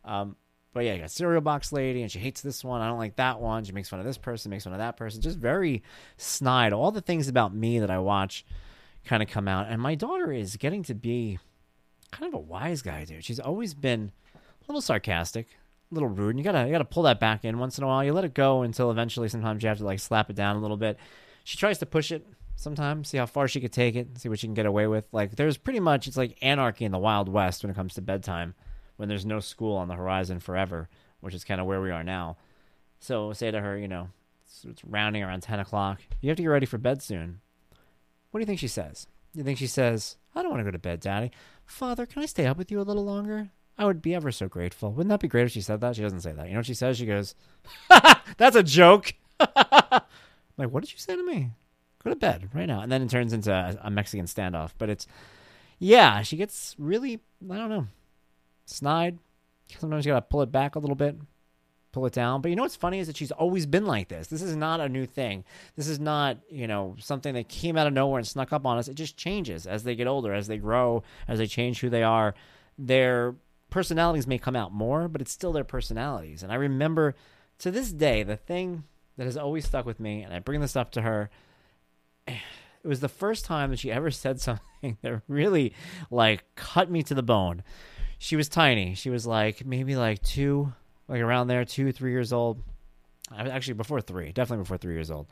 Um, 0.06 0.36
but 0.74 0.86
yeah, 0.86 0.94
you 0.94 1.02
got 1.02 1.12
cereal 1.12 1.42
box 1.42 1.72
lady, 1.72 2.02
and 2.02 2.12
she 2.12 2.20
hates 2.20 2.42
this 2.42 2.64
one. 2.64 2.82
I 2.82 2.88
don't 2.88 2.98
like 2.98 3.18
that 3.18 3.40
one. 3.40 3.64
She 3.64 3.72
makes 3.72 3.90
fun 3.90 4.00
of 4.00 4.06
this 4.06 4.18
person, 4.18 4.50
makes 4.50 4.64
fun 4.64 4.74
of 4.74 4.80
that 4.80 4.98
person. 4.98 5.22
Just 5.22 5.38
very 5.38 5.84
snide. 6.18 6.74
All 6.74 6.92
the 6.92 7.02
things 7.02 7.28
about 7.28 7.54
me 7.54 7.80
that 7.80 7.92
I 7.92 8.00
watch 8.00 8.46
kind 9.06 9.22
of 9.22 9.30
come 9.30 9.48
out. 9.48 9.68
And 9.70 9.82
my 9.82 9.96
daughter 9.96 10.32
is 10.32 10.56
getting 10.58 10.84
to 10.84 10.94
be 10.94 11.40
kind 12.12 12.34
of 12.34 12.38
a 12.38 12.42
wise 12.42 12.82
guy, 12.82 13.06
dude. 13.06 13.24
She's 13.26 13.40
always 13.40 13.74
been 13.74 14.12
a 14.36 14.40
little 14.68 14.82
sarcastic, 14.82 15.48
a 15.92 15.94
little 15.94 16.10
rude. 16.10 16.32
And 16.32 16.40
you 16.40 16.44
gotta 16.44 16.66
you 16.66 16.72
gotta 16.72 16.86
pull 16.86 17.04
that 17.04 17.20
back 17.20 17.44
in 17.44 17.58
once 17.58 17.78
in 17.78 17.84
a 17.84 17.88
while. 17.88 18.04
You 18.04 18.14
let 18.14 18.26
it 18.26 18.34
go 18.34 18.62
until 18.62 18.92
eventually 18.92 19.30
sometimes 19.30 19.64
you 19.64 19.70
have 19.70 19.80
to 19.80 19.86
like 19.86 20.00
slap 20.00 20.30
it 20.30 20.36
down 20.36 20.56
a 20.56 20.62
little 20.62 20.78
bit. 20.78 20.98
She 21.44 21.58
tries 21.58 21.80
to 21.80 21.86
push 21.86 22.12
it 22.12 22.26
sometimes, 22.56 23.10
see 23.10 23.18
how 23.18 23.26
far 23.26 23.48
she 23.48 23.60
could 23.60 23.74
take 23.74 23.96
it, 23.96 24.20
see 24.20 24.30
what 24.30 24.40
she 24.40 24.48
can 24.48 24.54
get 24.54 24.66
away 24.66 24.88
with. 24.88 25.06
Like 25.12 25.36
there's 25.36 25.58
pretty 25.58 25.80
much 25.80 26.08
it's 26.08 26.18
like 26.18 26.38
anarchy 26.42 26.86
in 26.86 26.92
the 26.92 27.00
Wild 27.00 27.28
West 27.28 27.64
when 27.64 27.72
it 27.72 27.76
comes 27.76 27.96
to 27.96 28.02
bedtime, 28.02 28.54
when 29.02 29.10
there's 29.10 29.26
no 29.26 29.40
school 29.40 29.78
on 29.78 29.88
the 29.88 29.96
horizon 29.96 30.40
forever, 30.40 30.88
which 31.22 31.34
is 31.34 31.44
kind 31.44 31.60
of 31.60 31.66
where 31.66 31.82
we 31.82 31.90
are 31.90 32.04
now. 32.04 32.38
So 33.00 33.34
say 33.34 33.50
to 33.50 33.60
her, 33.60 33.76
you 33.76 33.88
know, 33.88 34.10
it's, 34.46 34.64
it's 34.64 34.86
rounding 34.86 35.24
around 35.24 35.42
ten 35.42 35.60
o'clock. 35.60 36.02
You 36.22 36.30
have 36.30 36.38
to 36.38 36.44
get 36.44 36.50
ready 36.50 36.68
for 36.68 36.78
bed 36.78 37.02
soon. 37.02 37.42
What 38.30 38.38
do 38.38 38.42
you 38.44 38.46
think 38.46 38.60
she 38.60 38.68
says? 38.68 39.08
You 39.34 39.44
think 39.44 39.58
she 39.58 39.66
says, 39.66 40.18
"I 40.36 40.44
don't 40.44 40.52
want 40.52 40.60
to 40.60 40.66
go 40.66 40.70
to 40.70 40.78
bed, 40.78 41.00
Daddy. 41.00 41.32
Father, 41.66 42.06
can 42.06 42.22
I 42.22 42.28
stay 42.28 42.46
up 42.46 42.58
with 42.60 42.70
you 42.70 42.80
a 42.80 42.84
little 42.84 43.04
longer?" 43.04 43.50
I 43.76 43.86
would 43.86 44.04
be 44.04 44.14
ever 44.14 44.32
so 44.32 44.48
grateful. 44.48 44.92
Wouldn't 44.92 45.10
that 45.10 45.20
be 45.20 45.28
great 45.28 45.46
if 45.48 45.52
she 45.54 45.62
said 45.62 45.82
that? 45.82 45.96
She 45.96 46.04
doesn't 46.04 46.22
say 46.22 46.34
that. 46.34 46.46
You 46.46 46.54
know 46.54 46.60
what 46.60 46.68
she 46.68 46.76
says? 46.76 46.96
She 47.00 47.08
goes, 47.08 47.34
"That's 48.38 48.56
a 48.56 48.62
joke." 48.62 49.16
like, 49.40 50.70
what 50.70 50.84
did 50.84 50.94
you 50.94 51.00
say 51.00 51.16
to 51.16 51.26
me? 51.26 51.50
Go 52.04 52.12
to 52.12 52.16
bed 52.16 52.50
right 52.54 52.68
now. 52.68 52.82
And 52.82 52.92
then 52.92 53.02
it 53.02 53.10
turns 53.10 53.34
into 53.34 53.80
a 53.82 53.90
Mexican 53.90 54.28
standoff. 54.28 54.74
But 54.78 54.92
it's, 54.92 55.08
yeah, 55.80 56.22
she 56.22 56.38
gets 56.38 56.76
really, 56.78 57.22
I 57.50 57.58
don't 57.58 57.70
know, 57.70 57.88
snide. 58.72 59.20
Sometimes 59.78 60.06
you 60.06 60.12
got 60.12 60.20
to 60.20 60.26
pull 60.26 60.42
it 60.42 60.52
back 60.52 60.76
a 60.76 60.80
little 60.80 60.96
bit, 60.96 61.18
pull 61.92 62.06
it 62.06 62.14
down. 62.14 62.42
But 62.42 62.50
you 62.50 62.56
know 62.56 62.64
what's 62.64 62.76
funny 62.76 63.00
is 63.00 63.08
that 63.08 63.18
she's 63.18 63.32
always 63.32 63.66
been 63.66 63.86
like 63.86 64.10
this. 64.10 64.28
This 64.28 64.42
is 64.42 64.56
not 64.56 64.82
a 64.82 64.90
new 64.90 65.06
thing. 65.06 65.44
This 65.76 65.88
is 65.88 66.00
not, 66.00 66.38
you 66.50 66.68
know, 66.68 66.96
something 67.00 67.34
that 67.36 67.48
came 67.48 67.78
out 67.78 67.88
of 67.88 67.94
nowhere 67.94 68.20
and 68.20 68.28
snuck 68.28 68.52
up 68.52 68.66
on 68.66 68.78
us. 68.78 68.88
It 68.88 68.96
just 68.96 69.18
changes 69.18 69.66
as 69.66 69.84
they 69.84 69.96
get 69.96 70.08
older, 70.08 70.34
as 70.34 70.48
they 70.48 70.58
grow, 70.58 71.04
as 71.28 71.40
they 71.40 71.48
change 71.48 71.80
who 71.80 71.90
they 71.90 72.04
are. 72.04 72.34
Their 72.78 73.36
personalities 73.70 74.28
may 74.28 74.38
come 74.38 74.56
out 74.56 74.74
more, 74.74 75.08
but 75.08 75.22
it's 75.22 75.32
still 75.32 75.54
their 75.54 75.64
personalities. 75.64 76.44
And 76.44 76.52
I 76.52 76.56
remember 76.56 77.16
to 77.60 77.72
this 77.72 77.92
day, 77.92 78.24
the 78.24 78.38
thing 78.38 78.84
that 79.18 79.26
has 79.26 79.38
always 79.38 79.66
stuck 79.66 79.86
with 79.86 80.00
me, 80.00 80.24
and 80.24 80.34
I 80.34 80.40
bring 80.40 80.62
this 80.62 80.76
up 80.76 80.92
to 80.92 81.02
her 81.02 81.30
it 82.84 82.88
was 82.88 83.00
the 83.00 83.10
first 83.10 83.46
time 83.46 83.70
that 83.70 83.80
she 83.80 83.92
ever 83.92 84.12
said 84.12 84.40
something 84.42 84.98
that 85.02 85.22
really 85.28 85.74
like 86.10 86.44
cut 86.56 86.90
me 86.90 87.04
to 87.04 87.14
the 87.14 87.24
bone. 87.24 87.64
She 88.24 88.36
was 88.36 88.48
tiny. 88.48 88.94
She 88.94 89.10
was 89.10 89.26
like 89.26 89.66
maybe 89.66 89.96
like 89.96 90.22
two, 90.22 90.72
like 91.08 91.22
around 91.22 91.48
there, 91.48 91.66
two, 91.66 91.92
three 91.92 92.12
years 92.12 92.32
old. 92.32 92.62
I 93.32 93.42
was 93.42 93.52
actually, 93.52 93.74
before 93.74 94.00
three, 94.00 94.32
definitely 94.32 94.62
before 94.62 94.78
three 94.78 94.94
years 94.94 95.10
old. 95.10 95.26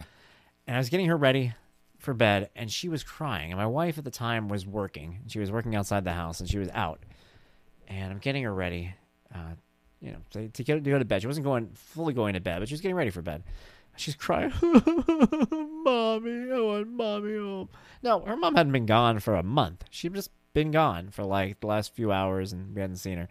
And 0.65 0.75
I 0.75 0.79
was 0.79 0.89
getting 0.89 1.05
her 1.05 1.15
ready 1.15 1.53
for 1.99 2.15
bed, 2.15 2.49
and 2.55 2.71
she 2.71 2.89
was 2.89 3.03
crying. 3.03 3.51
And 3.51 3.59
my 3.59 3.67
wife 3.67 3.99
at 3.99 4.05
the 4.05 4.09
time 4.09 4.49
was 4.49 4.65
working. 4.65 5.19
She 5.27 5.37
was 5.37 5.51
working 5.51 5.75
outside 5.75 6.03
the 6.03 6.13
house, 6.13 6.39
and 6.39 6.49
she 6.49 6.57
was 6.57 6.67
out. 6.73 6.99
And 7.87 8.11
I'm 8.11 8.17
getting 8.17 8.41
her 8.41 8.53
ready, 8.53 8.95
uh, 9.35 9.53
you 10.01 10.13
know, 10.13 10.17
to, 10.31 10.49
to, 10.49 10.63
get, 10.63 10.83
to 10.83 10.89
go 10.89 10.97
to 10.97 11.05
bed. 11.05 11.21
She 11.21 11.27
wasn't 11.27 11.45
going 11.45 11.69
fully 11.75 12.15
going 12.15 12.33
to 12.33 12.39
bed, 12.39 12.57
but 12.57 12.69
she 12.69 12.73
was 12.73 12.81
getting 12.81 12.97
ready 12.97 13.11
for 13.11 13.21
bed. 13.21 13.43
She's 13.97 14.15
crying, 14.15 14.51
mommy, 14.63 16.51
I 16.51 16.59
want 16.59 16.87
mommy 16.87 17.37
home. 17.37 17.69
No, 18.01 18.21
her 18.21 18.35
mom 18.35 18.55
hadn't 18.55 18.71
been 18.71 18.87
gone 18.87 19.19
for 19.19 19.35
a 19.35 19.43
month. 19.43 19.83
She'd 19.91 20.15
just 20.15 20.31
been 20.59 20.71
gone 20.71 21.09
for 21.09 21.23
like 21.23 21.61
the 21.61 21.67
last 21.67 21.95
few 21.95 22.11
hours, 22.11 22.51
and 22.51 22.75
we 22.75 22.81
hadn't 22.81 22.97
seen 22.97 23.17
her. 23.17 23.29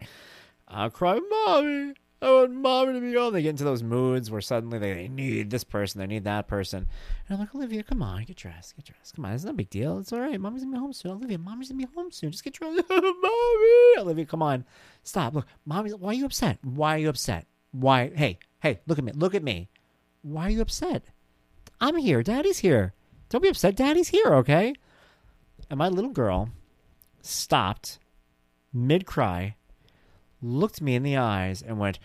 I 0.67 0.89
cry, 0.89 1.19
mommy, 1.19 1.93
I 2.21 2.31
want 2.31 2.51
mommy 2.51 2.93
to 2.93 3.01
be 3.01 3.13
home. 3.13 3.33
They 3.33 3.43
get 3.43 3.49
into 3.49 3.63
those 3.63 3.83
moods 3.83 4.31
where 4.31 4.41
suddenly 4.41 4.79
they 4.79 5.07
need 5.07 5.51
this 5.51 5.63
person, 5.63 5.99
they 5.99 6.07
need 6.07 6.23
that 6.23 6.47
person. 6.47 6.87
And 7.27 7.35
I'm 7.35 7.39
like, 7.39 7.53
Olivia, 7.53 7.83
come 7.83 8.01
on, 8.01 8.23
get 8.23 8.35
dressed, 8.35 8.75
get 8.75 8.85
dressed. 8.85 9.15
Come 9.15 9.25
on, 9.25 9.33
it's 9.33 9.43
no 9.43 9.53
big 9.53 9.69
deal. 9.69 9.99
It's 9.99 10.11
all 10.11 10.19
right. 10.19 10.41
Mommy's 10.41 10.63
gonna 10.63 10.75
be 10.75 10.79
home 10.79 10.93
soon. 10.93 11.11
Olivia, 11.11 11.37
mommy's 11.37 11.69
gonna 11.69 11.85
be 11.85 11.93
home 11.95 12.11
soon. 12.11 12.31
Just 12.31 12.43
get 12.43 12.53
dressed. 12.53 12.83
mommy, 12.89 13.99
Olivia, 13.99 14.25
come 14.25 14.41
on, 14.41 14.65
stop. 15.03 15.35
Look, 15.35 15.45
mommy's. 15.65 15.95
Why 15.95 16.09
are 16.09 16.15
you 16.15 16.25
upset? 16.25 16.57
Why 16.63 16.95
are 16.95 16.99
you 16.99 17.09
upset? 17.09 17.45
Why? 17.71 18.11
Hey, 18.15 18.39
hey, 18.59 18.79
look 18.87 18.97
at 18.97 19.03
me. 19.03 19.11
Look 19.13 19.35
at 19.35 19.43
me. 19.43 19.69
Why 20.23 20.47
are 20.47 20.49
you 20.49 20.61
upset? 20.61 21.03
I'm 21.79 21.95
here. 21.95 22.23
Daddy's 22.23 22.57
here. 22.57 22.93
Don't 23.29 23.41
be 23.41 23.49
upset. 23.49 23.75
Daddy's 23.75 24.09
here, 24.09 24.33
okay? 24.33 24.73
And 25.69 25.77
my 25.77 25.87
little 25.87 26.09
girl 26.09 26.49
stopped 27.21 27.99
mid 28.73 29.05
cry, 29.05 29.55
looked 30.41 30.81
me 30.81 30.95
in 30.95 31.03
the 31.03 31.17
eyes, 31.17 31.61
and 31.61 31.79
went, 31.79 31.99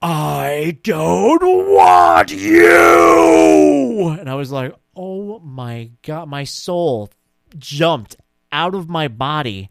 I 0.00 0.78
don't 0.82 1.42
want 1.42 2.32
you. 2.32 4.08
And 4.18 4.28
I 4.28 4.34
was 4.34 4.50
like, 4.50 4.74
oh 4.96 5.38
my 5.40 5.90
God. 6.02 6.28
My 6.28 6.44
soul 6.44 7.10
jumped 7.56 8.16
out 8.50 8.74
of 8.74 8.88
my 8.88 9.08
body 9.08 9.68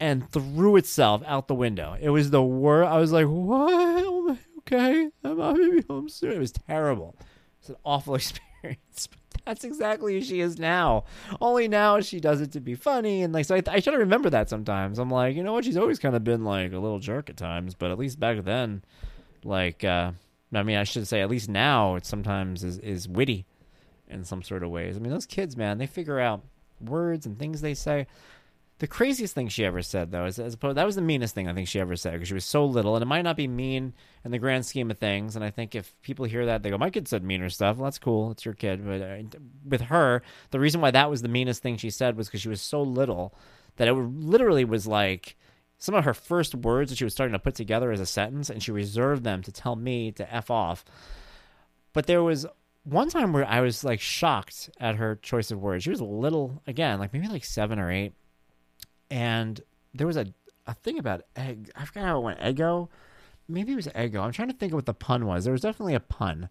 and 0.00 0.28
threw 0.30 0.76
itself 0.76 1.22
out 1.26 1.48
the 1.48 1.54
window. 1.54 1.96
It 2.00 2.10
was 2.10 2.30
the 2.30 2.42
worst. 2.42 2.90
I 2.90 2.98
was 2.98 3.12
like, 3.12 3.26
what? 3.26 4.38
okay. 4.58 5.10
I'm 5.22 5.36
gonna 5.36 5.70
be 5.70 5.84
home 5.88 6.08
soon. 6.08 6.32
It 6.32 6.38
was 6.38 6.52
terrible. 6.52 7.14
It's 7.60 7.68
an 7.68 7.76
awful 7.84 8.14
experience. 8.16 9.08
That's 9.44 9.64
exactly 9.64 10.14
who 10.14 10.22
she 10.22 10.40
is 10.40 10.58
now. 10.58 11.04
Only 11.40 11.68
now 11.68 12.00
she 12.00 12.18
does 12.18 12.40
it 12.40 12.52
to 12.52 12.60
be 12.60 12.74
funny 12.74 13.22
and 13.22 13.32
like 13.34 13.44
so. 13.44 13.54
I, 13.56 13.62
I 13.68 13.80
try 13.80 13.92
to 13.92 13.98
remember 13.98 14.30
that 14.30 14.48
sometimes. 14.48 14.98
I'm 14.98 15.10
like, 15.10 15.36
you 15.36 15.42
know 15.42 15.52
what? 15.52 15.64
She's 15.64 15.76
always 15.76 15.98
kind 15.98 16.16
of 16.16 16.24
been 16.24 16.44
like 16.44 16.72
a 16.72 16.78
little 16.78 16.98
jerk 16.98 17.28
at 17.28 17.36
times, 17.36 17.74
but 17.74 17.90
at 17.90 17.98
least 17.98 18.18
back 18.18 18.42
then, 18.44 18.82
like, 19.44 19.84
uh, 19.84 20.12
I 20.54 20.62
mean, 20.62 20.76
I 20.76 20.84
should 20.84 21.06
say 21.06 21.20
at 21.20 21.28
least 21.28 21.48
now 21.48 21.96
it 21.96 22.06
sometimes 22.06 22.64
is 22.64 22.78
is 22.78 23.06
witty 23.06 23.44
in 24.08 24.24
some 24.24 24.42
sort 24.42 24.62
of 24.62 24.70
ways. 24.70 24.96
I 24.96 25.00
mean, 25.00 25.12
those 25.12 25.26
kids, 25.26 25.56
man, 25.56 25.78
they 25.78 25.86
figure 25.86 26.20
out 26.20 26.42
words 26.80 27.26
and 27.26 27.38
things 27.38 27.60
they 27.60 27.74
say. 27.74 28.06
The 28.78 28.88
craziest 28.88 29.36
thing 29.36 29.46
she 29.48 29.64
ever 29.64 29.82
said, 29.82 30.10
though, 30.10 30.26
is 30.26 30.40
as 30.40 30.54
opposed, 30.54 30.76
that 30.76 30.86
was 30.86 30.96
the 30.96 31.02
meanest 31.02 31.32
thing 31.32 31.48
I 31.48 31.54
think 31.54 31.68
she 31.68 31.78
ever 31.78 31.94
said 31.94 32.14
because 32.14 32.26
she 32.26 32.34
was 32.34 32.44
so 32.44 32.64
little, 32.64 32.96
and 32.96 33.02
it 33.02 33.06
might 33.06 33.22
not 33.22 33.36
be 33.36 33.46
mean 33.46 33.94
in 34.24 34.32
the 34.32 34.38
grand 34.38 34.66
scheme 34.66 34.90
of 34.90 34.98
things. 34.98 35.36
And 35.36 35.44
I 35.44 35.50
think 35.50 35.76
if 35.76 35.94
people 36.02 36.24
hear 36.24 36.46
that, 36.46 36.62
they 36.62 36.70
go, 36.70 36.78
"My 36.78 36.90
kid 36.90 37.06
said 37.06 37.22
meaner 37.22 37.48
stuff." 37.50 37.76
Well, 37.76 37.84
that's 37.84 38.00
cool. 38.00 38.32
It's 38.32 38.44
your 38.44 38.54
kid. 38.54 38.84
But 38.84 39.00
uh, 39.00 39.38
with 39.64 39.82
her, 39.82 40.22
the 40.50 40.58
reason 40.58 40.80
why 40.80 40.90
that 40.90 41.08
was 41.08 41.22
the 41.22 41.28
meanest 41.28 41.62
thing 41.62 41.76
she 41.76 41.90
said 41.90 42.16
was 42.16 42.26
because 42.26 42.40
she 42.40 42.48
was 42.48 42.60
so 42.60 42.82
little 42.82 43.32
that 43.76 43.86
it 43.86 43.92
literally 43.92 44.64
was 44.64 44.88
like 44.88 45.36
some 45.78 45.94
of 45.94 46.04
her 46.04 46.14
first 46.14 46.54
words 46.56 46.90
that 46.90 46.96
she 46.96 47.04
was 47.04 47.12
starting 47.12 47.32
to 47.32 47.38
put 47.38 47.54
together 47.54 47.92
as 47.92 48.00
a 48.00 48.06
sentence, 48.06 48.50
and 48.50 48.60
she 48.60 48.72
reserved 48.72 49.22
them 49.22 49.40
to 49.42 49.52
tell 49.52 49.76
me 49.76 50.10
to 50.12 50.34
f 50.34 50.50
off. 50.50 50.84
But 51.92 52.06
there 52.06 52.24
was 52.24 52.44
one 52.82 53.08
time 53.08 53.32
where 53.32 53.46
I 53.46 53.60
was 53.60 53.84
like 53.84 54.00
shocked 54.00 54.68
at 54.80 54.96
her 54.96 55.14
choice 55.14 55.52
of 55.52 55.60
words. 55.60 55.84
She 55.84 55.90
was 55.90 56.00
little 56.00 56.60
again, 56.66 56.98
like 56.98 57.12
maybe 57.12 57.28
like 57.28 57.44
seven 57.44 57.78
or 57.78 57.90
eight 57.90 58.14
and 59.10 59.60
there 59.92 60.06
was 60.06 60.16
a, 60.16 60.26
a 60.66 60.74
thing 60.74 60.98
about 60.98 61.22
egg. 61.36 61.70
I 61.76 61.84
forgot 61.84 62.04
how 62.04 62.18
it 62.18 62.22
went. 62.22 62.40
Ego, 62.44 62.90
Maybe 63.48 63.72
it 63.72 63.76
was 63.76 63.88
ego. 63.94 64.22
I'm 64.22 64.32
trying 64.32 64.48
to 64.48 64.54
think 64.54 64.72
of 64.72 64.76
what 64.76 64.86
the 64.86 64.94
pun 64.94 65.26
was. 65.26 65.44
There 65.44 65.52
was 65.52 65.60
definitely 65.60 65.94
a 65.94 66.00
pun 66.00 66.48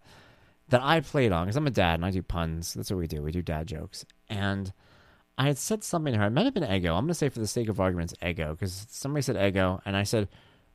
that 0.69 0.81
I 0.81 0.99
played 0.99 1.31
on 1.31 1.45
because 1.45 1.55
I'm 1.55 1.67
a 1.67 1.71
dad 1.71 1.95
and 1.95 2.05
I 2.05 2.11
do 2.11 2.21
puns. 2.21 2.73
That's 2.73 2.91
what 2.91 2.99
we 2.99 3.07
do. 3.07 3.21
We 3.21 3.31
do 3.31 3.41
dad 3.41 3.67
jokes. 3.67 4.05
And 4.29 4.71
I 5.37 5.47
had 5.47 5.57
said 5.57 5.83
something 5.83 6.13
to 6.13 6.19
her. 6.19 6.27
It 6.27 6.31
might 6.31 6.45
have 6.45 6.53
been 6.53 6.71
ego. 6.71 6.93
I'm 6.93 7.05
going 7.05 7.07
to 7.07 7.15
say 7.15 7.29
for 7.29 7.39
the 7.39 7.47
sake 7.47 7.69
of 7.69 7.79
arguments, 7.79 8.13
ego 8.23 8.53
because 8.53 8.85
somebody 8.89 9.23
said 9.23 9.37
ego, 9.37 9.81
and 9.85 9.97
I 9.97 10.03
said, 10.03 10.29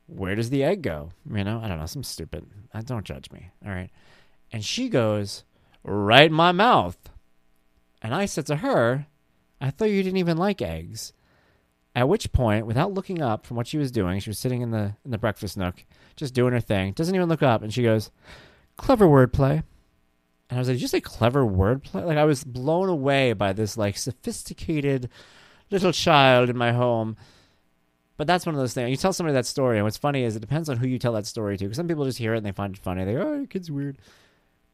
"Where 0.07 0.35
does 0.35 0.51
the 0.51 0.65
egg 0.65 0.83
go?" 0.83 1.13
You 1.33 1.45
know, 1.45 1.61
I 1.63 1.69
don't 1.69 1.79
know, 1.79 1.87
some 1.87 2.03
stupid. 2.03 2.45
Uh, 2.75 2.83
don't 2.83 3.07
judge 3.07 3.31
me. 3.31 3.51
All 3.65 3.71
right. 3.71 3.91
And 4.51 4.65
she 4.65 4.89
goes, 4.89 5.45
"Right 5.85 6.27
in 6.27 6.33
my 6.33 6.51
mouth." 6.51 6.99
And 8.03 8.13
I 8.13 8.27
said 8.27 8.47
to 8.47 8.57
her, 8.57 9.07
"I 9.61 9.71
thought 9.71 9.91
you 9.91 10.03
didn't 10.03 10.19
even 10.19 10.37
like 10.37 10.61
eggs." 10.61 11.13
At 11.95 12.09
which 12.09 12.33
point, 12.33 12.67
without 12.67 12.93
looking 12.95 13.21
up 13.21 13.45
from 13.45 13.57
what 13.57 13.67
she 13.67 13.79
was 13.79 13.91
doing, 13.91 14.21
she 14.21 14.31
was 14.31 14.39
sitting 14.39 14.63
in 14.63 14.71
the 14.71 14.95
in 15.05 15.11
the 15.11 15.19
breakfast 15.19 15.57
nook, 15.57 15.85
just 16.17 16.35
doing 16.35 16.53
her 16.53 16.61
thing. 16.61 16.93
Doesn't 16.93 17.15
even 17.15 17.29
look 17.29 17.43
up, 17.43 17.63
and 17.63 17.73
she 17.73 17.83
goes, 17.83 18.11
"Clever 18.77 19.07
wordplay." 19.07 19.63
And 20.49 20.57
I 20.57 20.59
was 20.59 20.69
like, 20.69 20.77
"Did 20.77 20.83
you 20.83 20.89
say 20.89 21.01
clever 21.01 21.45
wordplay?" 21.45 22.05
Like 22.05 22.19
I 22.19 22.25
was 22.25 22.45
blown 22.45 22.89
away 22.89 23.33
by 23.33 23.53
this 23.53 23.77
like 23.77 23.97
sophisticated 23.97 25.09
little 25.71 25.93
child 25.93 26.49
in 26.49 26.57
my 26.57 26.73
home. 26.73 27.17
But 28.17 28.27
that's 28.27 28.47
one 28.47 28.55
of 28.55 28.61
those 28.61 28.75
things. 28.75 28.91
You 28.91 28.97
tell 28.97 29.13
somebody 29.13 29.35
that 29.35 29.47
story, 29.47 29.79
and 29.79 29.85
what's 29.85 29.97
funny 29.97 30.25
is 30.25 30.37
it 30.37 30.41
depends 30.41 30.69
on 30.69 30.77
who 30.77 30.89
you 30.89 30.99
tell 30.99 31.13
that 31.13 31.27
story 31.27 31.57
to. 31.57 31.65
Because 31.65 31.77
some 31.77 31.89
people 31.89 32.05
just 32.05 32.19
hear 32.19 32.35
it 32.35 32.39
and 32.39 32.47
they 32.47 32.53
find 32.53 32.75
it 32.75 32.81
funny. 32.81 33.05
They 33.05 33.15
go, 33.15 33.23
"Oh, 33.23 33.35
your 33.35 33.47
kid's 33.47 33.71
weird." 33.71 33.99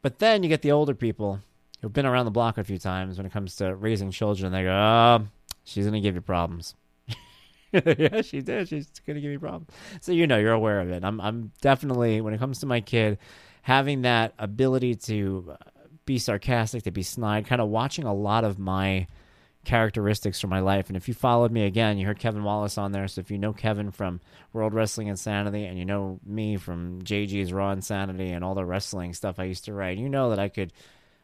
But 0.01 0.19
then 0.19 0.43
you 0.43 0.49
get 0.49 0.61
the 0.61 0.71
older 0.71 0.93
people 0.93 1.39
who've 1.81 1.93
been 1.93 2.05
around 2.05 2.25
the 2.25 2.31
block 2.31 2.57
a 2.57 2.63
few 2.63 2.77
times 2.77 3.17
when 3.17 3.25
it 3.25 3.31
comes 3.31 3.55
to 3.57 3.75
raising 3.75 4.11
children. 4.11 4.51
They 4.51 4.63
go, 4.63 4.71
"Oh, 4.71 5.27
she's 5.63 5.85
gonna 5.85 6.01
give 6.01 6.15
you 6.15 6.21
problems." 6.21 6.75
yeah, 7.97 8.21
she 8.21 8.41
did. 8.41 8.67
She's 8.69 8.87
gonna 9.05 9.19
give 9.19 9.31
me 9.31 9.37
problems. 9.37 9.69
So 10.01 10.11
you 10.11 10.27
know, 10.27 10.37
you're 10.37 10.53
aware 10.53 10.79
of 10.79 10.89
it. 10.89 11.03
I'm, 11.03 11.19
I'm 11.19 11.51
definitely 11.61 12.21
when 12.21 12.33
it 12.33 12.39
comes 12.39 12.59
to 12.59 12.65
my 12.65 12.81
kid, 12.81 13.17
having 13.61 14.03
that 14.03 14.33
ability 14.37 14.95
to 14.95 15.53
uh, 15.53 15.55
be 16.05 16.17
sarcastic, 16.17 16.83
to 16.83 16.91
be 16.91 17.03
snide, 17.03 17.47
kind 17.47 17.61
of 17.61 17.69
watching 17.69 18.05
a 18.05 18.13
lot 18.13 18.43
of 18.43 18.59
my 18.59 19.07
characteristics 19.65 20.39
from 20.39 20.51
my 20.51 20.59
life. 20.59 20.87
And 20.87 20.95
if 20.95 21.07
you 21.07 21.13
followed 21.13 21.51
me 21.51 21.65
again, 21.65 21.97
you 21.97 22.05
heard 22.05 22.19
Kevin 22.19 22.43
Wallace 22.43 22.77
on 22.77 22.91
there. 22.91 23.07
So 23.07 23.19
if 23.19 23.31
you 23.31 23.37
know 23.37 23.51
Kevin 23.51 23.91
from 23.91 24.21
World 24.53 24.73
Wrestling 24.73 25.07
Insanity 25.07 25.65
and 25.65 25.77
you 25.77 25.85
know 25.85 26.19
me 26.25 26.55
from 26.57 27.01
JG's 27.01 27.51
Raw 27.51 27.71
Insanity 27.71 28.29
and 28.29 28.43
all 28.43 28.55
the 28.55 28.63
wrestling 28.63 29.13
stuff 29.13 29.39
I 29.39 29.45
used 29.45 29.65
to 29.65 29.73
write, 29.73 29.97
you 29.97 30.07
know 30.07 30.29
that 30.29 30.39
I 30.39 30.47
could 30.47 30.71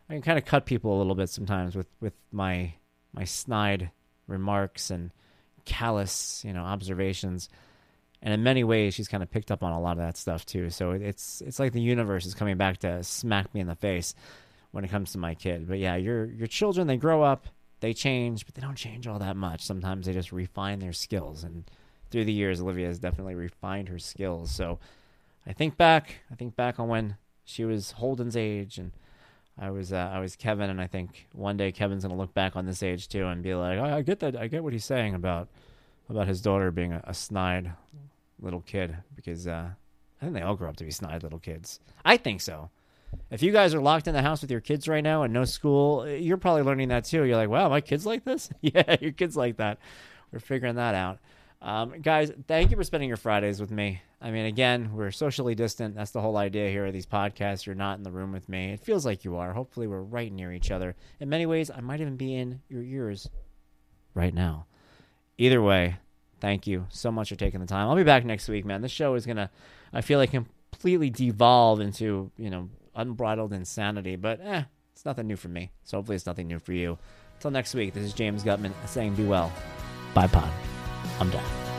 I 0.09 0.13
can 0.13 0.21
kind 0.23 0.37
of 0.37 0.43
cut 0.43 0.65
people 0.65 0.97
a 0.97 0.99
little 0.99 1.15
bit 1.15 1.29
sometimes 1.29 1.75
with 1.75 1.87
with 2.01 2.13
my 2.31 2.73
my 3.13 3.23
snide 3.23 3.91
remarks 4.27 4.89
and 4.89 5.11
callous, 5.65 6.43
you 6.45 6.53
know, 6.53 6.61
observations. 6.61 7.49
And 8.21 8.33
in 8.33 8.43
many 8.43 8.63
ways, 8.63 8.93
she's 8.93 9.07
kind 9.07 9.23
of 9.23 9.31
picked 9.31 9.51
up 9.51 9.63
on 9.63 9.71
a 9.71 9.79
lot 9.79 9.93
of 9.93 9.97
that 9.99 10.17
stuff 10.17 10.45
too. 10.45 10.69
So 10.69 10.91
it's 10.91 11.41
it's 11.41 11.59
like 11.59 11.73
the 11.73 11.81
universe 11.81 12.25
is 12.25 12.35
coming 12.35 12.57
back 12.57 12.77
to 12.79 13.03
smack 13.03 13.53
me 13.53 13.61
in 13.61 13.67
the 13.67 13.75
face 13.75 14.13
when 14.71 14.85
it 14.85 14.91
comes 14.91 15.13
to 15.13 15.17
my 15.17 15.33
kid. 15.35 15.67
But 15.67 15.79
yeah, 15.79 15.95
your 15.95 16.25
your 16.25 16.47
children 16.47 16.87
they 16.87 16.97
grow 16.97 17.23
up, 17.23 17.47
they 17.79 17.93
change, 17.93 18.45
but 18.45 18.55
they 18.55 18.61
don't 18.61 18.75
change 18.75 19.07
all 19.07 19.19
that 19.19 19.35
much. 19.35 19.61
Sometimes 19.61 20.05
they 20.05 20.13
just 20.13 20.31
refine 20.31 20.79
their 20.79 20.93
skills. 20.93 21.43
And 21.43 21.63
through 22.11 22.25
the 22.25 22.33
years, 22.33 22.61
Olivia 22.61 22.87
has 22.87 22.99
definitely 22.99 23.35
refined 23.35 23.89
her 23.89 23.99
skills. 23.99 24.51
So 24.51 24.79
I 25.47 25.53
think 25.53 25.77
back, 25.77 26.21
I 26.31 26.35
think 26.35 26.55
back 26.55 26.79
on 26.79 26.87
when 26.87 27.15
she 27.43 27.65
was 27.65 27.91
Holden's 27.91 28.37
age 28.37 28.77
and 28.77 28.91
I 29.61 29.69
was 29.69 29.93
uh, 29.93 30.09
I 30.11 30.19
was 30.19 30.35
Kevin, 30.35 30.71
and 30.71 30.81
I 30.81 30.87
think 30.87 31.27
one 31.33 31.55
day 31.55 31.71
Kevin's 31.71 32.03
gonna 32.03 32.17
look 32.17 32.33
back 32.33 32.55
on 32.55 32.65
this 32.65 32.81
age 32.81 33.07
too 33.07 33.27
and 33.27 33.43
be 33.43 33.53
like, 33.53 33.77
oh, 33.77 33.83
I 33.83 34.01
get 34.01 34.19
that, 34.21 34.35
I 34.35 34.47
get 34.47 34.63
what 34.63 34.73
he's 34.73 34.83
saying 34.83 35.13
about 35.13 35.49
about 36.09 36.27
his 36.27 36.41
daughter 36.41 36.71
being 36.71 36.91
a, 36.91 37.01
a 37.05 37.13
snide 37.13 37.71
little 38.41 38.61
kid 38.61 38.97
because 39.15 39.47
uh, 39.47 39.69
I 40.19 40.25
think 40.25 40.33
they 40.33 40.41
all 40.41 40.55
grow 40.55 40.69
up 40.69 40.77
to 40.77 40.83
be 40.83 40.89
snide 40.89 41.21
little 41.21 41.37
kids. 41.37 41.79
I 42.03 42.17
think 42.17 42.41
so. 42.41 42.71
If 43.29 43.43
you 43.43 43.51
guys 43.51 43.75
are 43.75 43.81
locked 43.81 44.07
in 44.07 44.15
the 44.15 44.21
house 44.23 44.41
with 44.41 44.49
your 44.49 44.61
kids 44.61 44.87
right 44.87 45.03
now 45.03 45.23
and 45.23 45.33
no 45.33 45.45
school, 45.45 46.07
you're 46.09 46.37
probably 46.37 46.63
learning 46.63 46.87
that 46.89 47.05
too. 47.05 47.23
You're 47.23 47.37
like, 47.37 47.49
wow, 47.49 47.69
my 47.69 47.81
kid's 47.81 48.05
like 48.05 48.23
this. 48.23 48.49
yeah, 48.61 48.95
your 48.99 49.11
kid's 49.11 49.37
like 49.37 49.57
that. 49.57 49.77
We're 50.31 50.39
figuring 50.39 50.75
that 50.75 50.95
out. 50.95 51.19
Um, 51.61 52.01
guys, 52.01 52.31
thank 52.47 52.71
you 52.71 52.77
for 52.77 52.83
spending 52.83 53.07
your 53.07 53.17
Fridays 53.17 53.61
with 53.61 53.69
me. 53.69 54.01
I 54.19 54.31
mean, 54.31 54.45
again, 54.45 54.91
we're 54.93 55.11
socially 55.11 55.53
distant. 55.53 55.95
That's 55.95 56.11
the 56.11 56.21
whole 56.21 56.37
idea 56.37 56.69
here 56.69 56.85
of 56.85 56.93
these 56.93 57.05
podcasts. 57.05 57.65
You're 57.65 57.75
not 57.75 57.97
in 57.97 58.03
the 58.03 58.11
room 58.11 58.31
with 58.31 58.49
me. 58.49 58.71
It 58.71 58.79
feels 58.79 59.05
like 59.05 59.23
you 59.23 59.35
are. 59.35 59.53
Hopefully, 59.53 59.87
we're 59.87 60.01
right 60.01 60.31
near 60.31 60.51
each 60.51 60.71
other. 60.71 60.95
In 61.19 61.29
many 61.29 61.45
ways, 61.45 61.69
I 61.69 61.81
might 61.81 62.01
even 62.01 62.17
be 62.17 62.35
in 62.35 62.61
your 62.67 62.81
ears 62.81 63.29
right 64.15 64.33
now. 64.33 64.65
Either 65.37 65.61
way, 65.61 65.97
thank 66.39 66.65
you 66.65 66.87
so 66.89 67.11
much 67.11 67.29
for 67.29 67.35
taking 67.35 67.59
the 67.59 67.67
time. 67.67 67.87
I'll 67.87 67.95
be 67.95 68.03
back 68.03 68.25
next 68.25 68.47
week, 68.47 68.65
man. 68.65 68.81
This 68.81 68.91
show 68.91 69.13
is 69.13 69.27
gonna, 69.27 69.51
I 69.93 70.01
feel 70.01 70.17
like, 70.17 70.31
completely 70.31 71.11
devolve 71.11 71.79
into 71.79 72.31
you 72.37 72.49
know 72.49 72.69
unbridled 72.95 73.53
insanity. 73.53 74.15
But 74.15 74.39
eh, 74.41 74.63
it's 74.93 75.05
nothing 75.05 75.27
new 75.27 75.37
for 75.37 75.49
me. 75.49 75.71
So 75.83 75.97
hopefully, 75.97 76.15
it's 76.15 76.25
nothing 76.25 76.47
new 76.47 76.59
for 76.59 76.73
you. 76.73 76.97
Until 77.35 77.51
next 77.51 77.75
week, 77.75 77.93
this 77.93 78.03
is 78.03 78.13
James 78.13 78.43
Guttman 78.43 78.73
saying, 78.87 79.13
"Be 79.13 79.25
well." 79.25 79.51
Bye, 80.13 80.27
pod. 80.27 80.51
I'm 81.19 81.29
done. 81.29 81.70